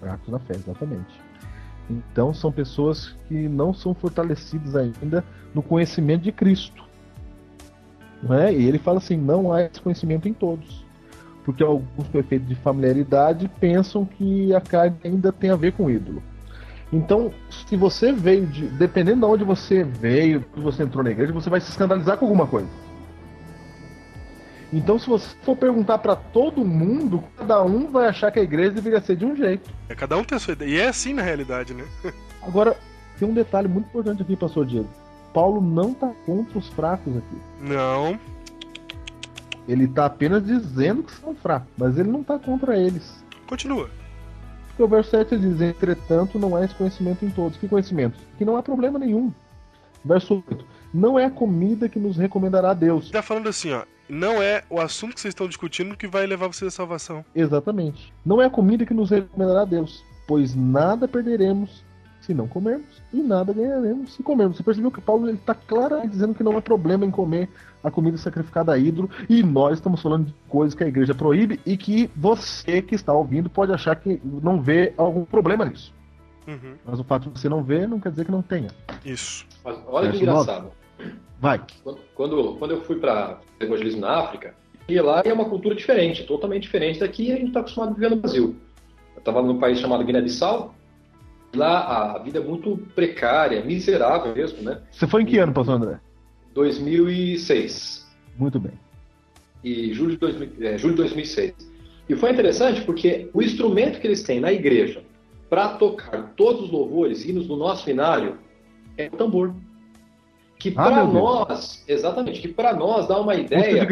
Fracos 0.00 0.28
na 0.28 0.38
fé, 0.40 0.54
exatamente. 0.56 1.20
Então 1.90 2.34
são 2.34 2.52
pessoas 2.52 3.16
que 3.28 3.48
não 3.48 3.72
são 3.72 3.94
fortalecidas 3.94 4.76
ainda 4.76 5.24
no 5.54 5.62
conhecimento 5.62 6.22
de 6.22 6.32
Cristo. 6.32 6.84
Não 8.22 8.34
é? 8.34 8.52
E 8.52 8.66
ele 8.66 8.78
fala 8.78 8.98
assim: 8.98 9.16
não 9.16 9.52
há 9.52 9.62
esse 9.62 9.80
conhecimento 9.80 10.28
em 10.28 10.32
todos. 10.32 10.84
Porque 11.44 11.62
alguns, 11.62 12.06
por 12.08 12.18
efeito 12.18 12.44
de 12.44 12.54
familiaridade, 12.56 13.50
pensam 13.60 14.04
que 14.04 14.54
a 14.54 14.60
carne 14.60 14.96
ainda 15.02 15.32
tem 15.32 15.50
a 15.50 15.56
ver 15.56 15.72
com 15.72 15.86
o 15.86 15.90
ídolo. 15.90 16.22
Então, 16.92 17.32
se 17.48 17.76
você 17.76 18.12
veio 18.12 18.46
de. 18.46 18.66
Dependendo 18.66 19.20
de 19.20 19.32
onde 19.32 19.44
você 19.44 19.82
veio, 19.84 20.42
que 20.42 20.60
você 20.60 20.82
entrou 20.82 21.02
na 21.02 21.10
igreja, 21.10 21.32
você 21.32 21.48
vai 21.48 21.60
se 21.60 21.70
escandalizar 21.70 22.18
com 22.18 22.26
alguma 22.26 22.46
coisa. 22.46 22.68
Então, 24.72 24.98
se 24.98 25.08
você 25.08 25.34
for 25.42 25.56
perguntar 25.56 25.98
para 25.98 26.14
todo 26.14 26.64
mundo, 26.64 27.24
cada 27.36 27.62
um 27.62 27.90
vai 27.90 28.08
achar 28.08 28.30
que 28.30 28.38
a 28.38 28.42
igreja 28.42 28.72
deveria 28.72 29.00
ser 29.00 29.16
de 29.16 29.24
um 29.24 29.34
jeito. 29.34 29.70
É, 29.88 29.94
cada 29.94 30.16
um 30.16 30.24
tem 30.24 30.36
a 30.36 30.38
sua 30.38 30.52
ideia. 30.52 30.68
E 30.68 30.78
é 30.78 30.88
assim 30.88 31.14
na 31.14 31.22
realidade, 31.22 31.72
né? 31.72 31.84
Agora, 32.42 32.76
tem 33.18 33.26
um 33.26 33.32
detalhe 33.32 33.66
muito 33.66 33.86
importante 33.86 34.22
aqui, 34.22 34.36
pastor 34.36 34.66
Diego. 34.66 34.88
Paulo 35.32 35.60
não 35.60 35.94
tá 35.94 36.12
contra 36.26 36.58
os 36.58 36.68
fracos 36.68 37.16
aqui. 37.16 37.36
Não. 37.60 38.18
Ele 39.66 39.86
tá 39.88 40.06
apenas 40.06 40.44
dizendo 40.44 41.02
que 41.02 41.12
são 41.12 41.34
fracos, 41.34 41.68
mas 41.76 41.98
ele 41.98 42.10
não 42.10 42.22
tá 42.22 42.38
contra 42.38 42.76
eles. 42.76 43.24
Continua. 43.46 43.90
Porque 44.68 44.82
o 44.82 44.88
verso 44.88 45.10
7 45.10 45.36
diz: 45.36 45.60
Entretanto, 45.60 46.38
não 46.38 46.54
há 46.54 46.64
esse 46.64 46.74
conhecimento 46.74 47.24
em 47.24 47.30
todos. 47.30 47.58
Que 47.58 47.68
conhecimento? 47.68 48.18
Que 48.38 48.44
não 48.44 48.56
há 48.56 48.62
problema 48.62 48.98
nenhum. 48.98 49.32
Verso 50.04 50.42
8: 50.48 50.64
Não 50.94 51.18
é 51.18 51.24
a 51.24 51.30
comida 51.30 51.88
que 51.88 51.98
nos 51.98 52.16
recomendará 52.16 52.70
a 52.70 52.74
Deus. 52.74 53.04
Ele 53.04 53.12
tá 53.12 53.22
falando 53.22 53.48
assim, 53.48 53.72
ó. 53.72 53.82
Não 54.08 54.42
é 54.42 54.62
o 54.70 54.80
assunto 54.80 55.14
que 55.14 55.20
vocês 55.20 55.32
estão 55.32 55.46
discutindo 55.46 55.96
que 55.96 56.06
vai 56.06 56.26
levar 56.26 56.46
vocês 56.46 56.72
à 56.72 56.76
salvação. 56.76 57.24
Exatamente. 57.34 58.12
Não 58.24 58.40
é 58.40 58.46
a 58.46 58.50
comida 58.50 58.86
que 58.86 58.94
nos 58.94 59.10
recomendará 59.10 59.62
a 59.62 59.66
Deus, 59.66 60.04
pois 60.26 60.54
nada 60.54 61.06
perderemos 61.06 61.84
se 62.28 62.34
não 62.34 62.46
comermos, 62.46 63.02
e 63.10 63.22
nada 63.22 63.54
ganharemos 63.54 64.12
se 64.12 64.22
comermos. 64.22 64.58
Você 64.58 64.62
percebeu 64.62 64.90
que 64.90 65.00
Paulo 65.00 65.30
está 65.30 65.54
claramente 65.54 66.10
dizendo 66.10 66.34
que 66.34 66.42
não 66.42 66.58
há 66.58 66.60
problema 66.60 67.06
em 67.06 67.10
comer 67.10 67.48
a 67.82 67.90
comida 67.90 68.18
sacrificada 68.18 68.70
a 68.70 68.78
ídolo, 68.78 69.08
e 69.30 69.42
nós 69.42 69.78
estamos 69.78 70.02
falando 70.02 70.26
de 70.26 70.34
coisas 70.46 70.74
que 70.74 70.84
a 70.84 70.88
igreja 70.88 71.14
proíbe 71.14 71.58
e 71.64 71.74
que 71.74 72.10
você 72.14 72.82
que 72.82 72.94
está 72.94 73.14
ouvindo 73.14 73.48
pode 73.48 73.72
achar 73.72 73.96
que 73.96 74.20
não 74.24 74.60
vê 74.60 74.92
algum 74.98 75.24
problema 75.24 75.64
nisso. 75.64 75.94
Uhum. 76.46 76.74
Mas 76.84 77.00
o 77.00 77.04
fato 77.04 77.30
de 77.30 77.40
você 77.40 77.48
não 77.48 77.62
ver 77.62 77.88
não 77.88 77.98
quer 77.98 78.10
dizer 78.10 78.26
que 78.26 78.30
não 78.30 78.42
tenha. 78.42 78.70
Isso. 79.04 79.46
Mas 79.64 79.78
olha 79.86 80.10
que 80.10 80.18
Verso 80.18 80.30
engraçado. 80.30 80.70
Vai. 81.38 81.60
Quando, 81.82 81.98
quando, 82.14 82.56
quando 82.56 82.70
eu 82.72 82.80
fui 82.82 82.96
para 82.96 83.40
evangelismo 83.60 84.00
na 84.00 84.18
África, 84.18 84.54
e 84.88 85.00
lá 85.00 85.22
é 85.24 85.32
uma 85.32 85.44
cultura 85.44 85.74
diferente, 85.74 86.24
totalmente 86.24 86.62
diferente 86.62 87.00
daqui 87.00 87.30
a 87.30 87.36
gente 87.36 87.48
está 87.48 87.60
acostumado 87.60 87.90
a 87.90 87.94
viver 87.94 88.10
no 88.10 88.16
Brasil. 88.16 88.56
Eu 89.14 89.18
estava 89.18 89.42
num 89.42 89.58
país 89.58 89.78
chamado 89.78 90.04
Guiné-Bissau, 90.04 90.74
lá 91.54 92.14
a 92.14 92.18
vida 92.18 92.38
é 92.38 92.42
muito 92.42 92.76
precária, 92.94 93.62
miserável 93.64 94.34
mesmo, 94.34 94.62
né? 94.62 94.80
Você 94.90 95.06
foi 95.06 95.22
em 95.22 95.26
que 95.26 95.38
ano, 95.38 95.52
pastor 95.52 95.76
André? 95.76 96.00
2006. 96.54 98.08
Muito 98.36 98.58
bem. 98.58 98.72
e 99.62 99.92
julho 99.92 100.12
de, 100.12 100.16
2000, 100.18 100.50
é, 100.60 100.78
julho 100.78 100.94
de 100.94 100.98
2006. 101.02 101.54
E 102.08 102.16
foi 102.16 102.30
interessante 102.30 102.80
porque 102.82 103.28
o 103.34 103.42
instrumento 103.42 104.00
que 104.00 104.06
eles 104.06 104.22
têm 104.22 104.40
na 104.40 104.52
igreja 104.52 105.02
para 105.50 105.70
tocar 105.70 106.32
todos 106.36 106.64
os 106.64 106.70
louvores, 106.70 107.24
hinos 107.24 107.46
do 107.46 107.56
nosso 107.56 107.84
binário, 107.84 108.38
é 108.96 109.08
o 109.12 109.16
tambor. 109.16 109.54
Que 110.58 110.74
Ah, 110.76 110.84
para 110.84 111.04
nós, 111.04 111.84
exatamente, 111.86 112.40
que 112.40 112.48
para 112.48 112.72
nós 112.72 113.06
dá 113.06 113.20
uma 113.20 113.34
ideia, 113.34 113.86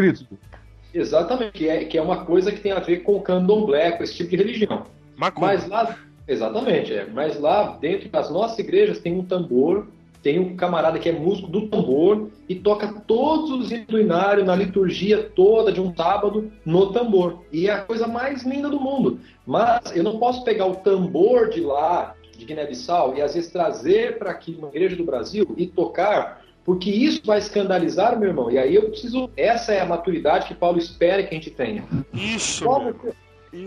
exatamente, 0.92 1.52
que 1.52 1.68
é, 1.68 1.84
que 1.84 1.96
é 1.96 2.02
uma 2.02 2.24
coisa 2.24 2.50
que 2.50 2.60
tem 2.60 2.72
a 2.72 2.80
ver 2.80 2.98
com 2.98 3.20
candomblé, 3.20 3.92
com 3.92 4.02
esse 4.02 4.14
tipo 4.14 4.30
de 4.30 4.36
religião. 4.36 4.84
Macumba. 5.16 5.46
Mas 5.46 5.68
lá, 5.68 5.96
exatamente, 6.26 6.92
é. 6.92 7.06
Mas 7.06 7.38
lá 7.38 7.78
dentro 7.80 8.08
das 8.08 8.30
nossas 8.30 8.58
igrejas 8.58 8.98
tem 8.98 9.14
um 9.14 9.24
tambor, 9.24 9.86
tem 10.26 10.40
um 10.40 10.56
camarada 10.56 10.98
que 10.98 11.08
é 11.08 11.12
músico 11.12 11.48
do 11.48 11.68
tambor 11.68 12.28
e 12.48 12.56
toca 12.56 12.88
todos 13.06 13.50
os 13.50 13.70
inário 13.70 14.44
na 14.44 14.56
liturgia 14.56 15.22
toda 15.22 15.70
de 15.70 15.80
um 15.80 15.94
sábado 15.94 16.50
no 16.64 16.92
tambor. 16.92 17.44
E 17.52 17.68
é 17.68 17.72
a 17.72 17.82
coisa 17.82 18.08
mais 18.08 18.42
linda 18.42 18.68
do 18.68 18.80
mundo. 18.80 19.20
Mas 19.46 19.94
eu 19.94 20.02
não 20.02 20.18
posso 20.18 20.42
pegar 20.42 20.66
o 20.66 20.74
tambor 20.74 21.50
de 21.50 21.60
lá, 21.60 22.16
de 22.36 22.44
Guiné-Bissau, 22.44 23.16
e 23.16 23.22
às 23.22 23.34
vezes 23.34 23.52
trazer 23.52 24.18
para 24.18 24.32
aqui 24.32 24.56
uma 24.58 24.66
igreja 24.66 24.96
do 24.96 25.04
Brasil 25.04 25.54
e 25.56 25.64
tocar, 25.64 26.42
porque 26.66 26.90
isso 26.90 27.22
vai 27.24 27.38
escandalizar, 27.38 28.18
meu 28.18 28.28
irmão. 28.30 28.50
E 28.50 28.58
aí 28.58 28.74
eu 28.74 28.90
preciso. 28.90 29.30
Essa 29.36 29.72
é 29.72 29.80
a 29.80 29.86
maturidade 29.86 30.46
que 30.48 30.54
Paulo 30.54 30.78
espera 30.78 31.22
que 31.22 31.28
a 31.32 31.38
gente 31.38 31.50
tenha. 31.50 31.84
Isso, 32.12 32.64
Qual 32.64 32.82
vai 32.82 32.92
ser- 32.92 33.14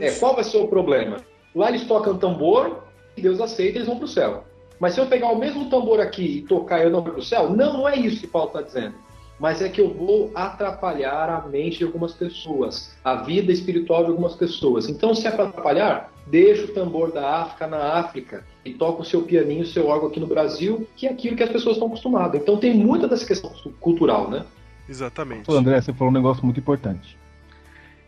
é, 0.04 0.08
Isso. 0.10 0.20
qual 0.20 0.36
vai 0.36 0.44
ser 0.44 0.58
o 0.58 0.68
problema? 0.68 1.18
Lá 1.56 1.70
eles 1.70 1.86
tocam 1.86 2.18
tambor, 2.18 2.84
e 3.16 3.22
Deus 3.22 3.40
aceita, 3.40 3.78
eles 3.78 3.88
vão 3.88 3.96
para 3.98 4.06
o 4.06 4.08
céu. 4.10 4.44
Mas 4.80 4.94
se 4.94 5.00
eu 5.00 5.08
pegar 5.08 5.30
o 5.30 5.38
mesmo 5.40 5.70
tambor 5.70 6.00
aqui 6.00 6.40
e 6.40 6.42
tocar 6.42 6.80
e 6.80 6.84
eu 6.84 6.90
não 6.90 7.02
vou 7.02 7.12
para 7.14 7.20
o 7.20 7.24
céu, 7.24 7.50
não, 7.50 7.74
não 7.74 7.88
é 7.90 7.96
isso 7.98 8.20
que 8.22 8.28
Paulo 8.28 8.50
está 8.50 8.62
dizendo. 8.62 8.96
Mas 9.40 9.62
é 9.62 9.70
que 9.70 9.80
eu 9.80 9.94
vou 9.94 10.32
atrapalhar 10.36 11.30
a 11.30 11.48
mente 11.48 11.78
de 11.78 11.86
algumas 11.86 12.14
pessoas, 12.14 12.94
a 13.04 13.16
vida 13.16 13.52
espiritual 13.52 14.04
de 14.04 14.12
algumas 14.12 14.36
pessoas. 14.36 14.90
Então, 14.90 15.16
se 15.16 15.26
é 15.28 15.32
para 15.32 15.46
atrapalhar, 15.46 16.12
deixa 16.28 16.66
o 16.66 16.74
tambor 16.74 17.12
da 17.12 17.42
África 17.42 17.66
na 17.66 17.94
África 17.94 18.44
e 18.66 18.74
toca 18.74 19.02
o 19.02 19.06
seu 19.06 19.22
pianinho, 19.22 19.62
o 19.62 19.66
seu 19.66 19.88
órgão 19.88 20.10
aqui 20.10 20.20
no 20.20 20.28
Brasil, 20.28 20.88
que 20.96 21.08
é 21.08 21.12
aquilo 21.12 21.38
que 21.38 21.44
as 21.44 21.50
pessoas 21.50 21.76
estão 21.76 21.88
acostumadas. 21.88 22.42
Então, 22.42 22.58
tem 22.58 22.74
muita 22.74 23.08
dessa 23.08 23.26
questão 23.26 23.52
cultural, 23.80 24.30
né? 24.30 24.46
Exatamente. 24.88 25.50
André, 25.52 25.80
você 25.80 25.94
falou 25.94 26.12
um 26.12 26.16
negócio 26.16 26.44
muito 26.44 26.60
importante. 26.60 27.18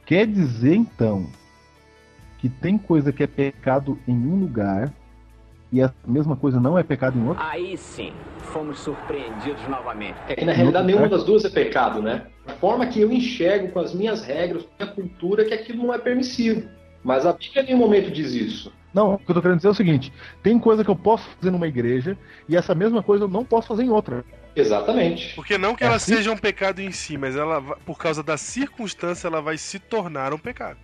Quer 0.06 0.28
dizer, 0.28 0.76
então, 0.76 1.28
que 2.40 2.50
tem 2.50 2.78
coisa 2.78 3.14
que 3.14 3.24
é 3.24 3.28
pecado 3.28 3.98
em 4.08 4.16
um 4.16 4.40
lugar 4.40 4.92
e 5.72 5.82
a 5.82 5.92
mesma 6.06 6.36
coisa 6.36 6.60
não 6.60 6.78
é 6.78 6.84
pecado 6.84 7.18
em 7.18 7.28
outro? 7.28 7.44
Aí 7.44 7.78
sim, 7.78 8.12
fomos 8.40 8.80
surpreendidos 8.80 9.66
novamente. 9.68 10.16
É 10.28 10.36
que 10.36 10.46
na 10.46 10.52
realidade 10.52 10.86
nenhuma 10.86 11.08
das 11.08 11.24
duas 11.24 11.46
é 11.46 11.50
pecado, 11.50 12.02
né? 12.02 12.28
A 12.46 12.52
forma 12.54 12.86
que 12.88 13.00
eu 13.00 13.12
enxergo 13.12 13.70
com 13.70 13.80
as 13.80 13.94
minhas 13.94 14.24
regras, 14.24 14.64
com 14.64 14.70
a 14.80 14.84
minha 14.86 14.96
cultura, 14.96 15.46
que 15.46 15.54
aquilo 15.54 15.86
não 15.86 15.94
é 15.94 15.98
permissivo. 15.98 16.68
Mas 17.04 17.26
a 17.26 17.34
Bíblia 17.34 17.64
em 17.64 17.66
nenhum 17.68 17.78
momento 17.80 18.12
diz 18.12 18.34
isso. 18.34 18.72
Não, 18.94 19.14
o 19.14 19.18
que 19.18 19.32
eu 19.32 19.36
tô 19.36 19.42
querendo 19.42 19.58
dizer 19.58 19.70
é 19.70 19.72
o 19.72 19.76
seguinte: 19.76 20.14
tem 20.44 20.60
coisa 20.60 20.84
que 20.84 20.90
eu 20.90 20.96
posso 20.96 21.28
fazer 21.30 21.50
numa 21.50 21.68
igreja 21.68 22.18
e 22.50 22.58
essa 22.58 22.76
mesma 22.76 23.02
coisa 23.02 23.24
eu 23.24 23.30
não 23.30 23.46
posso 23.46 23.70
fazer 23.70 23.84
em 23.84 23.90
outra. 23.90 24.26
Exatamente. 24.56 25.34
Porque 25.34 25.58
não 25.58 25.76
que 25.76 25.84
É 25.84 25.88
ela 25.88 25.96
assim? 25.96 26.16
seja 26.16 26.32
um 26.32 26.38
pecado 26.38 26.82
em 26.82 26.92
si, 26.92 27.18
mas 27.18 27.36
ela, 27.38 27.62
por 27.86 27.98
causa 27.98 28.22
da 28.22 28.36
circunstância, 28.36 29.28
ela 29.28 29.42
vai 29.42 29.58
se 29.58 29.80
tornar 29.80 30.34
um 30.34 30.38
pecado. 30.38 30.78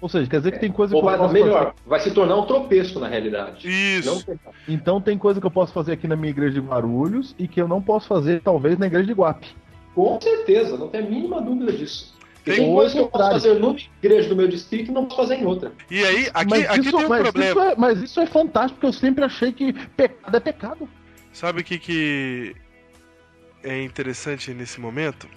Ou 0.00 0.08
seja, 0.08 0.30
quer 0.30 0.38
dizer 0.38 0.52
que 0.52 0.60
tem 0.60 0.70
coisa 0.70 0.94
Ou 0.94 1.00
que 1.00 1.06
eu 1.06 1.10
vai, 1.10 1.18
posso 1.18 1.32
melhor, 1.32 1.74
vai 1.86 2.00
se 2.00 2.10
tornar 2.12 2.36
um 2.36 2.46
tropeço 2.46 3.00
na 3.00 3.08
realidade. 3.08 3.68
Isso. 3.68 4.20
fazer. 4.24 4.38
Então 4.68 5.00
tem 5.00 5.18
coisa 5.18 5.40
que 5.40 5.46
eu 5.46 5.50
posso 5.50 5.72
fazer 5.72 5.92
aqui 5.92 6.06
na 6.06 6.14
minha 6.14 6.30
igreja 6.30 6.60
de 6.60 6.66
Guarulhos 6.66 7.34
e 7.38 7.48
que 7.48 7.60
eu 7.60 7.66
não 7.66 7.82
posso 7.82 8.06
fazer, 8.06 8.40
talvez, 8.40 8.78
na 8.78 8.86
igreja 8.86 9.06
de 9.06 9.12
Guape. 9.12 9.48
Com 9.94 10.20
certeza, 10.20 10.76
não 10.76 10.88
tem 10.88 11.00
a 11.00 11.04
mínima 11.04 11.40
dúvida 11.40 11.72
disso. 11.72 12.16
Tem 12.44 12.56
tem 12.56 12.72
coisa 12.72 12.94
que 12.94 13.00
eu 13.00 13.08
posso 13.08 13.30
fazer 13.30 13.54
numa 13.58 13.76
igreja 14.02 14.28
do 14.28 14.36
meu 14.36 14.48
distrito 14.48 14.90
e 14.90 14.94
não 14.94 15.04
posso 15.04 15.16
fazer 15.16 15.34
em 15.34 15.44
outra. 15.44 15.72
E 15.90 16.02
aí, 16.04 16.30
aqui, 16.32 16.50
mas, 16.50 16.70
aqui 16.70 16.80
isso, 16.80 16.96
tem 16.96 17.06
um 17.06 17.08
mas 17.08 17.22
problema. 17.22 17.50
isso 17.50 17.60
é, 17.60 17.76
mas 17.76 18.02
isso 18.02 18.20
é 18.20 18.26
fantástico, 18.26 18.74
porque 18.74 18.86
eu 18.86 18.92
sempre 18.92 19.24
achei 19.24 19.52
que 19.52 19.72
pecado 19.72 20.36
é 20.36 20.40
pecado. 20.40 20.88
Sabe 21.32 21.60
o 21.60 21.64
que, 21.64 21.78
que 21.78 22.56
é 23.62 23.82
interessante 23.82 24.52
nesse 24.54 24.80
momento? 24.80 25.28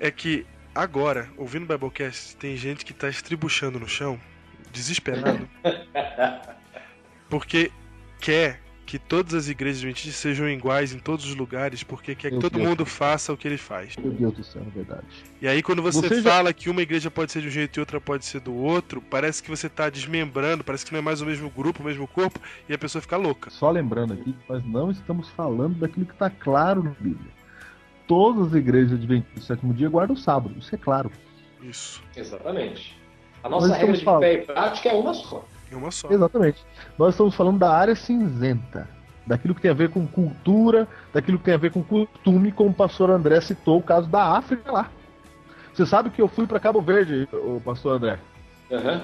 É 0.00 0.10
que 0.10 0.44
agora, 0.78 1.28
ouvindo 1.36 1.64
o 1.64 1.66
Biblecast, 1.66 2.36
tem 2.36 2.56
gente 2.56 2.84
que 2.84 2.94
tá 2.94 3.08
estribuchando 3.08 3.78
no 3.80 3.88
chão, 3.88 4.18
desesperado, 4.72 5.48
porque 7.28 7.70
quer 8.20 8.60
que 8.86 8.98
todas 8.98 9.34
as 9.34 9.48
igrejas 9.48 9.80
adventistas 9.80 10.14
sejam 10.16 10.48
iguais 10.48 10.94
em 10.94 10.98
todos 10.98 11.26
os 11.26 11.34
lugares, 11.34 11.82
porque 11.82 12.14
quer 12.14 12.28
que 12.28 12.36
Meu 12.36 12.40
todo 12.40 12.54
Deus. 12.54 12.66
mundo 12.68 12.86
faça 12.86 13.30
o 13.30 13.36
que 13.36 13.46
ele 13.46 13.58
faz. 13.58 13.94
Meu 13.98 14.10
Deus 14.12 14.32
do 14.34 14.42
céu, 14.42 14.62
é 14.66 14.70
verdade. 14.70 15.04
E 15.42 15.46
aí, 15.46 15.62
quando 15.62 15.82
você, 15.82 16.00
Você 16.08 16.22
já- 16.22 16.30
fala 16.30 16.54
que 16.54 16.70
uma 16.70 16.80
igreja 16.80 17.10
pode 17.10 17.30
ser 17.30 17.42
de 17.42 17.48
um 17.48 17.50
jeito 17.50 17.78
e 17.78 17.80
outra 17.80 18.00
pode 18.00 18.24
ser 18.24 18.40
do 18.40 18.54
outro, 18.54 19.02
parece 19.02 19.42
que 19.42 19.50
você 19.50 19.68
tá 19.68 19.90
desmembrando, 19.90 20.64
parece 20.64 20.86
que 20.86 20.92
não 20.92 21.00
é 21.00 21.02
mais 21.02 21.20
o 21.20 21.26
mesmo 21.26 21.50
grupo, 21.50 21.82
o 21.82 21.84
mesmo 21.86 22.06
corpo, 22.08 22.40
e 22.66 22.72
a 22.72 22.78
pessoa 22.78 23.02
fica 23.02 23.18
louca. 23.18 23.50
Só 23.50 23.70
lembrando 23.70 24.14
aqui 24.14 24.32
que 24.32 24.48
nós 24.48 24.64
não 24.64 24.90
estamos 24.90 25.28
falando 25.32 25.78
daquilo 25.80 26.06
que 26.06 26.14
está 26.14 26.30
claro 26.30 26.82
na 26.82 26.90
Bíblia. 26.98 27.30
Todas 28.08 28.48
as 28.48 28.54
igrejas 28.54 28.92
adventistas 28.94 29.34
do 29.42 29.46
sétimo 29.46 29.72
dia 29.72 29.88
guardam 29.88 30.16
o 30.16 30.18
sábado, 30.18 30.54
isso 30.58 30.74
é 30.74 30.78
claro. 30.78 31.12
Isso. 31.62 32.02
Exatamente. 32.16 32.98
A 33.44 33.48
nossa 33.48 33.72
regra 33.74 33.96
de 33.96 34.04
falando- 34.04 34.22
fé 34.22 34.32
e 34.32 34.38
prática 34.38 34.88
é 34.88 34.94
uma 34.94 35.14
só. 35.14 35.44
É 35.70 35.76
uma 35.76 35.90
só. 35.90 36.10
Exatamente. 36.10 36.64
Nós 36.98 37.14
estamos 37.14 37.34
falando 37.34 37.58
da 37.58 37.70
área 37.70 37.94
cinzenta, 37.94 38.88
daquilo 39.26 39.54
que 39.54 39.60
tem 39.60 39.70
a 39.70 39.74
ver 39.74 39.90
com 39.90 40.06
cultura, 40.06 40.88
daquilo 41.12 41.38
que 41.38 41.44
tem 41.44 41.54
a 41.54 41.58
ver 41.58 41.70
com 41.70 41.82
costume, 41.82 42.50
como 42.50 42.70
o 42.70 42.74
pastor 42.74 43.10
André 43.10 43.40
citou 43.40 43.78
o 43.78 43.82
caso 43.82 44.08
da 44.08 44.36
África 44.36 44.72
lá. 44.72 44.90
Você 45.74 45.84
sabe 45.86 46.10
que 46.10 46.20
eu 46.20 46.26
fui 46.26 46.46
para 46.46 46.58
Cabo 46.58 46.80
Verde, 46.80 47.28
o 47.32 47.60
pastor 47.64 47.96
André. 47.96 48.18
Aham. 48.72 49.02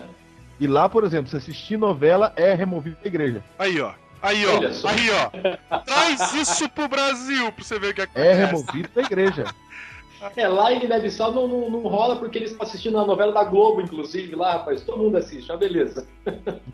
E 0.58 0.66
lá, 0.66 0.88
por 0.88 1.04
exemplo, 1.04 1.28
se 1.30 1.36
assistir 1.36 1.76
novela 1.76 2.32
é 2.36 2.54
removido 2.54 2.96
da 3.02 3.06
igreja. 3.06 3.42
Aí, 3.58 3.80
ó. 3.80 3.92
Aí, 4.24 4.44
ó. 4.46 4.72
Só. 4.72 4.88
Aí, 4.88 5.08
ó. 5.10 5.78
Traz 5.80 6.34
isso 6.34 6.68
pro 6.70 6.88
Brasil 6.88 7.52
pra 7.52 7.64
você 7.64 7.78
ver 7.78 7.90
o 7.90 7.94
que 7.94 8.00
É 8.00 8.04
acontece. 8.04 8.34
removido 8.40 8.88
da 8.94 9.02
igreja. 9.02 9.44
É, 10.36 10.48
lá 10.48 10.72
em 10.72 10.80
Guiné-Bissau 10.80 11.32
não, 11.32 11.46
não, 11.46 11.68
não 11.70 11.80
rola 11.82 12.16
porque 12.16 12.38
eles 12.38 12.50
estão 12.52 12.66
assistindo 12.66 12.98
a 12.98 13.04
novela 13.06 13.30
da 13.32 13.44
Globo, 13.44 13.82
inclusive, 13.82 14.34
lá, 14.34 14.52
rapaz. 14.54 14.80
Todo 14.82 15.02
mundo 15.02 15.18
assiste, 15.18 15.52
ah, 15.52 15.56
beleza. 15.56 16.06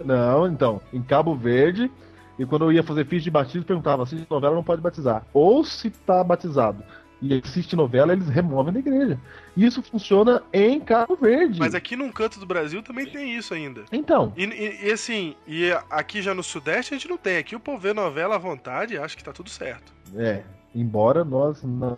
Não, 0.04 0.46
então, 0.46 0.80
em 0.92 1.02
Cabo 1.02 1.34
Verde, 1.34 1.90
e 2.38 2.46
quando 2.46 2.66
eu 2.66 2.72
ia 2.72 2.82
fazer 2.84 3.04
ficha 3.06 3.24
de 3.24 3.30
batismo, 3.30 3.64
perguntava: 3.64 4.04
assiste 4.04 4.26
novela, 4.30 4.54
não 4.54 4.62
pode 4.62 4.80
batizar. 4.80 5.24
Ou 5.34 5.64
se 5.64 5.90
tá 5.90 6.22
batizado 6.22 6.84
e 7.20 7.34
assiste 7.44 7.74
novela, 7.74 8.12
eles 8.12 8.28
removem 8.28 8.72
da 8.72 8.78
igreja. 8.78 9.18
Isso 9.56 9.82
funciona 9.82 10.42
em 10.52 10.78
Cabo 10.80 11.16
Verde. 11.16 11.58
Mas 11.58 11.74
aqui 11.74 11.96
num 11.96 12.10
canto 12.12 12.38
do 12.38 12.46
Brasil 12.46 12.82
também 12.82 13.06
tem 13.06 13.36
isso 13.36 13.52
ainda. 13.52 13.84
Então, 13.92 14.32
E, 14.36 14.44
e- 14.44 14.86
e 14.88 14.92
assim, 14.92 15.34
e 15.46 15.70
aqui 15.90 16.22
já 16.22 16.34
no 16.34 16.42
Sudeste 16.42 16.94
a 16.94 16.96
gente 16.96 17.08
não 17.08 17.16
tem. 17.18 17.36
Aqui 17.38 17.54
o 17.56 17.60
povo 17.60 17.78
vê 17.78 17.92
novela 17.92 18.36
à 18.36 18.38
vontade 18.38 18.94
e 18.94 18.98
acha 18.98 19.16
que 19.16 19.24
tá 19.24 19.32
tudo 19.32 19.50
certo. 19.50 19.92
é, 20.16 20.42
embora 20.74 21.24
nós 21.24 21.62
não 21.62 21.96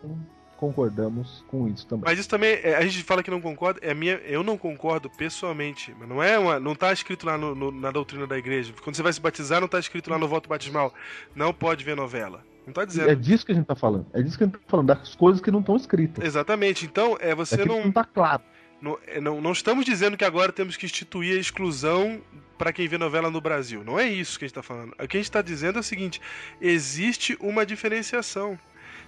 concordamos 0.57 1.44
com 1.48 1.66
isso 1.66 1.86
também. 1.86 2.05
Mas 2.07 2.18
isso 2.20 2.28
também, 2.28 2.53
é, 2.62 2.76
a 2.76 2.82
gente 2.82 3.03
fala 3.03 3.22
que 3.22 3.30
não 3.30 3.40
concorda, 3.40 3.80
é 3.82 3.92
minha, 3.94 4.14
eu 4.24 4.42
não 4.44 4.57
concordo 4.57 5.11
pessoalmente, 5.11 5.92
mas 5.98 6.09
não 6.09 6.22
é 6.22 6.38
uma, 6.38 6.61
não 6.61 6.74
tá 6.74 6.92
escrito 6.92 7.26
lá 7.26 7.36
no- 7.36 7.55
no- 7.55 7.72
na 7.72 7.90
doutrina 7.90 8.26
da 8.28 8.38
igreja. 8.38 8.72
Quando 8.82 8.94
você 8.94 9.03
vai 9.03 9.12
se 9.12 9.20
batizar, 9.20 9.61
não 9.61 9.66
tá 9.68 9.78
escrito 9.80 10.09
lá 10.11 10.18
no 10.18 10.28
voto 10.28 10.48
batismal, 10.48 10.94
não 11.34 11.53
pode 11.53 11.84
ver 11.84 11.96
novela. 11.96 12.44
Não 12.67 12.73
tá 12.73 12.85
dizendo. 12.85 13.11
É 13.11 13.15
disso 13.15 13.45
que 13.45 13.53
a 13.53 13.55
gente 13.55 13.67
tá 13.67 13.75
falando. 13.75 14.07
É 14.13 14.23
disso 14.23 14.39
que 14.39 14.45
a 14.45 14.47
gente 14.47 14.57
tá 14.59 14.65
falando, 14.69 14.87
das 14.87 15.15
coisas 15.15 15.41
que 15.41 15.51
não 15.51 15.61
estão 15.61 15.77
escritas. 15.77 16.25
Exatamente. 16.25 16.85
Então, 16.85 17.17
é 17.21 17.35
você 17.35 17.59
que 17.59 17.69
não, 17.69 17.85
não 17.85 17.93
tá 17.93 18.05
claro. 18.05 18.43
não, 18.81 18.99
é, 19.07 19.21
não 19.21 19.41
não 19.41 19.53
estamos 19.53 19.85
dizendo 19.85 20.17
que 20.17 20.25
agora 20.25 20.53
temos 20.53 20.77
que 20.77 20.87
instituir 20.87 21.37
a 21.37 21.41
exclusão 21.41 22.21
para 22.57 22.73
quem 22.73 22.87
vê 22.87 22.97
novela 22.97 23.31
no 23.31 23.41
Brasil. 23.41 23.83
Não 23.85 23.99
é 23.99 24.09
isso 24.09 24.39
que 24.39 24.45
a 24.45 24.49
gente 24.49 24.55
tá 24.55 24.63
falando. 24.63 24.93
O 24.93 25.09
que 25.09 25.17
a 25.17 25.21
gente 25.21 25.31
tá 25.31 25.43
dizendo 25.43 25.79
é 25.79 25.81
o 25.81 25.85
seguinte: 25.85 26.21
existe 26.61 27.37
uma 27.41 27.67
diferenciação. 27.67 28.59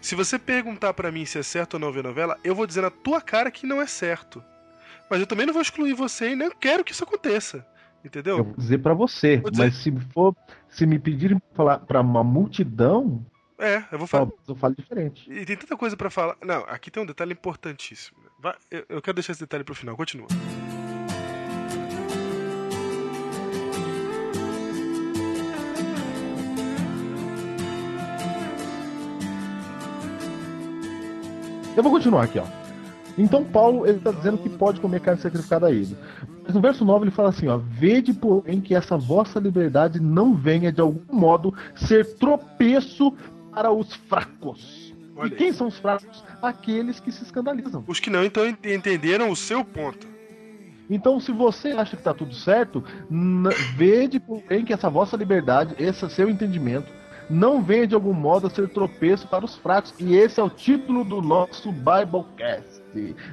Se 0.00 0.14
você 0.14 0.38
perguntar 0.38 0.92
para 0.92 1.10
mim 1.12 1.24
se 1.24 1.38
é 1.38 1.42
certo 1.42 1.74
ou 1.74 1.80
não 1.80 1.92
ver 1.92 2.02
novela, 2.02 2.36
eu 2.44 2.54
vou 2.54 2.66
dizer 2.66 2.82
na 2.82 2.90
tua 2.90 3.20
cara 3.20 3.50
que 3.50 3.66
não 3.66 3.80
é 3.80 3.86
certo. 3.86 4.42
Mas 5.08 5.20
eu 5.20 5.26
também 5.26 5.46
não 5.46 5.52
vou 5.52 5.62
excluir 5.62 5.94
você 5.94 6.30
e 6.30 6.36
nem 6.36 6.50
quero 6.50 6.82
que 6.84 6.92
isso 6.92 7.04
aconteça. 7.04 7.64
Entendeu? 8.04 8.38
Eu 8.38 8.44
vou 8.44 8.54
dizer 8.56 8.78
pra 8.78 8.92
você, 8.92 9.38
Vou 9.38 9.50
dizer. 9.50 9.62
mas 9.64 9.76
se 9.76 9.90
for, 10.12 10.36
se 10.68 10.84
me 10.84 10.98
pedirem 10.98 11.38
pra 11.38 11.48
falar 11.56 11.78
pra 11.78 12.00
uma 12.02 12.22
multidão, 12.22 13.24
É, 13.58 13.84
eu 13.92 13.98
vou 13.98 14.06
falar. 14.06 14.28
eu 14.48 14.54
falo 14.56 14.74
diferente. 14.74 15.30
E 15.30 15.44
tem 15.46 15.56
tanta 15.56 15.76
coisa 15.76 15.96
pra 15.96 16.10
falar. 16.10 16.36
Não, 16.44 16.64
aqui 16.64 16.90
tem 16.90 17.02
um 17.02 17.06
detalhe 17.06 17.32
importantíssimo. 17.32 18.18
Vai- 18.38 18.56
eu, 18.70 18.84
eu 18.88 19.02
quero 19.02 19.14
deixar 19.14 19.32
esse 19.32 19.40
detalhe 19.40 19.62
pro 19.64 19.74
final. 19.74 19.96
Continua. 19.96 20.26
Eu 31.76 31.82
vou 31.82 31.90
continuar 31.92 32.24
aqui, 32.24 32.38
ó. 32.38 32.44
Então 33.16 33.44
Paulo 33.44 33.86
ele 33.86 33.98
está 33.98 34.10
dizendo 34.10 34.38
que 34.38 34.48
pode 34.48 34.80
comer 34.80 35.00
carne 35.00 35.20
sacrificada 35.20 35.66
a 35.66 35.70
ele. 35.72 35.96
Mas 36.44 36.54
no 36.54 36.60
verso 36.60 36.84
9 36.84 37.04
ele 37.04 37.10
fala 37.10 37.28
assim, 37.30 37.48
ó: 37.48 37.56
"Vede 37.58 38.12
porém 38.12 38.60
que 38.60 38.74
essa 38.74 38.96
vossa 38.96 39.38
liberdade 39.38 40.00
não 40.00 40.34
venha 40.34 40.70
de 40.72 40.80
algum 40.80 41.14
modo 41.16 41.54
ser 41.76 42.14
tropeço 42.16 43.12
para 43.54 43.70
os 43.72 43.94
fracos." 43.94 44.92
Olha 45.16 45.28
e 45.28 45.30
quem 45.30 45.52
são 45.52 45.68
os 45.68 45.78
fracos? 45.78 46.24
Aqueles 46.42 46.98
que 46.98 47.12
se 47.12 47.22
escandalizam. 47.22 47.84
Os 47.86 48.00
que 48.00 48.10
não 48.10 48.24
então 48.24 48.44
ent- 48.44 48.66
entenderam 48.66 49.30
o 49.30 49.36
seu 49.36 49.64
ponto. 49.64 50.08
Então, 50.90 51.18
se 51.20 51.32
você 51.32 51.68
acha 51.70 51.96
que 51.96 52.00
está 52.02 52.12
tudo 52.12 52.34
certo, 52.34 52.84
vede 53.76 54.20
porém 54.20 54.64
que 54.64 54.72
essa 54.72 54.90
vossa 54.90 55.16
liberdade, 55.16 55.74
esse 55.78 56.08
seu 56.10 56.28
entendimento, 56.28 56.92
não 57.30 57.62
venha 57.62 57.86
de 57.86 57.94
algum 57.94 58.12
modo 58.12 58.48
a 58.48 58.50
ser 58.50 58.68
tropeço 58.68 59.26
para 59.28 59.44
os 59.44 59.56
fracos. 59.56 59.94
E 59.98 60.14
esse 60.14 60.40
é 60.40 60.42
o 60.42 60.50
título 60.50 61.02
do 61.04 61.22
nosso 61.22 61.72
Biblecast. 61.72 62.82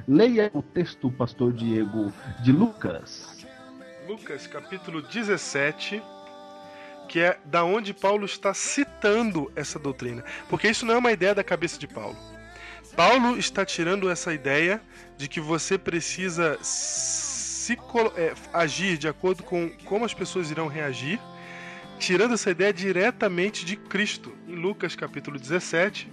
Leia 0.08 0.50
o 0.54 0.62
texto, 0.62 1.10
pastor 1.10 1.52
Diego, 1.52 2.10
de 2.42 2.52
Lucas. 2.52 3.44
Lucas, 4.08 4.46
capítulo 4.46 5.02
17, 5.02 6.02
que 7.12 7.20
é 7.20 7.38
da 7.44 7.62
onde 7.62 7.92
Paulo 7.92 8.24
está 8.24 8.54
citando 8.54 9.52
essa 9.54 9.78
doutrina. 9.78 10.24
Porque 10.48 10.66
isso 10.66 10.86
não 10.86 10.94
é 10.94 10.96
uma 10.96 11.12
ideia 11.12 11.34
da 11.34 11.44
cabeça 11.44 11.78
de 11.78 11.86
Paulo. 11.86 12.16
Paulo 12.96 13.36
está 13.36 13.66
tirando 13.66 14.08
essa 14.08 14.32
ideia 14.32 14.80
de 15.18 15.28
que 15.28 15.38
você 15.38 15.76
precisa 15.76 16.58
se 16.62 17.74
é, 18.16 18.32
agir 18.50 18.96
de 18.96 19.08
acordo 19.08 19.42
com 19.42 19.68
como 19.84 20.06
as 20.06 20.14
pessoas 20.14 20.50
irão 20.50 20.68
reagir, 20.68 21.20
tirando 21.98 22.32
essa 22.32 22.50
ideia 22.50 22.72
diretamente 22.72 23.66
de 23.66 23.76
Cristo. 23.76 24.32
Em 24.48 24.54
Lucas 24.54 24.96
capítulo 24.96 25.38
17, 25.38 26.10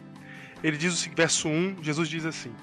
ele 0.62 0.76
diz 0.76 1.06
o 1.06 1.16
verso 1.16 1.48
1, 1.48 1.78
Jesus 1.82 2.10
diz 2.10 2.26
assim: 2.26 2.54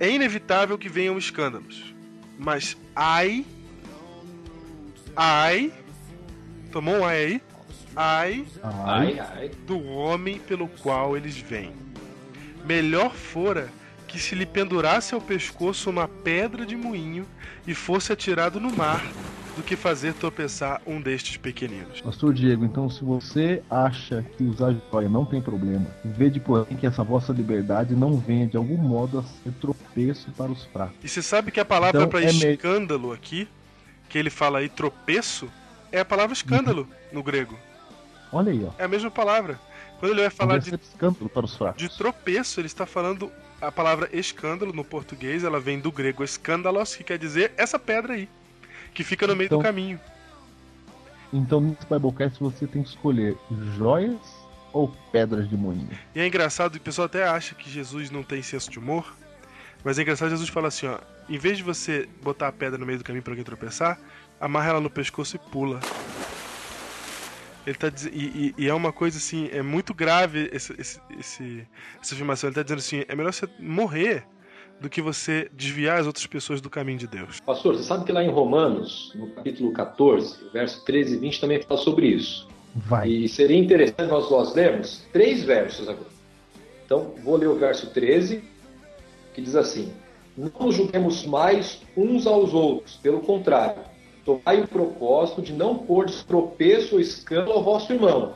É 0.00 0.10
inevitável 0.10 0.76
que 0.76 0.88
venham 0.88 1.16
escândalos, 1.16 1.94
mas 2.36 2.76
ai 2.96 3.46
ai 5.16 5.72
tomou 6.68 6.98
um 6.98 7.04
ai 7.04 7.16
aí? 7.24 7.42
Ai 7.96 8.46
Ai, 8.62 9.18
ai. 9.18 9.50
do 9.66 9.82
homem 9.86 10.38
pelo 10.38 10.68
qual 10.68 11.16
eles 11.16 11.36
vêm. 11.36 11.72
Melhor 12.64 13.12
fora 13.14 13.68
que 14.06 14.18
se 14.18 14.34
lhe 14.34 14.46
pendurasse 14.46 15.14
ao 15.14 15.20
pescoço 15.20 15.90
uma 15.90 16.08
pedra 16.08 16.64
de 16.64 16.76
moinho 16.76 17.26
e 17.66 17.74
fosse 17.74 18.12
atirado 18.12 18.58
no 18.58 18.74
mar, 18.74 19.04
do 19.56 19.62
que 19.62 19.74
fazer 19.74 20.14
tropeçar 20.14 20.80
um 20.86 21.00
destes 21.00 21.36
pequeninos. 21.36 22.00
Pastor 22.00 22.32
Diego, 22.32 22.64
então 22.64 22.88
se 22.88 23.04
você 23.04 23.60
acha 23.68 24.24
que 24.36 24.44
usar 24.44 24.74
joia 24.90 25.08
não 25.08 25.24
tem 25.24 25.42
problema, 25.42 25.86
vede 26.04 26.38
porém 26.38 26.76
que 26.76 26.86
essa 26.86 27.02
vossa 27.02 27.32
liberdade 27.32 27.94
não 27.94 28.16
venha 28.16 28.46
de 28.46 28.56
algum 28.56 28.76
modo 28.76 29.18
a 29.18 29.22
ser 29.22 29.52
tropeço 29.60 30.30
para 30.36 30.50
os 30.50 30.64
fracos. 30.66 30.94
E 31.02 31.08
você 31.08 31.20
sabe 31.20 31.50
que 31.50 31.58
a 31.58 31.64
palavra 31.64 32.00
Então, 32.00 32.08
para 32.08 32.22
é 32.22 32.28
escândalo 32.28 33.12
aqui, 33.12 33.48
que 34.08 34.16
ele 34.16 34.30
fala 34.30 34.60
aí 34.60 34.68
tropeço, 34.68 35.48
é 35.92 36.00
a 36.00 36.04
palavra 36.04 36.32
escândalo 36.32 36.88
no 37.12 37.22
grego. 37.22 37.58
Olha 38.32 38.52
aí, 38.52 38.64
ó. 38.64 38.70
É 38.78 38.84
a 38.84 38.88
mesma 38.88 39.10
palavra. 39.10 39.58
Quando 39.98 40.12
ele 40.12 40.20
vai 40.20 40.30
falar 40.30 40.58
de 40.58 40.74
escândalo 40.74 41.28
para 41.28 41.44
os 41.44 41.56
fracos. 41.56 41.82
De 41.82 41.88
tropeço, 41.96 42.60
ele 42.60 42.66
está 42.66 42.86
falando 42.86 43.32
a 43.60 43.72
palavra 43.72 44.08
escândalo 44.12 44.72
no 44.72 44.84
português, 44.84 45.42
ela 45.42 45.58
vem 45.58 45.80
do 45.80 45.90
grego 45.90 46.22
escândalos, 46.22 46.94
que 46.94 47.02
quer 47.02 47.18
dizer 47.18 47.52
essa 47.56 47.78
pedra 47.78 48.14
aí, 48.14 48.28
que 48.94 49.02
fica 49.02 49.26
no 49.26 49.34
meio 49.34 49.46
Então- 49.48 49.58
do 49.58 49.64
caminho. 49.64 49.98
Então 51.32 51.60
nesse 51.60 51.84
Biblecast 51.90 52.38
você 52.40 52.66
tem 52.66 52.82
que 52.82 52.90
escolher 52.90 53.36
joias 53.76 54.16
ou 54.72 54.88
pedras 55.12 55.48
de 55.48 55.56
moinho. 55.56 55.90
E 56.14 56.20
é 56.20 56.26
engraçado, 56.26 56.76
o 56.76 56.80
pessoal 56.80 57.06
até 57.06 57.26
acha 57.26 57.54
que 57.54 57.68
Jesus 57.68 58.10
não 58.10 58.22
tem 58.22 58.40
senso 58.42 58.70
de 58.70 58.78
humor, 58.78 59.12
mas 59.84 59.98
é 59.98 60.02
engraçado, 60.02 60.30
Jesus 60.30 60.48
fala 60.48 60.68
assim, 60.68 60.86
ó, 60.86 60.98
em 61.28 61.38
vez 61.38 61.56
de 61.58 61.62
você 61.62 62.08
botar 62.22 62.48
a 62.48 62.52
pedra 62.52 62.78
no 62.78 62.86
meio 62.86 62.98
do 62.98 63.04
caminho 63.04 63.22
para 63.22 63.32
alguém 63.32 63.44
tropeçar, 63.44 63.98
amarra 64.40 64.70
ela 64.70 64.80
no 64.80 64.90
pescoço 64.90 65.36
e 65.36 65.38
pula. 65.38 65.80
Ele 67.66 67.76
tá 67.76 67.88
diz... 67.90 68.06
e, 68.06 68.08
e- 68.08 68.54
e 68.64 68.68
é 68.68 68.74
uma 68.74 68.92
coisa 68.92 69.18
assim, 69.18 69.48
é 69.52 69.62
muito 69.62 69.92
grave 69.92 70.48
esse, 70.52 70.72
esse- 70.80 71.00
esse- 71.18 71.66
essa 72.02 72.14
afirmação. 72.14 72.48
Ele 72.48 72.54
tá 72.54 72.62
dizendo 72.62 72.78
assim, 72.78 73.04
é 73.06 73.14
melhor 73.14 73.32
você 73.32 73.48
morrer 73.58 74.24
do 74.80 74.88
que 74.88 75.02
você 75.02 75.50
desviar 75.52 75.98
as 75.98 76.06
outras 76.06 76.24
pessoas 76.26 76.60
do 76.60 76.70
caminho 76.70 76.98
de 76.98 77.06
Deus. 77.06 77.40
Pastor, 77.40 77.74
você 77.76 77.82
sabe 77.82 78.04
que 78.04 78.12
lá 78.12 78.22
em 78.22 78.30
Romanos, 78.30 79.12
no 79.14 79.28
capítulo 79.32 79.72
14, 79.72 80.36
verso 80.52 80.84
13 80.84 81.16
e 81.16 81.18
20, 81.18 81.40
também 81.40 81.60
fala 81.62 81.80
sobre 81.80 82.06
isso. 82.06 82.48
Vai. 82.74 83.08
E 83.08 83.28
seria 83.28 83.56
interessante 83.58 84.08
nós, 84.08 84.30
nós 84.30 84.54
lermos 84.54 85.04
três 85.12 85.42
versos 85.42 85.88
agora. 85.88 86.08
Então, 86.86 87.14
vou 87.24 87.36
ler 87.36 87.48
o 87.48 87.56
verso 87.56 87.90
13, 87.90 88.42
que 89.34 89.42
diz 89.42 89.56
assim: 89.56 89.92
Não 90.36 90.50
nos 90.60 90.76
julguemos 90.76 91.26
mais 91.26 91.82
uns 91.96 92.26
aos 92.26 92.54
outros, 92.54 92.96
pelo 93.02 93.20
contrário, 93.20 93.82
tomai 94.28 94.60
o 94.60 94.68
propósito 94.68 95.40
de 95.40 95.54
não 95.54 95.78
pôr 95.78 96.04
de 96.04 96.22
tropeço 96.24 96.96
ou 96.96 97.00
escândalo 97.00 97.52
ao 97.52 97.62
vosso 97.62 97.90
irmão. 97.94 98.34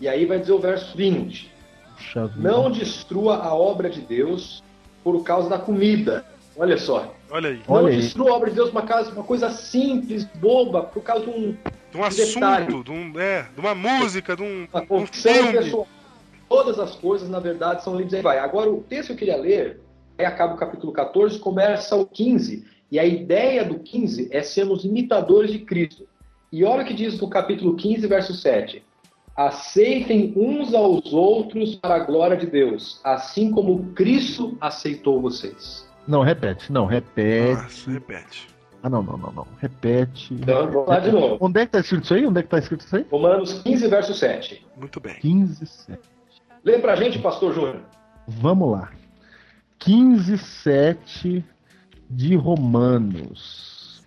E 0.00 0.08
aí 0.08 0.26
vai 0.26 0.40
dizer 0.40 0.52
o 0.52 0.58
verso 0.58 0.96
20: 0.96 1.52
Puxa 1.94 2.26
vida. 2.26 2.50
Não 2.50 2.68
destrua 2.68 3.36
a 3.36 3.54
obra 3.54 3.88
de 3.88 4.00
Deus 4.00 4.62
por 5.04 5.22
causa 5.22 5.48
da 5.48 5.58
comida. 5.58 6.24
Olha 6.56 6.76
só. 6.76 7.14
Olha 7.30 7.50
aí, 7.50 7.60
Olha 7.68 7.82
não 7.82 7.88
aí. 7.90 7.96
destrua 8.00 8.30
a 8.30 8.34
obra 8.34 8.50
de 8.50 8.56
Deus 8.56 8.70
por 8.70 8.82
causa 8.82 9.12
uma 9.12 9.22
coisa 9.22 9.50
simples, 9.50 10.24
boba, 10.36 10.82
por 10.82 11.02
causa 11.02 11.24
de 11.24 11.30
um, 11.30 11.52
de 11.52 11.96
um 11.96 12.08
detalhe. 12.08 12.66
assunto, 12.66 12.84
de, 12.84 12.90
um, 12.90 13.20
é, 13.20 13.46
de 13.54 13.60
uma 13.60 13.74
música, 13.74 14.36
de 14.36 14.42
um, 14.42 14.66
uma 14.72 14.82
um 14.90 15.06
filme. 15.06 15.52
pessoal. 15.52 15.86
Todas 16.48 16.78
as 16.78 16.94
coisas, 16.96 17.28
na 17.28 17.38
verdade, 17.40 17.84
são 17.84 17.96
livres. 17.96 18.14
Aí 18.14 18.22
vai. 18.22 18.38
Agora, 18.38 18.68
o 18.70 18.82
texto 18.82 19.08
que 19.08 19.12
eu 19.12 19.16
queria 19.16 19.36
ler, 19.36 19.80
aí 20.18 20.24
acaba 20.24 20.54
o 20.54 20.56
capítulo 20.56 20.92
14, 20.92 21.38
começa 21.38 21.94
o 21.96 22.04
15. 22.04 22.73
E 22.94 22.98
a 23.00 23.04
ideia 23.04 23.64
do 23.64 23.80
15 23.80 24.28
é 24.30 24.40
sermos 24.40 24.84
imitadores 24.84 25.50
de 25.50 25.58
Cristo. 25.58 26.06
E 26.52 26.62
olha 26.62 26.84
o 26.84 26.86
que 26.86 26.94
diz 26.94 27.20
no 27.20 27.28
capítulo 27.28 27.74
15, 27.74 28.06
verso 28.06 28.32
7. 28.32 28.84
Aceitem 29.36 30.32
uns 30.36 30.72
aos 30.72 31.12
outros 31.12 31.74
para 31.74 31.96
a 31.96 31.98
glória 31.98 32.36
de 32.36 32.46
Deus, 32.46 33.00
assim 33.02 33.50
como 33.50 33.92
Cristo 33.94 34.56
aceitou 34.60 35.20
vocês. 35.20 35.84
Não, 36.06 36.22
repete. 36.22 36.70
Não, 36.70 36.86
repete. 36.86 37.60
Nossa, 37.60 37.90
repete. 37.90 38.46
Ah, 38.80 38.88
não, 38.88 39.02
não, 39.02 39.16
não, 39.16 39.32
não. 39.32 39.46
Repete. 39.58 40.32
Então, 40.32 40.70
vamos 40.70 40.88
lá 40.88 41.00
de 41.00 41.10
novo. 41.10 41.36
Onde 41.40 41.62
é 41.62 41.66
que 41.66 41.72
tá 41.72 41.80
escrito 41.80 42.04
isso 42.04 42.14
aí? 42.14 42.24
Onde 42.24 42.38
é 42.38 42.42
que 42.44 42.48
tá 42.48 42.58
escrito 42.60 42.86
isso 42.86 42.94
aí? 42.94 43.04
Romanos 43.10 43.54
15, 43.54 43.88
verso 43.88 44.14
7. 44.14 44.64
Muito 44.76 45.00
bem. 45.00 45.16
15, 45.16 45.66
7. 45.66 45.98
Lê 46.62 46.78
pra 46.78 46.94
gente, 46.94 47.18
pastor 47.18 47.52
Júnior. 47.52 47.80
Vamos 48.28 48.70
lá. 48.70 48.92
15, 49.80 50.38
7 50.38 51.44
de 52.14 52.36
Romanos. 52.36 54.02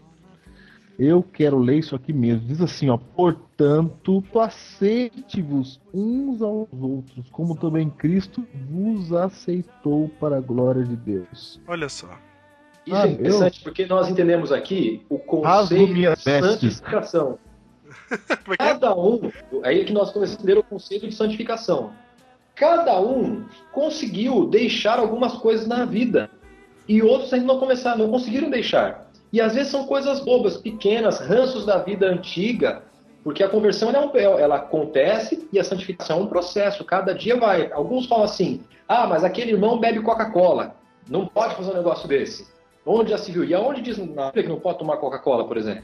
Eu 0.97 1.22
quero 1.22 1.60
ler 1.60 1.78
isso 1.78 1.95
aqui 1.95 2.12
mesmo. 2.12 2.47
Diz 2.47 2.60
assim, 2.60 2.89
ó. 2.89 2.97
Portanto, 2.97 4.24
aceite-vos 4.39 5.80
uns 5.93 6.41
aos 6.41 6.68
outros, 6.74 7.30
como 7.32 7.55
também 7.55 7.89
Cristo 7.89 8.45
vos 8.68 9.14
aceitou 9.14 10.10
para 10.20 10.38
a 10.38 10.41
glória 10.41 10.84
de 10.84 10.95
Deus. 10.95 11.62
Olha 11.68 11.88
só. 11.88 12.10
Isso 12.86 12.95
Ah, 12.95 13.08
é 13.08 13.12
interessante 13.12 13.62
porque 13.64 13.86
nós 13.86 14.10
entendemos 14.10 14.51
aqui 14.51 15.05
o 15.10 15.20
conceito 15.20 15.93
de 15.93 16.01
vestes. 16.01 16.24
santificação. 16.78 17.38
É 18.10 18.53
é? 18.53 18.58
Cada 18.58 18.95
um, 18.95 19.32
aí 19.64 19.82
é 19.82 19.84
que 19.86 19.93
nós 19.93 20.12
começamos 20.12 20.39
a 20.39 20.43
entender 20.43 20.60
o 20.60 20.64
conceito 20.64 21.08
de 21.08 21.16
santificação. 21.16 21.93
Cada 22.53 22.99
um 22.99 23.45
conseguiu 23.72 24.45
deixar 24.45 24.99
algumas 24.99 25.34
coisas 25.34 25.68
na 25.68 25.86
vida 25.86 26.30
e 26.88 27.02
outros 27.02 27.34
ainda 27.34 27.46
não 27.48 27.60
começaram, 27.60 28.00
não 28.00 28.10
conseguiram 28.12 28.50
deixar. 28.50 29.08
E 29.32 29.42
às 29.42 29.56
vezes 29.56 29.72
são 29.72 29.86
coisas 29.86 30.22
bobas, 30.22 30.58
pequenas, 30.58 31.20
ranços 31.20 31.66
da 31.66 31.80
vida 31.80 32.08
antiga, 32.08 32.84
porque 33.24 33.44
a 33.44 33.50
conversão 33.50 33.90
ela, 33.90 34.10
é 34.14 34.30
um- 34.30 34.40
ela 34.40 34.56
acontece 34.56 35.48
e 35.52 35.60
a 35.60 35.64
santificação 35.64 36.20
é 36.20 36.24
um 36.24 36.28
processo. 36.28 36.86
Cada 36.86 37.14
dia 37.14 37.36
vai. 37.36 37.72
Alguns 37.72 38.06
falam 38.06 38.24
assim: 38.24 38.64
ah, 38.88 39.06
mas 39.06 39.24
aquele 39.24 39.52
irmão 39.52 39.80
bebe 39.80 40.02
Coca-Cola, 40.02 40.76
não 41.10 41.26
pode 41.26 41.56
fazer 41.56 41.72
um 41.72 41.76
negócio 41.76 42.08
desse. 42.08 42.48
Onde 42.86 43.12
já 43.12 43.18
se 43.18 43.32
viu? 43.32 43.44
E 43.44 43.54
aonde 43.54 43.82
diz 43.82 43.98
na 43.98 44.28
Bíblia 44.28 44.44
que 44.44 44.50
não 44.50 44.60
pode 44.60 44.80
tomar 44.80 44.96
Coca-Cola, 44.98 45.46
por 45.46 45.58
exemplo? 45.58 45.84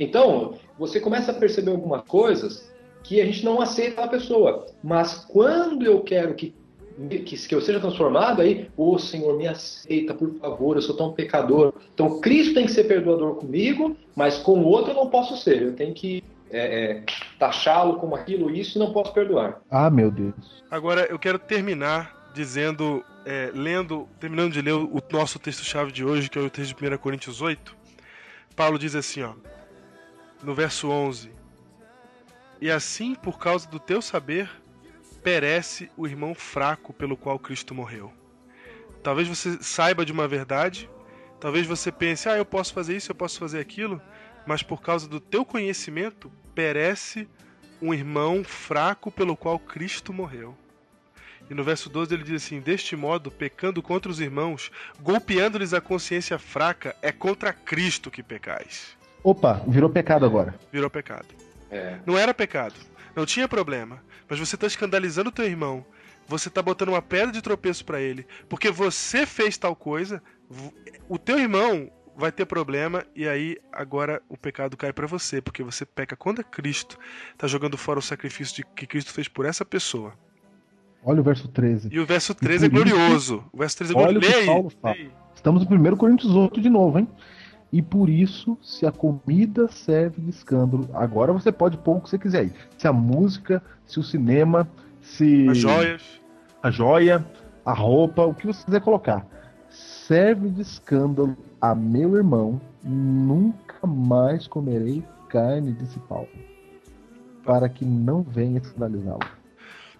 Então, 0.00 0.54
você 0.78 0.98
começa 0.98 1.30
a 1.30 1.34
perceber 1.34 1.70
algumas 1.72 2.02
coisas 2.02 2.72
que 3.02 3.20
a 3.20 3.26
gente 3.26 3.44
não 3.44 3.60
aceita 3.60 4.02
a 4.02 4.08
pessoa. 4.08 4.66
Mas 4.82 5.26
quando 5.26 5.84
eu 5.84 6.00
quero 6.00 6.34
que 6.34 6.54
que, 7.24 7.36
que 7.36 7.54
eu 7.54 7.60
seja 7.60 7.80
transformado, 7.80 8.42
aí, 8.42 8.68
ô 8.76 8.98
Senhor, 8.98 9.36
me 9.36 9.46
aceita, 9.46 10.14
por 10.14 10.30
favor, 10.34 10.76
eu 10.76 10.82
sou 10.82 10.96
tão 10.96 11.12
pecador. 11.12 11.72
Então 11.94 12.20
Cristo 12.20 12.54
tem 12.54 12.66
que 12.66 12.72
ser 12.72 12.84
perdoador 12.84 13.36
comigo, 13.36 13.96
mas 14.14 14.38
com 14.38 14.60
o 14.60 14.64
outro 14.64 14.92
eu 14.92 14.96
não 14.96 15.08
posso 15.08 15.36
ser. 15.36 15.62
Eu 15.62 15.74
tenho 15.74 15.94
que 15.94 16.22
é, 16.50 16.84
é, 16.84 17.04
taxá-lo 17.38 17.96
como 17.96 18.14
aquilo, 18.14 18.50
isso, 18.50 18.76
e 18.76 18.78
não 18.78 18.92
posso 18.92 19.12
perdoar. 19.12 19.60
Ah, 19.70 19.90
meu 19.90 20.10
Deus. 20.10 20.62
Agora 20.70 21.06
eu 21.10 21.18
quero 21.18 21.38
terminar 21.38 22.30
dizendo, 22.34 23.04
é, 23.24 23.50
lendo, 23.54 24.08
terminando 24.20 24.52
de 24.52 24.60
ler 24.60 24.74
o 24.74 25.02
nosso 25.10 25.38
texto-chave 25.38 25.92
de 25.92 26.04
hoje, 26.04 26.28
que 26.28 26.38
é 26.38 26.42
o 26.42 26.50
texto 26.50 26.76
de 26.76 26.94
1 26.94 26.98
Coríntios 26.98 27.40
8. 27.40 27.76
Paulo 28.54 28.78
diz 28.78 28.94
assim, 28.94 29.22
ó, 29.22 29.32
no 30.42 30.54
verso 30.54 30.90
11: 30.90 31.30
E 32.60 32.70
assim, 32.70 33.14
por 33.14 33.38
causa 33.38 33.68
do 33.68 33.78
teu 33.78 34.02
saber, 34.02 34.50
perece 35.22 35.90
o 35.96 36.06
irmão 36.06 36.34
fraco 36.34 36.92
pelo 36.92 37.16
qual 37.16 37.38
Cristo 37.38 37.74
morreu. 37.74 38.12
Talvez 39.02 39.28
você 39.28 39.58
saiba 39.62 40.04
de 40.04 40.12
uma 40.12 40.28
verdade, 40.28 40.88
talvez 41.40 41.66
você 41.66 41.90
pense, 41.90 42.28
ah, 42.28 42.36
eu 42.36 42.44
posso 42.44 42.72
fazer 42.72 42.96
isso, 42.96 43.10
eu 43.10 43.14
posso 43.14 43.38
fazer 43.38 43.58
aquilo, 43.58 44.00
mas 44.46 44.62
por 44.62 44.80
causa 44.80 45.08
do 45.08 45.20
teu 45.20 45.44
conhecimento, 45.44 46.30
perece 46.54 47.28
um 47.80 47.92
irmão 47.92 48.44
fraco 48.44 49.10
pelo 49.10 49.36
qual 49.36 49.58
Cristo 49.58 50.12
morreu. 50.12 50.56
E 51.50 51.54
no 51.54 51.64
verso 51.64 51.90
12 51.90 52.14
ele 52.14 52.22
diz 52.22 52.44
assim: 52.44 52.60
Deste 52.60 52.94
modo, 52.94 53.30
pecando 53.30 53.82
contra 53.82 54.10
os 54.10 54.20
irmãos, 54.20 54.70
golpeando-lhes 55.00 55.74
a 55.74 55.80
consciência 55.80 56.38
fraca, 56.38 56.94
é 57.02 57.10
contra 57.10 57.52
Cristo 57.52 58.10
que 58.10 58.22
pecais. 58.22 58.96
Opa, 59.22 59.62
virou 59.66 59.90
pecado 59.90 60.24
agora. 60.24 60.54
Virou 60.72 60.88
pecado. 60.88 61.26
É. 61.70 61.98
Não 62.06 62.16
era 62.16 62.32
pecado. 62.32 62.74
Não 63.14 63.26
tinha 63.26 63.48
problema. 63.48 64.02
Mas 64.32 64.38
você 64.38 64.54
está 64.54 64.66
escandalizando 64.66 65.28
o 65.28 65.32
teu 65.32 65.44
irmão. 65.44 65.84
Você 66.26 66.48
está 66.48 66.62
botando 66.62 66.88
uma 66.88 67.02
pedra 67.02 67.30
de 67.30 67.42
tropeço 67.42 67.84
para 67.84 68.00
ele. 68.00 68.26
Porque 68.48 68.70
você 68.70 69.26
fez 69.26 69.58
tal 69.58 69.76
coisa. 69.76 70.22
O 71.06 71.18
teu 71.18 71.38
irmão 71.38 71.90
vai 72.16 72.32
ter 72.32 72.46
problema 72.46 73.04
e 73.14 73.28
aí 73.28 73.58
agora 73.70 74.22
o 74.30 74.36
pecado 74.38 74.74
cai 74.74 74.90
para 74.90 75.06
você, 75.06 75.42
porque 75.42 75.62
você 75.62 75.84
peca 75.84 76.16
contra 76.16 76.42
Cristo, 76.42 76.98
tá 77.36 77.46
jogando 77.46 77.76
fora 77.76 77.98
o 77.98 78.02
sacrifício 78.02 78.56
de, 78.56 78.64
que 78.74 78.86
Cristo 78.86 79.12
fez 79.12 79.28
por 79.28 79.44
essa 79.44 79.66
pessoa. 79.66 80.14
Olha 81.04 81.20
o 81.20 81.22
verso 81.22 81.46
13. 81.48 81.90
E 81.92 82.00
o 82.00 82.06
verso 82.06 82.34
13 82.34 82.64
é 82.64 82.68
glorioso. 82.70 83.44
O 83.52 83.58
verso 83.58 83.76
13 83.76 83.92
é 83.92 83.94
glorioso. 83.94 84.26
Olha 84.26 84.36
o 84.36 84.40
que 84.40 84.46
Paulo 84.46 84.72
fala. 84.80 84.96
Estamos 85.34 85.68
no 85.68 85.76
1 85.76 85.96
Coríntios 85.96 86.34
8 86.34 86.58
de 86.58 86.70
novo, 86.70 86.98
hein? 86.98 87.06
E 87.72 87.80
por 87.80 88.10
isso, 88.10 88.58
se 88.60 88.84
a 88.84 88.92
comida 88.92 89.66
serve 89.68 90.20
de 90.20 90.28
escândalo, 90.28 90.88
agora 90.92 91.32
você 91.32 91.50
pode 91.50 91.78
pôr 91.78 91.96
o 91.96 92.00
que 92.02 92.10
você 92.10 92.18
quiser 92.18 92.40
aí. 92.40 92.52
Se 92.76 92.86
a 92.86 92.92
música, 92.92 93.62
se 93.86 93.98
o 93.98 94.02
cinema, 94.02 94.68
se. 95.00 95.48
As 95.48 95.58
joias. 95.58 96.02
A 96.62 96.70
joia, 96.70 97.26
a 97.64 97.72
roupa, 97.72 98.26
o 98.26 98.34
que 98.34 98.46
você 98.46 98.64
quiser 98.64 98.80
colocar. 98.82 99.26
Serve 99.70 100.50
de 100.50 100.60
escândalo 100.60 101.36
a 101.60 101.74
meu 101.74 102.14
irmão, 102.14 102.60
nunca 102.84 103.86
mais 103.86 104.46
comerei 104.46 105.02
carne, 105.30 105.72
disse 105.72 105.98
Paulo, 106.00 106.28
para 107.42 107.68
que 107.70 107.86
não 107.86 108.22
venha 108.22 108.58
escandalizá-lo. 108.58 109.20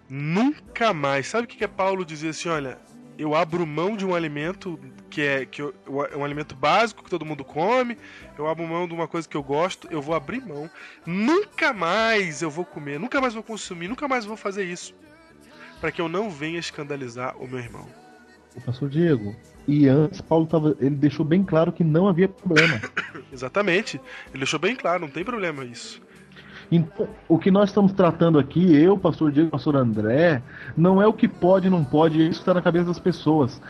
Nunca 0.07 0.93
mais. 0.93 1.27
Sabe 1.27 1.45
o 1.45 1.47
que 1.47 1.63
é 1.63 1.67
Paulo 1.67 2.05
dizer 2.05 2.29
assim? 2.29 2.49
Olha, 2.49 2.77
eu 3.17 3.35
abro 3.35 3.65
mão 3.65 3.95
de 3.95 4.05
um 4.05 4.15
alimento 4.15 4.79
que 5.09 5.21
é 5.21 5.45
que 5.45 5.61
eu, 5.61 5.73
é 6.11 6.17
um 6.17 6.23
alimento 6.23 6.55
básico 6.55 7.03
que 7.03 7.09
todo 7.09 7.25
mundo 7.25 7.43
come, 7.43 7.97
eu 8.37 8.47
abro 8.47 8.67
mão 8.67 8.87
de 8.87 8.93
uma 8.93 9.07
coisa 9.07 9.27
que 9.27 9.37
eu 9.37 9.43
gosto, 9.43 9.87
eu 9.91 10.01
vou 10.01 10.15
abrir 10.15 10.41
mão. 10.41 10.69
Nunca 11.05 11.71
mais 11.71 12.41
eu 12.41 12.49
vou 12.49 12.65
comer, 12.65 12.99
nunca 12.99 13.21
mais 13.21 13.33
vou 13.33 13.43
consumir, 13.43 13.87
nunca 13.87 14.07
mais 14.07 14.25
vou 14.25 14.35
fazer 14.35 14.63
isso. 14.63 14.93
Para 15.79 15.91
que 15.91 16.01
eu 16.01 16.09
não 16.09 16.29
venha 16.29 16.59
escandalizar 16.59 17.37
o 17.37 17.47
meu 17.47 17.59
irmão. 17.59 17.87
O 18.55 18.61
pastor 18.61 18.89
Diego, 18.89 19.35
e 19.67 19.87
antes 19.87 20.21
Paulo 20.21 20.45
tava, 20.45 20.75
ele 20.79 20.95
deixou 20.95 21.25
bem 21.25 21.43
claro 21.43 21.71
que 21.71 21.83
não 21.83 22.07
havia 22.07 22.27
problema. 22.27 22.81
Exatamente. 23.31 23.99
Ele 24.29 24.39
deixou 24.39 24.59
bem 24.59 24.75
claro, 24.75 25.01
não 25.01 25.09
tem 25.09 25.23
problema 25.23 25.63
isso. 25.63 26.01
Então, 26.75 27.07
o 27.29 27.37
que 27.37 27.51
nós 27.51 27.69
estamos 27.69 27.93
tratando 27.93 28.39
aqui, 28.39 28.75
eu, 28.75 28.97
pastor 28.97 29.31
Diego, 29.31 29.51
pastor 29.51 29.75
André, 29.75 30.41
não 30.75 30.99
é 30.99 31.05
o 31.05 31.13
que 31.13 31.27
pode 31.27 31.67
e 31.67 31.69
não 31.69 31.83
pode, 31.83 32.19
isso 32.27 32.39
está 32.39 32.51
na 32.51 32.63
cabeça 32.63 32.85
das 32.85 32.99
pessoas. 32.99 33.61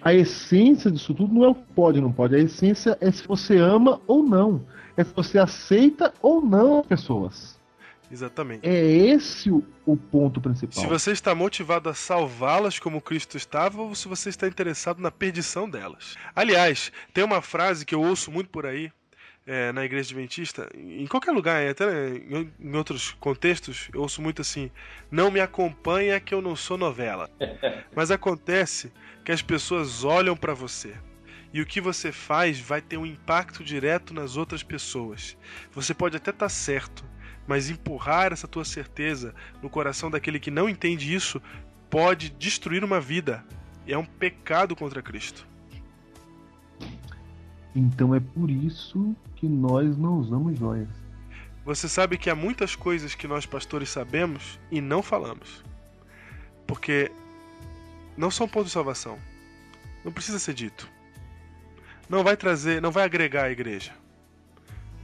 A 0.00 0.14
essência 0.14 0.90
disso 0.90 1.12
tudo 1.12 1.34
não 1.34 1.44
é 1.44 1.48
o 1.48 1.54
que 1.54 1.72
pode 1.74 1.98
e 1.98 2.00
não 2.00 2.10
pode, 2.10 2.34
a 2.34 2.38
essência 2.38 2.96
é 2.98 3.10
se 3.10 3.28
você 3.28 3.58
ama 3.58 4.00
ou 4.06 4.22
não, 4.22 4.62
é 4.96 5.04
se 5.04 5.12
você 5.14 5.38
aceita 5.38 6.14
ou 6.22 6.40
não 6.40 6.80
as 6.80 6.86
pessoas. 6.86 7.60
Exatamente. 8.10 8.66
É 8.66 8.86
esse 8.86 9.50
o, 9.50 9.62
o, 9.84 9.94
ponto 9.94 10.40
principal. 10.40 10.80
Se 10.82 10.86
você 10.86 11.10
está 11.10 11.34
motivado 11.34 11.90
a 11.90 11.94
salvá-las 11.94 12.78
como 12.78 13.02
Cristo 13.02 13.36
estava, 13.36 13.82
ou 13.82 13.94
se 13.94 14.08
você 14.08 14.30
está 14.30 14.46
interessado 14.46 15.02
na 15.02 15.10
perdição 15.10 15.68
delas. 15.68 16.16
Aliás, 16.34 16.90
tem 17.12 17.22
uma 17.22 17.42
frase 17.42 17.84
que 17.84 17.94
eu 17.94 18.00
ouço 18.00 18.30
muito 18.30 18.48
por 18.48 18.64
aí, 18.64 18.90
é, 19.46 19.70
na 19.70 19.84
igreja 19.84 20.08
adventista, 20.08 20.68
em 20.74 21.06
qualquer 21.06 21.30
lugar, 21.30 21.64
até 21.68 22.08
em, 22.08 22.52
em, 22.58 22.76
outros 22.76 23.12
contextos, 23.20 23.88
eu 23.94 24.00
ouço 24.00 24.20
muito 24.20 24.42
assim: 24.42 24.70
não 25.08 25.30
me 25.30 25.38
acompanha 25.38 26.18
que 26.18 26.34
eu 26.34 26.42
não 26.42 26.56
sou 26.56 26.76
novela. 26.76 27.30
Mas 27.94 28.10
acontece 28.10 28.92
que 29.24 29.30
as 29.30 29.42
pessoas 29.42 30.02
olham 30.02 30.36
para 30.36 30.52
você. 30.52 30.94
E 31.52 31.60
o 31.60 31.66
que 31.66 31.80
você 31.80 32.10
faz 32.10 32.58
vai 32.58 32.82
ter 32.82 32.96
um 32.96 33.06
impacto 33.06 33.62
direto 33.62 34.12
nas 34.12 34.36
outras 34.36 34.64
pessoas. 34.64 35.38
Você 35.72 35.94
pode 35.94 36.16
até 36.16 36.30
estar 36.30 36.46
tá 36.46 36.48
certo, 36.48 37.04
mas 37.46 37.70
empurrar 37.70 38.32
essa 38.32 38.48
tua 38.48 38.64
certeza 38.64 39.32
no 39.62 39.70
coração 39.70 40.10
daquele 40.10 40.40
que 40.40 40.50
não 40.50 40.68
entende 40.68 41.14
isso 41.14 41.40
pode 41.88 42.30
destruir 42.30 42.82
uma 42.82 43.00
vida. 43.00 43.44
É 43.86 43.96
um 43.96 44.04
pecado 44.04 44.74
contra 44.74 45.00
Cristo. 45.00 45.46
Então 47.76 48.14
é 48.14 48.20
por 48.20 48.50
isso 48.50 49.14
que 49.36 49.46
nós 49.46 49.98
não 49.98 50.18
usamos 50.18 50.58
joias. 50.58 50.88
Você 51.62 51.88
sabe 51.88 52.16
que 52.16 52.30
há 52.30 52.34
muitas 52.34 52.74
coisas 52.74 53.14
que 53.14 53.28
nós 53.28 53.44
pastores 53.44 53.90
sabemos 53.90 54.58
e 54.70 54.80
não 54.80 55.02
falamos. 55.02 55.62
Porque 56.66 57.12
não 58.16 58.30
são 58.30 58.48
ponto 58.48 58.64
de 58.64 58.72
salvação. 58.72 59.18
Não 60.02 60.10
precisa 60.10 60.38
ser 60.38 60.54
dito. 60.54 60.88
Não 62.08 62.24
vai 62.24 62.34
trazer, 62.34 62.80
não 62.80 62.90
vai 62.90 63.04
agregar 63.04 63.44
a 63.44 63.50
igreja 63.50 63.92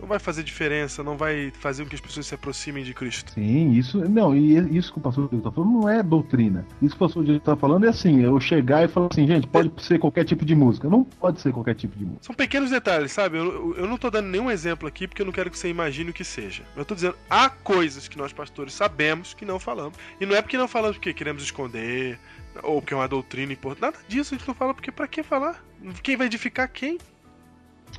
não 0.03 0.09
vai 0.09 0.19
fazer 0.19 0.43
diferença, 0.43 1.03
não 1.05 1.17
vai 1.17 1.53
fazer 1.61 1.85
com 1.85 1.89
que 1.89 1.95
as 1.95 2.01
pessoas 2.01 2.27
se 2.27 2.35
aproximem 2.35 2.83
de 2.83 2.93
Cristo. 2.93 3.33
Sim, 3.33 3.71
isso 3.71 3.99
não, 3.99 4.37
e 4.37 4.77
isso 4.77 4.93
que 4.93 4.99
o 4.99 5.01
pastor 5.01 5.33
está 5.33 5.51
falando 5.51 5.73
não 5.73 5.89
é 5.89 6.03
doutrina. 6.03 6.67
Isso 6.83 6.97
que 6.97 7.05
o 7.05 7.07
pastor 7.07 7.31
está 7.31 7.57
falando 7.57 7.87
é 7.87 7.89
assim, 7.89 8.21
eu 8.21 8.39
chegar 8.41 8.85
e 8.85 8.89
falar 8.89 9.09
assim, 9.13 9.27
gente, 9.29 9.47
pode 9.47 9.71
ser 9.81 10.01
qualquer 10.01 10.25
tipo 10.25 10.45
de 10.45 10.57
música. 10.57 10.89
Não 10.89 11.05
pode 11.05 11.41
ser 11.41 11.53
qualquer 11.53 11.77
tipo 11.77 11.97
de 11.97 12.05
música. 12.05 12.25
São 12.25 12.35
pequenos 12.35 12.71
detalhes, 12.71 13.13
sabe? 13.13 13.39
Eu, 13.39 13.77
eu 13.77 13.87
não 13.87 13.95
estou 13.95 14.11
dando 14.11 14.27
nenhum 14.27 14.51
exemplo 14.51 14.89
aqui 14.89 15.07
porque 15.07 15.23
eu 15.23 15.27
não 15.27 15.33
quero 15.33 15.51
que 15.51 15.57
você 15.57 15.69
imagine 15.69 16.11
o 16.11 16.15
que 16.15 16.25
seja. 16.25 16.65
Eu 16.75 16.83
estou 16.83 16.97
dizendo, 16.97 17.15
há 17.31 17.49
coisas 17.49 18.09
que 18.09 18.19
nós 18.19 18.33
pastores 18.33 18.75
sabemos 18.75 19.33
que 19.33 19.45
não 19.45 19.61
falamos. 19.61 19.97
E 20.21 20.27
não 20.27 20.35
é 20.35 20.43
porque 20.43 20.59
não 20.59 20.67
falamos 20.67 20.97
porque 20.97 21.15
queremos 21.15 21.45
esconder, 21.45 22.19
ou 22.61 22.81
porque 22.81 22.93
é 22.93 22.97
uma 22.97 23.09
doutrina 23.09 23.53
importante. 23.53 23.83
Nada 23.83 23.99
disso 24.09 24.35
a 24.35 24.39
gente 24.39 24.49
não 24.49 24.55
fala 24.55 24.75
porque 24.75 24.91
para 24.91 25.07
que 25.07 25.23
falar? 25.23 25.65
Quem 26.03 26.17
vai 26.17 26.27
edificar 26.27 26.69
quem? 26.69 26.99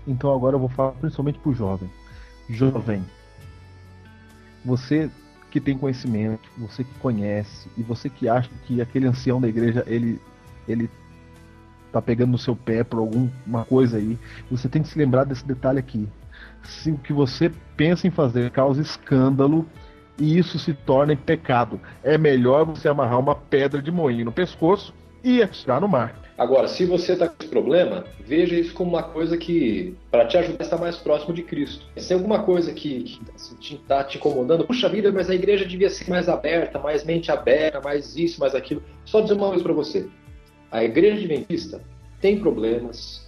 Então 0.08 0.34
agora 0.34 0.56
eu 0.56 0.60
vou 0.60 0.70
falar 0.70 0.92
principalmente 0.92 1.40
pro 1.40 1.54
jovem. 1.54 1.90
Jovem, 2.50 3.04
você 4.66 5.10
que 5.50 5.60
tem 5.60 5.78
conhecimento, 5.78 6.50
você 6.58 6.84
que 6.84 6.94
conhece 6.96 7.70
e 7.78 7.84
você 7.84 8.10
que 8.10 8.28
acha 8.28 8.50
que 8.66 8.82
aquele 8.82 9.08
ancião 9.08 9.40
da 9.40 9.48
igreja 9.48 9.84
ele 9.88 10.20
ele 10.68 10.90
tá 11.92 12.02
pegando 12.02 12.32
no 12.32 12.38
seu 12.38 12.56
pé 12.56 12.84
por 12.84 12.98
alguma 12.98 13.66
coisa 13.66 13.98
aí, 13.98 14.18
você 14.50 14.68
tem 14.68 14.82
que 14.82 14.88
se 14.88 14.98
lembrar 14.98 15.26
desse 15.26 15.46
detalhe 15.46 15.78
aqui. 15.78 16.10
Se 16.64 16.90
o 16.90 16.98
que 16.98 17.14
você 17.14 17.52
pensa 17.78 18.08
em 18.08 18.12
fazer 18.12 18.50
causa 18.50 18.82
escândalo 18.82 19.68
e 20.18 20.38
isso 20.38 20.58
se 20.58 20.74
torna 20.74 21.16
pecado, 21.16 21.80
é 22.04 22.18
melhor 22.18 22.66
você 22.66 22.88
amarrar 22.88 23.20
uma 23.20 23.36
pedra 23.36 23.82
de 23.82 23.92
moinho 23.92 24.26
no 24.26 24.32
pescoço 24.32 24.94
e 25.24 25.42
atirar 25.44 25.80
no 25.80 25.88
mar. 25.88 26.23
Agora, 26.44 26.68
se 26.68 26.84
você 26.84 27.14
está 27.14 27.30
com 27.30 27.36
esse 27.40 27.48
problema, 27.48 28.04
veja 28.20 28.54
isso 28.54 28.74
como 28.74 28.90
uma 28.90 29.02
coisa 29.02 29.38
que, 29.38 29.96
para 30.12 30.26
te 30.28 30.38
ajudar, 30.38 30.62
está 30.62 30.78
mais 30.78 30.98
próximo 30.98 31.34
de 31.34 31.42
Cristo. 31.42 31.86
Se 31.96 32.10
tem 32.10 32.18
alguma 32.18 32.44
coisa 32.44 32.74
que 32.74 33.18
está 33.22 33.34
assim, 33.34 33.56
te, 33.56 33.78
tá 33.88 34.04
te 34.04 34.18
incomodando, 34.18 34.68
puxa 34.68 34.90
vida, 34.90 35.10
mas 35.10 35.30
a 35.30 35.36
igreja 35.36 35.64
devia 35.64 35.90
ser 35.90 36.10
mais 36.10 36.28
aberta, 36.28 36.78
mais 36.78 37.06
mente 37.06 37.32
aberta, 37.32 37.80
mais 37.80 38.18
isso, 38.18 38.42
mais 38.42 38.54
aquilo. 38.54 38.84
Só 39.06 39.22
dizer 39.22 39.36
uma 39.36 39.48
coisa 39.48 39.64
para 39.64 39.72
você: 39.72 40.06
a 40.70 40.84
igreja 40.84 41.16
adventista 41.16 41.82
tem 42.20 42.38
problemas, 42.38 43.26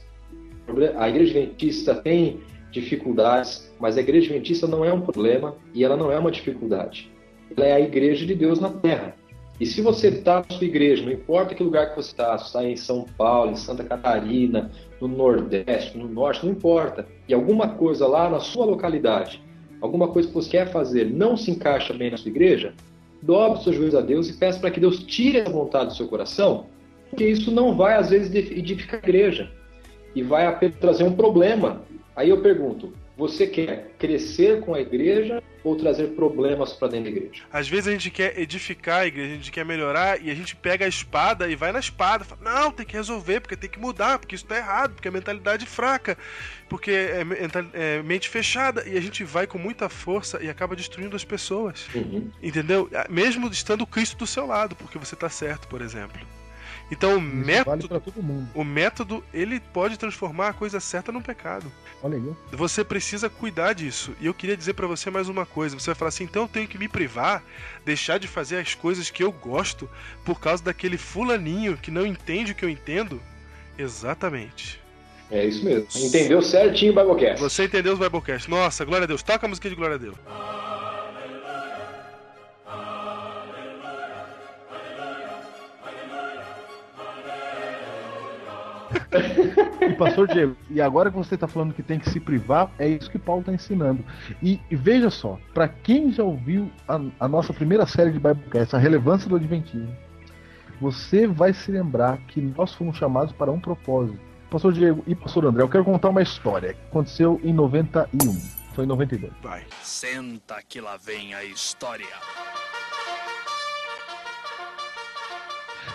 a 0.98 1.08
igreja 1.08 1.40
adventista 1.40 1.96
tem 1.96 2.42
dificuldades, 2.70 3.74
mas 3.80 3.98
a 3.98 4.02
igreja 4.02 4.26
adventista 4.26 4.68
não 4.68 4.84
é 4.84 4.92
um 4.92 5.00
problema 5.00 5.56
e 5.74 5.86
ela 5.86 5.96
não 5.96 6.12
é 6.12 6.20
uma 6.20 6.32
dificuldade. 6.32 7.10
Ela 7.56 7.66
é 7.66 7.74
a 7.76 7.80
igreja 7.80 8.26
de 8.26 8.36
Deus 8.36 8.60
na 8.60 8.72
terra. 8.72 9.16
E 9.60 9.66
se 9.66 9.82
você 9.82 10.10
está 10.10 10.44
na 10.48 10.56
sua 10.56 10.68
igreja, 10.68 11.06
não 11.06 11.12
importa 11.12 11.56
que 11.56 11.64
lugar 11.64 11.92
que 11.92 11.96
você 11.96 12.12
está, 12.12 12.38
se 12.38 12.48
está 12.48 12.64
em 12.64 12.76
São 12.76 13.06
Paulo, 13.18 13.52
em 13.52 13.56
Santa 13.56 13.84
Catarina, 13.86 14.70
no 15.00 15.08
Nordeste, 15.08 15.98
no 15.98 16.10
Norte, 16.10 16.46
não 16.46 16.52
importa. 16.52 17.08
E 17.28 17.34
alguma 17.34 17.70
coisa 17.70 18.06
lá 18.06 18.30
na 18.30 18.40
sua 18.40 18.66
localidade, 18.66 19.42
alguma 19.80 20.10
coisa 20.10 20.28
que 20.28 20.34
você 20.34 20.50
quer 20.50 20.72
fazer 20.72 21.06
não 21.06 21.38
se 21.38 21.52
encaixa 21.52 21.94
bem 21.94 22.12
na 22.12 22.18
sua 22.18 22.30
igreja, 22.30 22.74
dobre 23.22 23.64
seus 23.64 23.76
joelhos 23.78 23.96
a 23.96 24.02
Deus 24.02 24.30
e 24.30 24.34
peça 24.34 24.60
para 24.60 24.72
que 24.72 24.80
Deus 24.80 25.00
tire 25.04 25.40
a 25.40 25.50
vontade 25.50 25.88
do 25.88 25.96
seu 25.96 26.08
coração, 26.08 26.66
porque 27.10 27.26
isso 27.26 27.50
não 27.50 27.76
vai, 27.76 27.96
às 27.96 28.10
vezes, 28.10 28.34
edificar 28.34 29.00
a 29.02 29.04
igreja 29.04 29.50
e 30.14 30.22
vai 30.22 30.54
trazer 30.70 31.06
um 31.06 31.16
problema. 31.16 31.82
Aí 32.14 32.30
eu 32.30 32.42
pergunto: 32.42 32.92
você 33.18 33.48
quer 33.48 33.92
crescer 33.98 34.62
com 34.62 34.74
a 34.74 34.82
igreja 34.82 35.42
ou 35.64 35.76
trazer 35.76 36.10
problemas 36.10 36.74
para 36.74 36.90
dentro 36.90 37.12
da 37.12 37.18
igreja? 37.18 37.44
Às 37.52 37.68
vezes 37.68 37.88
a 37.88 37.92
gente 37.92 38.12
quer 38.12 38.38
edificar 38.38 39.02
a 39.02 39.08
igreja, 39.08 39.34
a 39.34 39.36
gente 39.36 39.52
quer 39.52 39.66
melhorar 39.66 40.22
e 40.22 40.30
a 40.30 40.36
gente 40.36 40.56
pega 40.56 40.86
a 40.86 40.88
espada 40.88 41.48
e 41.50 41.56
vai 41.56 41.72
na 41.72 41.80
espada. 41.80 42.24
Fala, 42.24 42.42
não, 42.44 42.72
tem 42.72 42.86
que 42.86 42.96
resolver, 42.96 43.40
porque 43.40 43.56
tem 43.56 43.70
que 43.70 43.80
mudar, 43.80 44.20
porque 44.20 44.36
isso 44.36 44.46
tá 44.46 44.58
errado, 44.58 44.94
porque 44.94 45.08
é 45.08 45.12
mentalidade 45.12 45.66
fraca, 45.66 46.18
porque 46.68 46.92
é, 46.92 47.26
é 47.74 48.04
mente 48.04 48.30
fechada. 48.30 48.88
E 48.88 48.98
a 48.98 49.02
gente 49.02 49.24
vai 49.24 49.48
com 49.48 49.58
muita 49.58 49.88
força 49.88 50.44
e 50.44 50.50
acaba 50.50 50.76
destruindo 50.76 51.16
as 51.16 51.24
pessoas. 51.24 51.88
Uhum. 51.96 52.30
Entendeu? 52.44 52.90
Mesmo 53.10 53.48
estando 53.48 53.88
Cristo 53.88 54.18
do 54.18 54.28
seu 54.28 54.46
lado, 54.46 54.76
porque 54.76 54.98
você 54.98 55.16
tá 55.16 55.30
certo, 55.30 55.68
por 55.68 55.82
exemplo. 55.82 56.20
Então 56.92 57.16
o 57.16 57.18
Isso 57.18 57.22
método, 57.22 57.88
vale 57.88 58.46
o 58.54 58.64
método, 58.64 59.24
ele 59.34 59.60
pode 59.60 59.98
transformar 59.98 60.50
a 60.50 60.54
coisa 60.54 60.80
certa 60.80 61.12
num 61.12 61.22
pecado. 61.22 61.72
Olha 62.04 62.18
aí. 62.18 62.34
Você 62.52 62.84
precisa 62.84 63.30
cuidar 63.30 63.74
disso. 63.74 64.16
E 64.22 64.28
eu 64.28 64.34
queria 64.34 64.56
dizer 64.56 64.74
para 64.74 64.86
você 64.86 65.10
mais 65.10 65.28
uma 65.28 65.46
coisa. 65.46 65.78
Você 65.78 65.88
vai 65.88 65.96
falar 65.96 66.10
assim, 66.10 66.26
então 66.26 66.44
eu 66.44 66.48
tenho 66.48 66.68
que 66.68 66.78
me 66.78 66.88
privar, 66.88 67.44
deixar 67.84 68.20
de 68.20 68.28
fazer 68.28 68.58
as 68.58 68.76
coisas 68.76 69.10
que 69.10 69.24
eu 69.24 69.32
gosto 69.32 69.90
por 70.24 70.40
causa 70.40 70.64
daquele 70.64 70.98
fulaninho 70.98 71.78
que 71.78 71.90
não 71.90 72.06
entende 72.06 72.52
o 72.52 72.56
que 72.56 72.64
eu 72.64 72.70
entendo? 72.70 73.20
Exatamente. 73.78 74.80
É 75.32 75.44
isso 75.44 75.66
mesmo. 75.66 75.88
Entendeu 75.96 76.42
certinho 76.42 76.92
o 76.92 76.96
Biblecast. 76.96 77.42
Você 77.42 77.64
entendeu 77.64 77.94
os 77.94 78.00
Biblecast. 78.00 78.50
Nossa, 78.50 78.86
glória 78.86 79.06
a 79.06 79.08
Deus. 79.08 79.24
Toca 79.24 79.48
a 79.48 79.50
música 79.50 79.68
de 79.68 79.76
glória 79.76 79.96
a 79.96 80.00
Deus. 80.00 80.16
E 89.82 89.94
pastor 89.94 90.28
Diego, 90.28 90.56
e 90.70 90.82
agora 90.82 91.10
que 91.10 91.18
você 91.18 91.36
está 91.36 91.48
falando 91.48 91.74
que 91.74 91.84
tem 91.84 92.00
que 92.00 92.10
se 92.10 92.20
privar, 92.20 92.72
é 92.78 92.88
isso 92.88 93.10
que 93.10 93.20
Paulo 93.20 93.42
está 93.42 93.54
ensinando. 93.54 94.04
E, 94.42 94.60
e, 94.70 94.76
veja 94.76 95.10
só, 95.10 95.40
para 95.54 95.68
quem 95.68 96.12
já 96.12 96.24
ouviu 96.24 96.72
a, 96.88 97.00
a, 97.20 97.28
nossa 97.28 97.54
primeira 97.54 97.86
série 97.86 98.12
de 98.12 98.20
Biblecast, 98.20 98.76
a 98.76 98.80
relevância 98.80 99.30
do 99.30 99.36
Adventismo, 99.36 99.96
você 100.80 101.26
vai 101.26 101.54
se 101.54 101.72
lembrar 101.72 102.18
que 102.28 102.42
nós 102.42 102.74
fomos 102.74 102.98
chamados 102.98 103.34
para 103.34 103.52
um 103.52 103.60
propósito. 103.60 104.20
Pastor 104.50 104.74
Diego 104.74 105.04
e 105.08 105.16
pastor 105.16 105.46
André, 105.46 105.64
eu 105.64 105.70
quero 105.70 105.84
contar 105.84 106.10
uma 106.10 106.22
história 106.22 106.74
que 106.74 106.82
aconteceu 106.90 107.40
em 107.44 107.54
91. 107.54 108.08
Foi 108.74 108.84
em 108.84 108.88
92. 108.88 109.32
Vai. 109.42 109.64
Senta 109.82 110.62
que 110.68 110.82
lá 110.82 110.98
vem 110.98 111.34
a 111.34 111.44
história. 111.44 112.06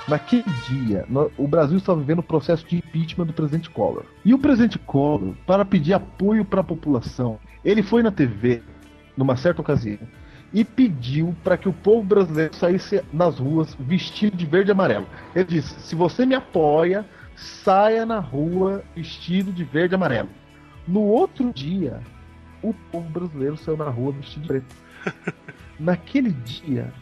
Naquele 0.09 0.45
dia, 0.69 1.07
o 1.37 1.47
Brasil 1.47 1.79
estava 1.79 2.01
vivendo 2.01 2.21
o 2.21 2.23
processo 2.23 2.67
de 2.67 2.77
impeachment 2.77 3.27
do 3.27 3.33
presidente 3.33 3.71
Collor. 3.71 4.05
E 4.25 4.35
o 4.35 4.39
presidente 4.39 4.79
Collor, 4.79 5.35
para 5.47 5.65
pedir 5.65 5.95
apoio 5.95 6.45
para 6.45 6.61
a 6.61 6.65
população, 6.65 7.39
ele 7.65 7.83
foi 7.83 8.03
na 8.03 8.11
TV, 8.11 8.63
numa 9.17 9.37
certa 9.37 9.61
ocasião, 9.61 9.99
e 10.53 10.65
pediu 10.65 11.35
para 11.45 11.57
que 11.57 11.69
o 11.69 11.73
povo 11.73 12.03
brasileiro 12.03 12.55
saísse 12.55 13.03
nas 13.13 13.39
ruas 13.39 13.75
vestido 13.79 14.37
de 14.37 14.47
verde 14.47 14.71
e 14.71 14.73
amarelo. 14.73 15.07
Ele 15.35 15.45
disse: 15.45 15.79
se 15.81 15.95
você 15.95 16.27
me 16.27 16.35
apoia, 16.35 17.05
saia 17.37 18.05
na 18.05 18.19
rua 18.19 18.83
vestido 18.95 19.53
de 19.53 19.65
verde 19.65 19.95
e 19.95 19.97
amarelo. 19.97 20.29
No 20.89 21.03
outro 21.03 21.53
dia, 21.53 22.01
o 22.63 22.75
povo 22.75 23.09
brasileiro 23.09 23.57
saiu 23.57 23.77
na 23.77 23.89
rua 23.89 24.13
vestido 24.13 24.43
de 24.43 24.49
preto. 24.49 24.77
Naquele 25.79 26.31
dia, 26.31 26.93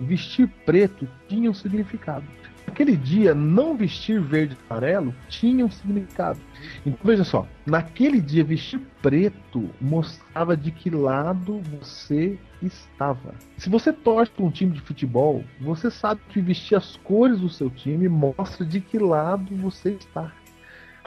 vestir 0.00 0.48
preto 0.64 1.08
tinha 1.28 1.50
um 1.50 1.54
significado. 1.54 2.24
Naquele 2.66 2.96
dia, 2.96 3.34
não 3.34 3.74
vestir 3.74 4.20
verde 4.20 4.54
e 4.54 4.58
amarelo 4.70 5.14
tinha 5.28 5.64
um 5.64 5.70
significado. 5.70 6.38
Então 6.84 7.00
veja 7.02 7.24
só, 7.24 7.46
naquele 7.66 8.20
dia 8.20 8.44
vestir 8.44 8.78
preto 9.00 9.70
mostrava 9.80 10.54
de 10.54 10.70
que 10.70 10.90
lado 10.90 11.62
você 11.80 12.38
estava. 12.62 13.34
Se 13.56 13.70
você 13.70 13.90
torce 13.90 14.30
para 14.30 14.44
um 14.44 14.50
time 14.50 14.72
de 14.72 14.80
futebol, 14.82 15.42
você 15.60 15.90
sabe 15.90 16.20
que 16.28 16.40
vestir 16.40 16.76
as 16.76 16.96
cores 16.98 17.40
do 17.40 17.48
seu 17.48 17.70
time 17.70 18.06
mostra 18.06 18.66
de 18.66 18.80
que 18.80 18.98
lado 18.98 19.56
você 19.56 19.92
está. 19.92 20.30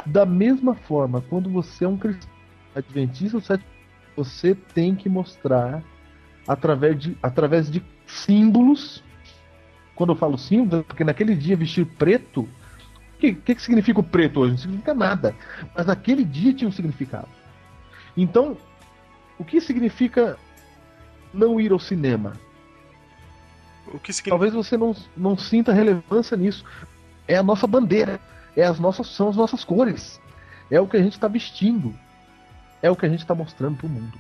Da 0.06 0.26
mesma 0.26 0.74
forma, 0.74 1.22
quando 1.22 1.50
você 1.50 1.86
é 1.86 1.88
um 1.88 1.98
cristão 1.98 2.30
adventista, 2.76 3.60
você 4.16 4.56
tem 4.74 4.96
que 4.96 5.08
mostrar 5.08 5.84
através 6.48 6.98
de, 6.98 7.18
através 7.22 7.70
de 7.70 7.82
símbolos 8.12 9.04
quando 9.96 10.14
eu 10.14 10.16
falo 10.16 10.38
símbolo, 10.38 10.84
porque 10.84 11.04
naquele 11.04 11.36
dia 11.36 11.56
vestir 11.56 11.86
preto, 11.86 12.42
o 12.42 13.18
que, 13.20 13.34
que, 13.36 13.56
que 13.56 13.62
significa 13.62 14.00
o 14.00 14.04
preto 14.04 14.40
hoje? 14.40 14.52
Não 14.52 14.58
significa 14.58 14.94
nada. 14.94 15.36
Mas 15.76 15.86
naquele 15.86 16.24
dia 16.24 16.54
tinha 16.54 16.68
um 16.68 16.72
significado. 16.72 17.28
Então, 18.18 18.58
o 19.38 19.46
que 19.46 19.62
significa 19.62 20.38
não 21.34 21.60
ir 21.60 21.72
ao 21.72 21.80
cinema? 21.80 22.34
Significa... 23.86 24.30
Talvez 24.30 24.54
você 24.54 24.76
não, 24.76 24.96
não 25.16 25.38
sinta 25.38 25.72
relevância 25.72 26.36
nisso. 26.36 26.66
É 27.28 27.38
a 27.38 27.44
nossa 27.44 27.68
bandeira. 27.68 28.20
É 28.56 28.64
as 28.64 28.80
nossas, 28.80 29.08
são 29.08 29.30
as 29.30 29.36
nossas 29.36 29.64
cores. 29.64 30.20
É 30.70 30.82
o 30.82 30.88
que 30.88 30.98
a 30.98 31.04
gente 31.04 31.14
está 31.14 31.28
vestindo. 31.28 31.94
É 32.82 32.90
o 32.90 32.96
que 32.96 33.06
a 33.06 33.10
gente 33.10 33.20
está 33.20 33.36
mostrando 33.36 33.78
para 33.78 33.86
o 33.86 33.90
mundo. 33.90 34.18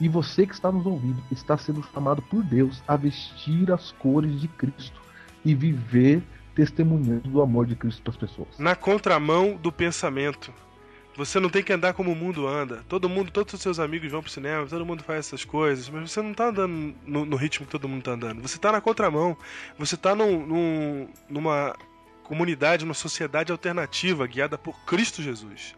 E 0.00 0.08
você 0.08 0.46
que 0.46 0.54
está 0.54 0.72
nos 0.72 0.86
ouvindo 0.86 1.22
está 1.30 1.56
sendo 1.58 1.82
chamado 1.92 2.22
por 2.22 2.42
Deus 2.42 2.82
a 2.88 2.96
vestir 2.96 3.70
as 3.70 3.92
cores 3.92 4.40
de 4.40 4.48
Cristo 4.48 5.00
e 5.44 5.54
viver 5.54 6.22
testemunhando 6.54 7.28
do 7.28 7.42
amor 7.42 7.66
de 7.66 7.76
Cristo 7.76 8.02
para 8.02 8.10
as 8.10 8.16
pessoas. 8.16 8.58
Na 8.58 8.74
contramão 8.74 9.56
do 9.56 9.70
pensamento. 9.70 10.52
Você 11.16 11.38
não 11.38 11.50
tem 11.50 11.62
que 11.62 11.72
andar 11.72 11.92
como 11.92 12.12
o 12.12 12.16
mundo 12.16 12.46
anda. 12.46 12.82
Todo 12.88 13.08
mundo, 13.08 13.30
todos 13.30 13.52
os 13.52 13.60
seus 13.60 13.78
amigos 13.78 14.10
vão 14.10 14.22
pro 14.22 14.30
cinema, 14.30 14.66
todo 14.66 14.86
mundo 14.86 15.02
faz 15.02 15.26
essas 15.26 15.44
coisas, 15.44 15.88
mas 15.90 16.10
você 16.10 16.22
não 16.22 16.32
tá 16.32 16.48
andando 16.48 16.94
no, 17.04 17.26
no 17.26 17.36
ritmo 17.36 17.66
que 17.66 17.72
todo 17.72 17.88
mundo 17.88 18.02
tá 18.02 18.12
andando. 18.12 18.40
Você 18.40 18.58
tá 18.58 18.72
na 18.72 18.80
contramão. 18.80 19.36
Você 19.78 19.96
tá 19.96 20.14
num, 20.14 20.46
num, 20.46 21.08
numa 21.28 21.76
comunidade, 22.30 22.84
numa 22.84 22.94
sociedade 22.94 23.50
alternativa 23.50 24.24
guiada 24.24 24.56
por 24.56 24.78
Cristo 24.84 25.20
Jesus. 25.20 25.74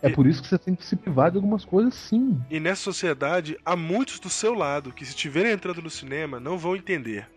É 0.00 0.08
e, 0.08 0.12
por 0.12 0.24
isso 0.24 0.40
que 0.40 0.48
você 0.48 0.56
tem 0.56 0.76
que 0.76 0.84
se 0.84 0.94
privar 0.94 1.32
de 1.32 1.36
algumas 1.36 1.64
coisas, 1.64 1.94
sim. 1.94 2.40
E 2.48 2.60
nessa 2.60 2.82
sociedade, 2.82 3.58
há 3.64 3.74
muitos 3.74 4.20
do 4.20 4.30
seu 4.30 4.54
lado 4.54 4.92
que, 4.92 5.04
se 5.04 5.10
estiverem 5.10 5.50
entrando 5.50 5.82
no 5.82 5.90
cinema, 5.90 6.38
não 6.38 6.56
vão 6.56 6.76
entender. 6.76 7.28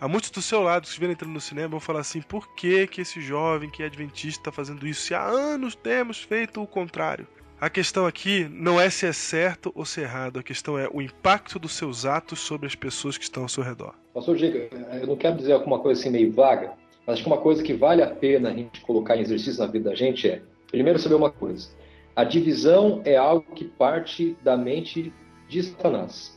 Há 0.00 0.08
muitos 0.08 0.30
do 0.30 0.42
seu 0.42 0.60
lado 0.60 0.82
que 0.82 0.88
estiverem 0.88 1.12
entrando 1.12 1.32
no 1.32 1.40
cinema 1.40 1.68
vão 1.68 1.80
falar 1.80 2.00
assim: 2.00 2.20
por 2.20 2.52
que, 2.56 2.88
que 2.88 3.00
esse 3.00 3.20
jovem 3.20 3.70
que 3.70 3.84
é 3.84 3.86
adventista 3.86 4.40
está 4.40 4.50
fazendo 4.50 4.88
isso 4.88 5.02
se 5.02 5.14
há 5.14 5.22
anos 5.22 5.76
temos 5.76 6.20
feito 6.20 6.60
o 6.60 6.66
contrário? 6.66 7.28
A 7.60 7.70
questão 7.70 8.06
aqui 8.06 8.48
não 8.50 8.80
é 8.80 8.90
se 8.90 9.06
é 9.06 9.12
certo 9.12 9.72
ou 9.74 9.84
se 9.84 10.00
é 10.00 10.02
errado, 10.02 10.40
a 10.40 10.42
questão 10.42 10.76
é 10.76 10.88
o 10.92 11.00
impacto 11.00 11.58
dos 11.60 11.72
seus 11.72 12.04
atos 12.04 12.40
sobre 12.40 12.66
as 12.66 12.74
pessoas 12.74 13.16
que 13.16 13.24
estão 13.24 13.44
ao 13.44 13.48
seu 13.48 13.62
redor. 13.62 13.94
Pastor 14.12 14.36
Diego, 14.36 14.58
eu 15.00 15.06
não 15.06 15.16
quero 15.16 15.36
dizer 15.36 15.52
alguma 15.52 15.78
coisa 15.78 16.00
assim 16.00 16.10
meio 16.10 16.32
vaga, 16.32 16.72
acho 17.06 17.22
que 17.22 17.28
uma 17.28 17.38
coisa 17.38 17.62
que 17.62 17.72
vale 17.72 18.02
a 18.02 18.08
pena 18.08 18.50
a 18.50 18.52
gente 18.52 18.80
colocar 18.80 19.16
em 19.16 19.20
exercício 19.20 19.60
na 19.60 19.70
vida 19.70 19.90
da 19.90 19.96
gente 19.96 20.28
é, 20.28 20.42
primeiro, 20.70 20.98
saber 20.98 21.14
uma 21.14 21.30
coisa: 21.30 21.68
a 22.14 22.24
divisão 22.24 23.00
é 23.04 23.16
algo 23.16 23.46
que 23.54 23.64
parte 23.64 24.36
da 24.42 24.56
mente 24.56 25.12
de 25.48 25.62
Satanás. 25.62 26.36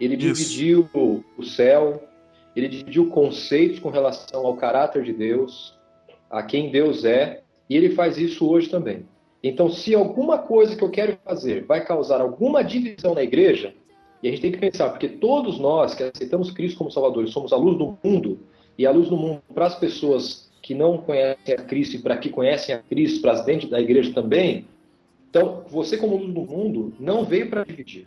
Ele 0.00 0.14
Isso. 0.16 0.34
dividiu 0.34 0.88
o 1.36 1.42
céu, 1.42 2.02
ele 2.54 2.68
dividiu 2.68 3.08
conceitos 3.08 3.78
com 3.78 3.90
relação 3.90 4.46
ao 4.46 4.56
caráter 4.56 5.02
de 5.02 5.12
Deus, 5.12 5.74
a 6.30 6.42
quem 6.42 6.70
Deus 6.70 7.04
é, 7.04 7.42
e 7.68 7.76
ele 7.76 7.90
faz 7.90 8.18
isso 8.18 8.48
hoje 8.48 8.68
também. 8.68 9.06
Então, 9.42 9.68
se 9.68 9.94
alguma 9.94 10.38
coisa 10.38 10.74
que 10.74 10.82
eu 10.82 10.90
quero 10.90 11.18
fazer 11.24 11.64
vai 11.64 11.84
causar 11.84 12.20
alguma 12.20 12.62
divisão 12.62 13.14
na 13.14 13.22
igreja, 13.22 13.74
e 14.22 14.28
a 14.28 14.30
gente 14.30 14.40
tem 14.40 14.52
que 14.52 14.58
pensar, 14.58 14.90
porque 14.90 15.08
todos 15.08 15.58
nós 15.58 15.94
que 15.94 16.02
aceitamos 16.02 16.50
Cristo 16.50 16.78
como 16.78 16.90
Salvador, 16.90 17.28
somos 17.28 17.52
a 17.52 17.56
luz 17.56 17.76
do 17.78 17.98
mundo, 18.02 18.40
e 18.78 18.86
a 18.86 18.90
luz 18.90 19.08
do 19.08 19.16
mundo 19.16 19.42
para 19.54 19.66
as 19.66 19.74
pessoas 19.74 20.50
que 20.62 20.74
não 20.74 20.98
conhecem 20.98 21.54
a 21.54 21.58
Cristo 21.58 21.96
e 21.96 21.98
para 22.00 22.16
que 22.16 22.28
conhecem 22.28 22.74
a 22.74 22.78
Cristo, 22.78 23.22
para 23.22 23.32
as 23.32 23.44
dentro 23.44 23.68
da 23.68 23.80
igreja 23.80 24.12
também. 24.12 24.66
Então, 25.30 25.64
você 25.68 25.96
como 25.96 26.16
luz 26.16 26.32
do 26.32 26.40
mundo 26.40 26.92
não 26.98 27.24
veio 27.24 27.48
para 27.48 27.64
dividir. 27.64 28.06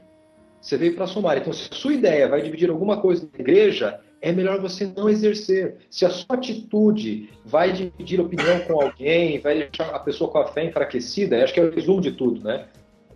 Você 0.60 0.78
veio 0.78 0.94
para 0.94 1.08
somar. 1.08 1.38
Então, 1.38 1.54
se 1.54 1.70
a 1.72 1.76
sua 1.76 1.94
ideia 1.94 2.28
vai 2.28 2.42
dividir 2.42 2.70
alguma 2.70 2.98
coisa 3.00 3.28
na 3.32 3.40
igreja, 3.40 4.00
é 4.22 4.32
melhor 4.32 4.60
você 4.60 4.92
não 4.96 5.10
exercer. 5.10 5.78
Se 5.90 6.06
a 6.06 6.10
sua 6.10 6.36
atitude 6.36 7.30
vai 7.46 7.72
dividir 7.72 8.20
opinião 8.20 8.60
com 8.62 8.82
alguém, 8.82 9.40
vai 9.40 9.70
deixar 9.70 9.96
a 9.96 10.00
pessoa 10.00 10.30
com 10.30 10.40
a 10.40 10.48
fé 10.48 10.66
enfraquecida, 10.66 11.42
acho 11.44 11.54
que 11.54 11.60
é 11.60 11.64
o 11.64 11.72
resumo 11.72 12.02
de 12.02 12.12
tudo, 12.12 12.42
né? 12.42 12.66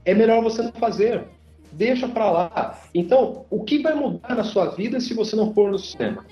É 0.05 0.13
melhor 0.13 0.41
você 0.41 0.61
não 0.61 0.71
fazer. 0.71 1.23
Deixa 1.71 2.07
para 2.07 2.31
lá. 2.31 2.81
Então, 2.93 3.45
o 3.49 3.63
que 3.63 3.79
vai 3.79 3.93
mudar 3.93 4.35
na 4.35 4.43
sua 4.43 4.67
vida 4.67 4.99
se 4.99 5.13
você 5.13 5.35
não 5.35 5.53
for 5.53 5.71
no 5.71 5.79
cinema? 5.79 6.25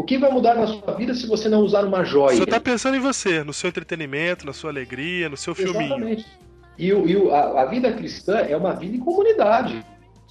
O 0.00 0.02
que 0.02 0.16
vai 0.16 0.30
mudar 0.30 0.54
na 0.54 0.66
sua 0.66 0.94
vida 0.94 1.12
se 1.12 1.26
você 1.26 1.46
não 1.46 1.60
usar 1.60 1.84
uma 1.84 2.02
joia? 2.02 2.34
Você 2.34 2.44
está 2.44 2.58
pensando 2.58 2.96
em 2.96 3.00
você, 3.00 3.44
no 3.44 3.52
seu 3.52 3.68
entretenimento, 3.68 4.46
na 4.46 4.52
sua 4.54 4.70
alegria, 4.70 5.28
no 5.28 5.36
seu 5.36 5.54
filminho. 5.54 5.84
Exatamente. 5.84 6.26
E, 6.78 6.88
e 6.88 7.30
a, 7.30 7.60
a 7.60 7.64
vida 7.66 7.92
cristã 7.92 8.38
é 8.38 8.56
uma 8.56 8.72
vida 8.72 8.96
em 8.96 8.98
comunidade. 8.98 9.84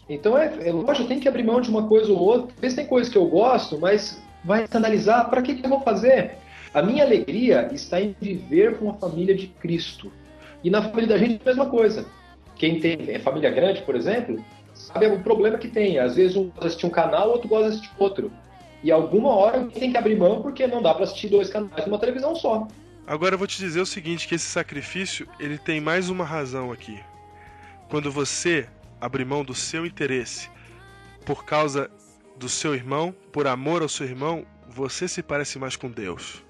Então, 0.09 0.35
é, 0.35 0.51
é 0.67 0.71
lógico, 0.71 1.07
tem 1.07 1.19
que 1.19 1.29
abrir 1.29 1.43
mão 1.43 1.61
de 1.61 1.69
uma 1.69 1.87
coisa 1.87 2.11
ou 2.11 2.17
outra. 2.17 2.51
Às 2.55 2.61
vezes 2.61 2.77
tem 2.77 2.87
coisas 2.87 3.13
que 3.13 3.17
eu 3.19 3.27
gosto, 3.27 3.77
mas 3.79 4.19
vai 4.43 4.63
escandalizar. 4.63 5.29
Para 5.29 5.43
que, 5.43 5.53
que 5.53 5.63
eu 5.63 5.69
vou 5.69 5.81
fazer? 5.81 6.31
A 6.73 6.81
minha 6.81 7.03
alegria 7.03 7.69
está 7.71 8.01
em 8.01 8.15
viver 8.19 8.79
com 8.79 8.89
a 8.89 8.95
família 8.95 9.35
de 9.35 9.45
Cristo. 9.45 10.11
E 10.63 10.71
na 10.71 10.81
família 10.81 11.09
da 11.09 11.17
gente, 11.19 11.39
a 11.43 11.45
mesma 11.45 11.67
coisa. 11.67 12.07
Quem 12.55 12.79
tem 12.79 12.97
é 13.07 13.19
família 13.19 13.51
grande, 13.51 13.83
por 13.83 13.95
exemplo, 13.95 14.43
sabe 14.73 15.05
o 15.05 15.19
problema 15.19 15.59
que 15.59 15.67
tem. 15.67 15.99
Às 15.99 16.15
vezes 16.15 16.35
um 16.35 16.45
gosta 16.45 16.61
de 16.61 16.67
assistir 16.69 16.85
um 16.87 16.89
canal, 16.89 17.29
outro 17.29 17.47
gosta 17.47 17.69
de 17.69 17.75
assistir 17.75 17.91
outro. 17.99 18.31
E 18.83 18.91
alguma 18.91 19.29
hora 19.29 19.65
tem 19.65 19.91
que 19.91 19.97
abrir 19.97 20.17
mão 20.17 20.41
porque 20.41 20.65
não 20.67 20.81
dá 20.81 20.93
para 20.93 21.03
assistir 21.03 21.27
dois 21.29 21.49
canais 21.49 21.85
numa 21.85 21.99
televisão 21.99 22.35
só. 22.35 22.67
Agora 23.05 23.33
eu 23.33 23.37
vou 23.39 23.47
te 23.47 23.57
dizer 23.57 23.81
o 23.81 23.85
seguinte, 23.85 24.27
que 24.27 24.35
esse 24.35 24.45
sacrifício, 24.45 25.27
ele 25.39 25.57
tem 25.57 25.81
mais 25.81 26.09
uma 26.09 26.23
razão 26.23 26.71
aqui. 26.71 26.99
Quando 27.89 28.11
você 28.11 28.67
abrir 29.01 29.25
mão 29.25 29.43
do 29.43 29.53
seu 29.55 29.85
interesse 29.85 30.49
por 31.25 31.43
causa 31.43 31.89
do 32.37 32.47
seu 32.47 32.73
irmão, 32.75 33.13
por 33.31 33.47
amor 33.47 33.81
ao 33.81 33.89
seu 33.89 34.05
irmão, 34.05 34.45
você 34.69 35.07
se 35.07 35.21
parece 35.23 35.57
mais 35.59 35.75
com 35.75 35.89
Deus. 35.89 36.43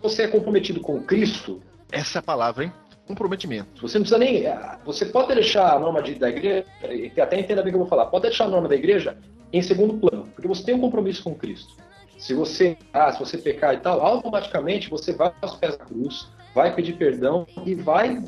Você 0.00 0.22
é 0.22 0.28
comprometido 0.28 0.80
com 0.80 1.00
Cristo, 1.02 1.62
Essa 1.92 2.18
é 2.18 2.20
a 2.20 2.22
palavra, 2.22 2.64
hein? 2.64 2.72
Comprometimento. 3.06 3.82
Você 3.82 3.98
não 3.98 4.02
precisa 4.04 4.18
nem. 4.18 4.46
ah, 4.46 4.78
Você 4.86 5.04
pode 5.04 5.34
deixar 5.34 5.74
a 5.74 5.78
norma 5.78 6.02
de- 6.02 6.14
da 6.14 6.30
igreja, 6.30 6.64
e 6.90 7.20
até 7.20 7.38
entenda 7.38 7.62
bem 7.62 7.68
o 7.68 7.72
que 7.72 7.76
eu 7.76 7.80
vou 7.80 7.88
falar, 7.88 8.06
pode 8.06 8.22
deixar 8.22 8.44
a 8.46 8.48
norma 8.48 8.66
da 8.68 8.74
igreja 8.74 9.18
em 9.52 9.62
segundo 9.62 9.94
plano, 9.94 10.28
porque 10.34 10.48
você 10.48 10.64
tem 10.64 10.74
um 10.74 10.80
compromisso 10.80 11.22
com 11.22 11.34
Cristo. 11.34 11.74
Se 12.18 12.34
você, 12.34 12.76
ah, 12.92 13.12
se 13.12 13.18
você 13.18 13.36
pecar 13.36 13.74
e 13.74 13.78
tal, 13.78 14.00
automaticamente 14.00 14.88
você 14.88 15.12
vai 15.12 15.32
aos 15.42 15.56
pés 15.56 15.76
da 15.76 15.84
cruz, 15.84 16.28
vai 16.54 16.74
pedir 16.74 16.94
perdão 16.94 17.46
e 17.66 17.74
vai 17.74 18.22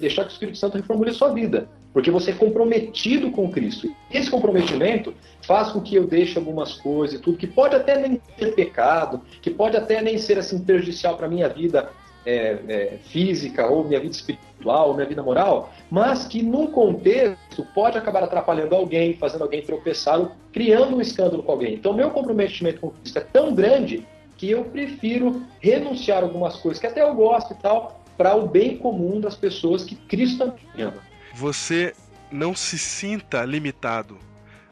deixar 0.00 0.24
que 0.24 0.30
o 0.30 0.32
Espírito 0.32 0.58
Santo 0.58 0.76
reformule 0.76 1.10
a 1.10 1.14
sua 1.14 1.32
vida. 1.32 1.68
Porque 1.92 2.10
você 2.10 2.32
é 2.32 2.34
comprometido 2.34 3.30
com 3.30 3.50
Cristo. 3.50 3.94
Esse 4.10 4.30
comprometimento 4.30 5.14
faz 5.42 5.70
com 5.70 5.80
que 5.80 5.94
eu 5.94 6.06
deixe 6.06 6.38
algumas 6.38 6.74
coisas 6.74 7.18
e 7.18 7.22
tudo, 7.22 7.38
que 7.38 7.46
pode 7.46 7.74
até 7.74 7.98
nem 7.98 8.20
ser 8.38 8.54
pecado, 8.54 9.22
que 9.40 9.50
pode 9.50 9.76
até 9.76 10.02
nem 10.02 10.18
ser 10.18 10.38
assim 10.38 10.58
prejudicial 10.58 11.16
para 11.16 11.28
minha 11.28 11.48
vida 11.48 11.90
é, 12.28 12.58
é, 12.68 12.98
física, 13.08 13.66
ou 13.66 13.84
minha 13.84 13.98
vida 13.98 14.12
espiritual, 14.12 14.88
ou 14.88 14.94
minha 14.94 15.06
vida 15.06 15.22
moral, 15.22 15.72
mas 15.90 16.26
que 16.26 16.42
num 16.42 16.66
contexto 16.66 17.66
pode 17.74 17.96
acabar 17.96 18.22
atrapalhando 18.22 18.74
alguém, 18.74 19.14
fazendo 19.14 19.42
alguém 19.42 19.62
tropeçar, 19.62 20.20
ou 20.20 20.32
criando 20.52 20.96
um 20.96 21.00
escândalo 21.00 21.42
com 21.42 21.52
alguém. 21.52 21.74
Então, 21.74 21.94
meu 21.94 22.10
comprometimento 22.10 22.80
com 22.80 22.90
Cristo 22.90 23.18
é 23.18 23.22
tão 23.22 23.54
grande 23.54 24.06
que 24.36 24.50
eu 24.50 24.62
prefiro 24.64 25.42
renunciar 25.58 26.22
algumas 26.22 26.56
coisas 26.56 26.78
que 26.78 26.86
até 26.86 27.02
eu 27.02 27.14
gosto 27.14 27.54
e 27.54 27.56
tal, 27.56 28.04
para 28.18 28.36
o 28.36 28.46
bem 28.46 28.76
comum 28.76 29.20
das 29.20 29.34
pessoas 29.34 29.84
que 29.84 29.96
Cristo 29.96 30.38
também 30.38 30.82
ama. 30.82 31.02
Você 31.34 31.94
não 32.30 32.54
se 32.54 32.78
sinta 32.78 33.42
limitado. 33.44 34.18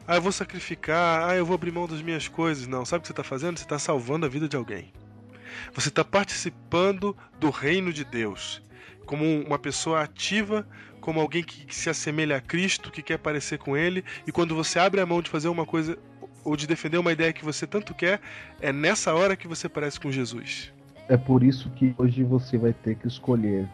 Ah, 0.07 0.15
eu 0.15 0.21
vou 0.21 0.31
sacrificar, 0.31 1.27
ah, 1.27 1.35
eu 1.35 1.45
vou 1.45 1.55
abrir 1.55 1.71
mão 1.71 1.87
das 1.87 2.01
minhas 2.01 2.27
coisas. 2.27 2.67
Não, 2.67 2.85
sabe 2.85 2.99
o 2.99 3.01
que 3.01 3.07
você 3.07 3.13
está 3.13 3.23
fazendo? 3.23 3.57
Você 3.57 3.63
está 3.63 3.79
salvando 3.79 4.25
a 4.25 4.29
vida 4.29 4.47
de 4.47 4.55
alguém. 4.55 4.93
Você 5.73 5.89
está 5.89 6.03
participando 6.03 7.15
do 7.39 7.49
reino 7.49 7.91
de 7.91 8.03
Deus. 8.03 8.61
Como 9.05 9.23
uma 9.41 9.57
pessoa 9.57 10.01
ativa, 10.01 10.67
como 10.99 11.19
alguém 11.19 11.43
que 11.43 11.73
se 11.73 11.89
assemelha 11.89 12.37
a 12.37 12.41
Cristo, 12.41 12.91
que 12.91 13.01
quer 13.01 13.17
parecer 13.17 13.57
com 13.57 13.77
Ele. 13.77 14.03
E 14.25 14.31
quando 14.31 14.55
você 14.55 14.79
abre 14.79 14.99
a 14.99 15.05
mão 15.05 15.21
de 15.21 15.29
fazer 15.29 15.47
uma 15.47 15.65
coisa 15.65 15.97
ou 16.43 16.55
de 16.55 16.67
defender 16.67 16.97
uma 16.97 17.11
ideia 17.11 17.33
que 17.33 17.43
você 17.43 17.67
tanto 17.67 17.93
quer, 17.93 18.21
é 18.61 18.71
nessa 18.71 19.13
hora 19.13 19.35
que 19.35 19.47
você 19.47 19.67
parece 19.67 19.99
com 19.99 20.11
Jesus. 20.11 20.71
É 21.09 21.15
por 21.15 21.43
isso 21.43 21.69
que 21.71 21.95
hoje 21.97 22.23
você 22.23 22.57
vai 22.57 22.73
ter 22.73 22.95
que 22.95 23.07
escolher 23.07 23.67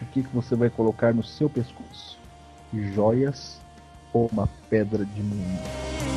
o 0.00 0.06
que, 0.06 0.22
que 0.22 0.34
você 0.34 0.54
vai 0.54 0.70
colocar 0.70 1.12
no 1.12 1.22
seu 1.22 1.48
pescoço: 1.48 2.18
joias 2.94 3.60
ou 4.12 4.28
uma 4.32 4.46
pedra 4.68 5.04
de 5.04 5.22
mundo. 5.22 6.13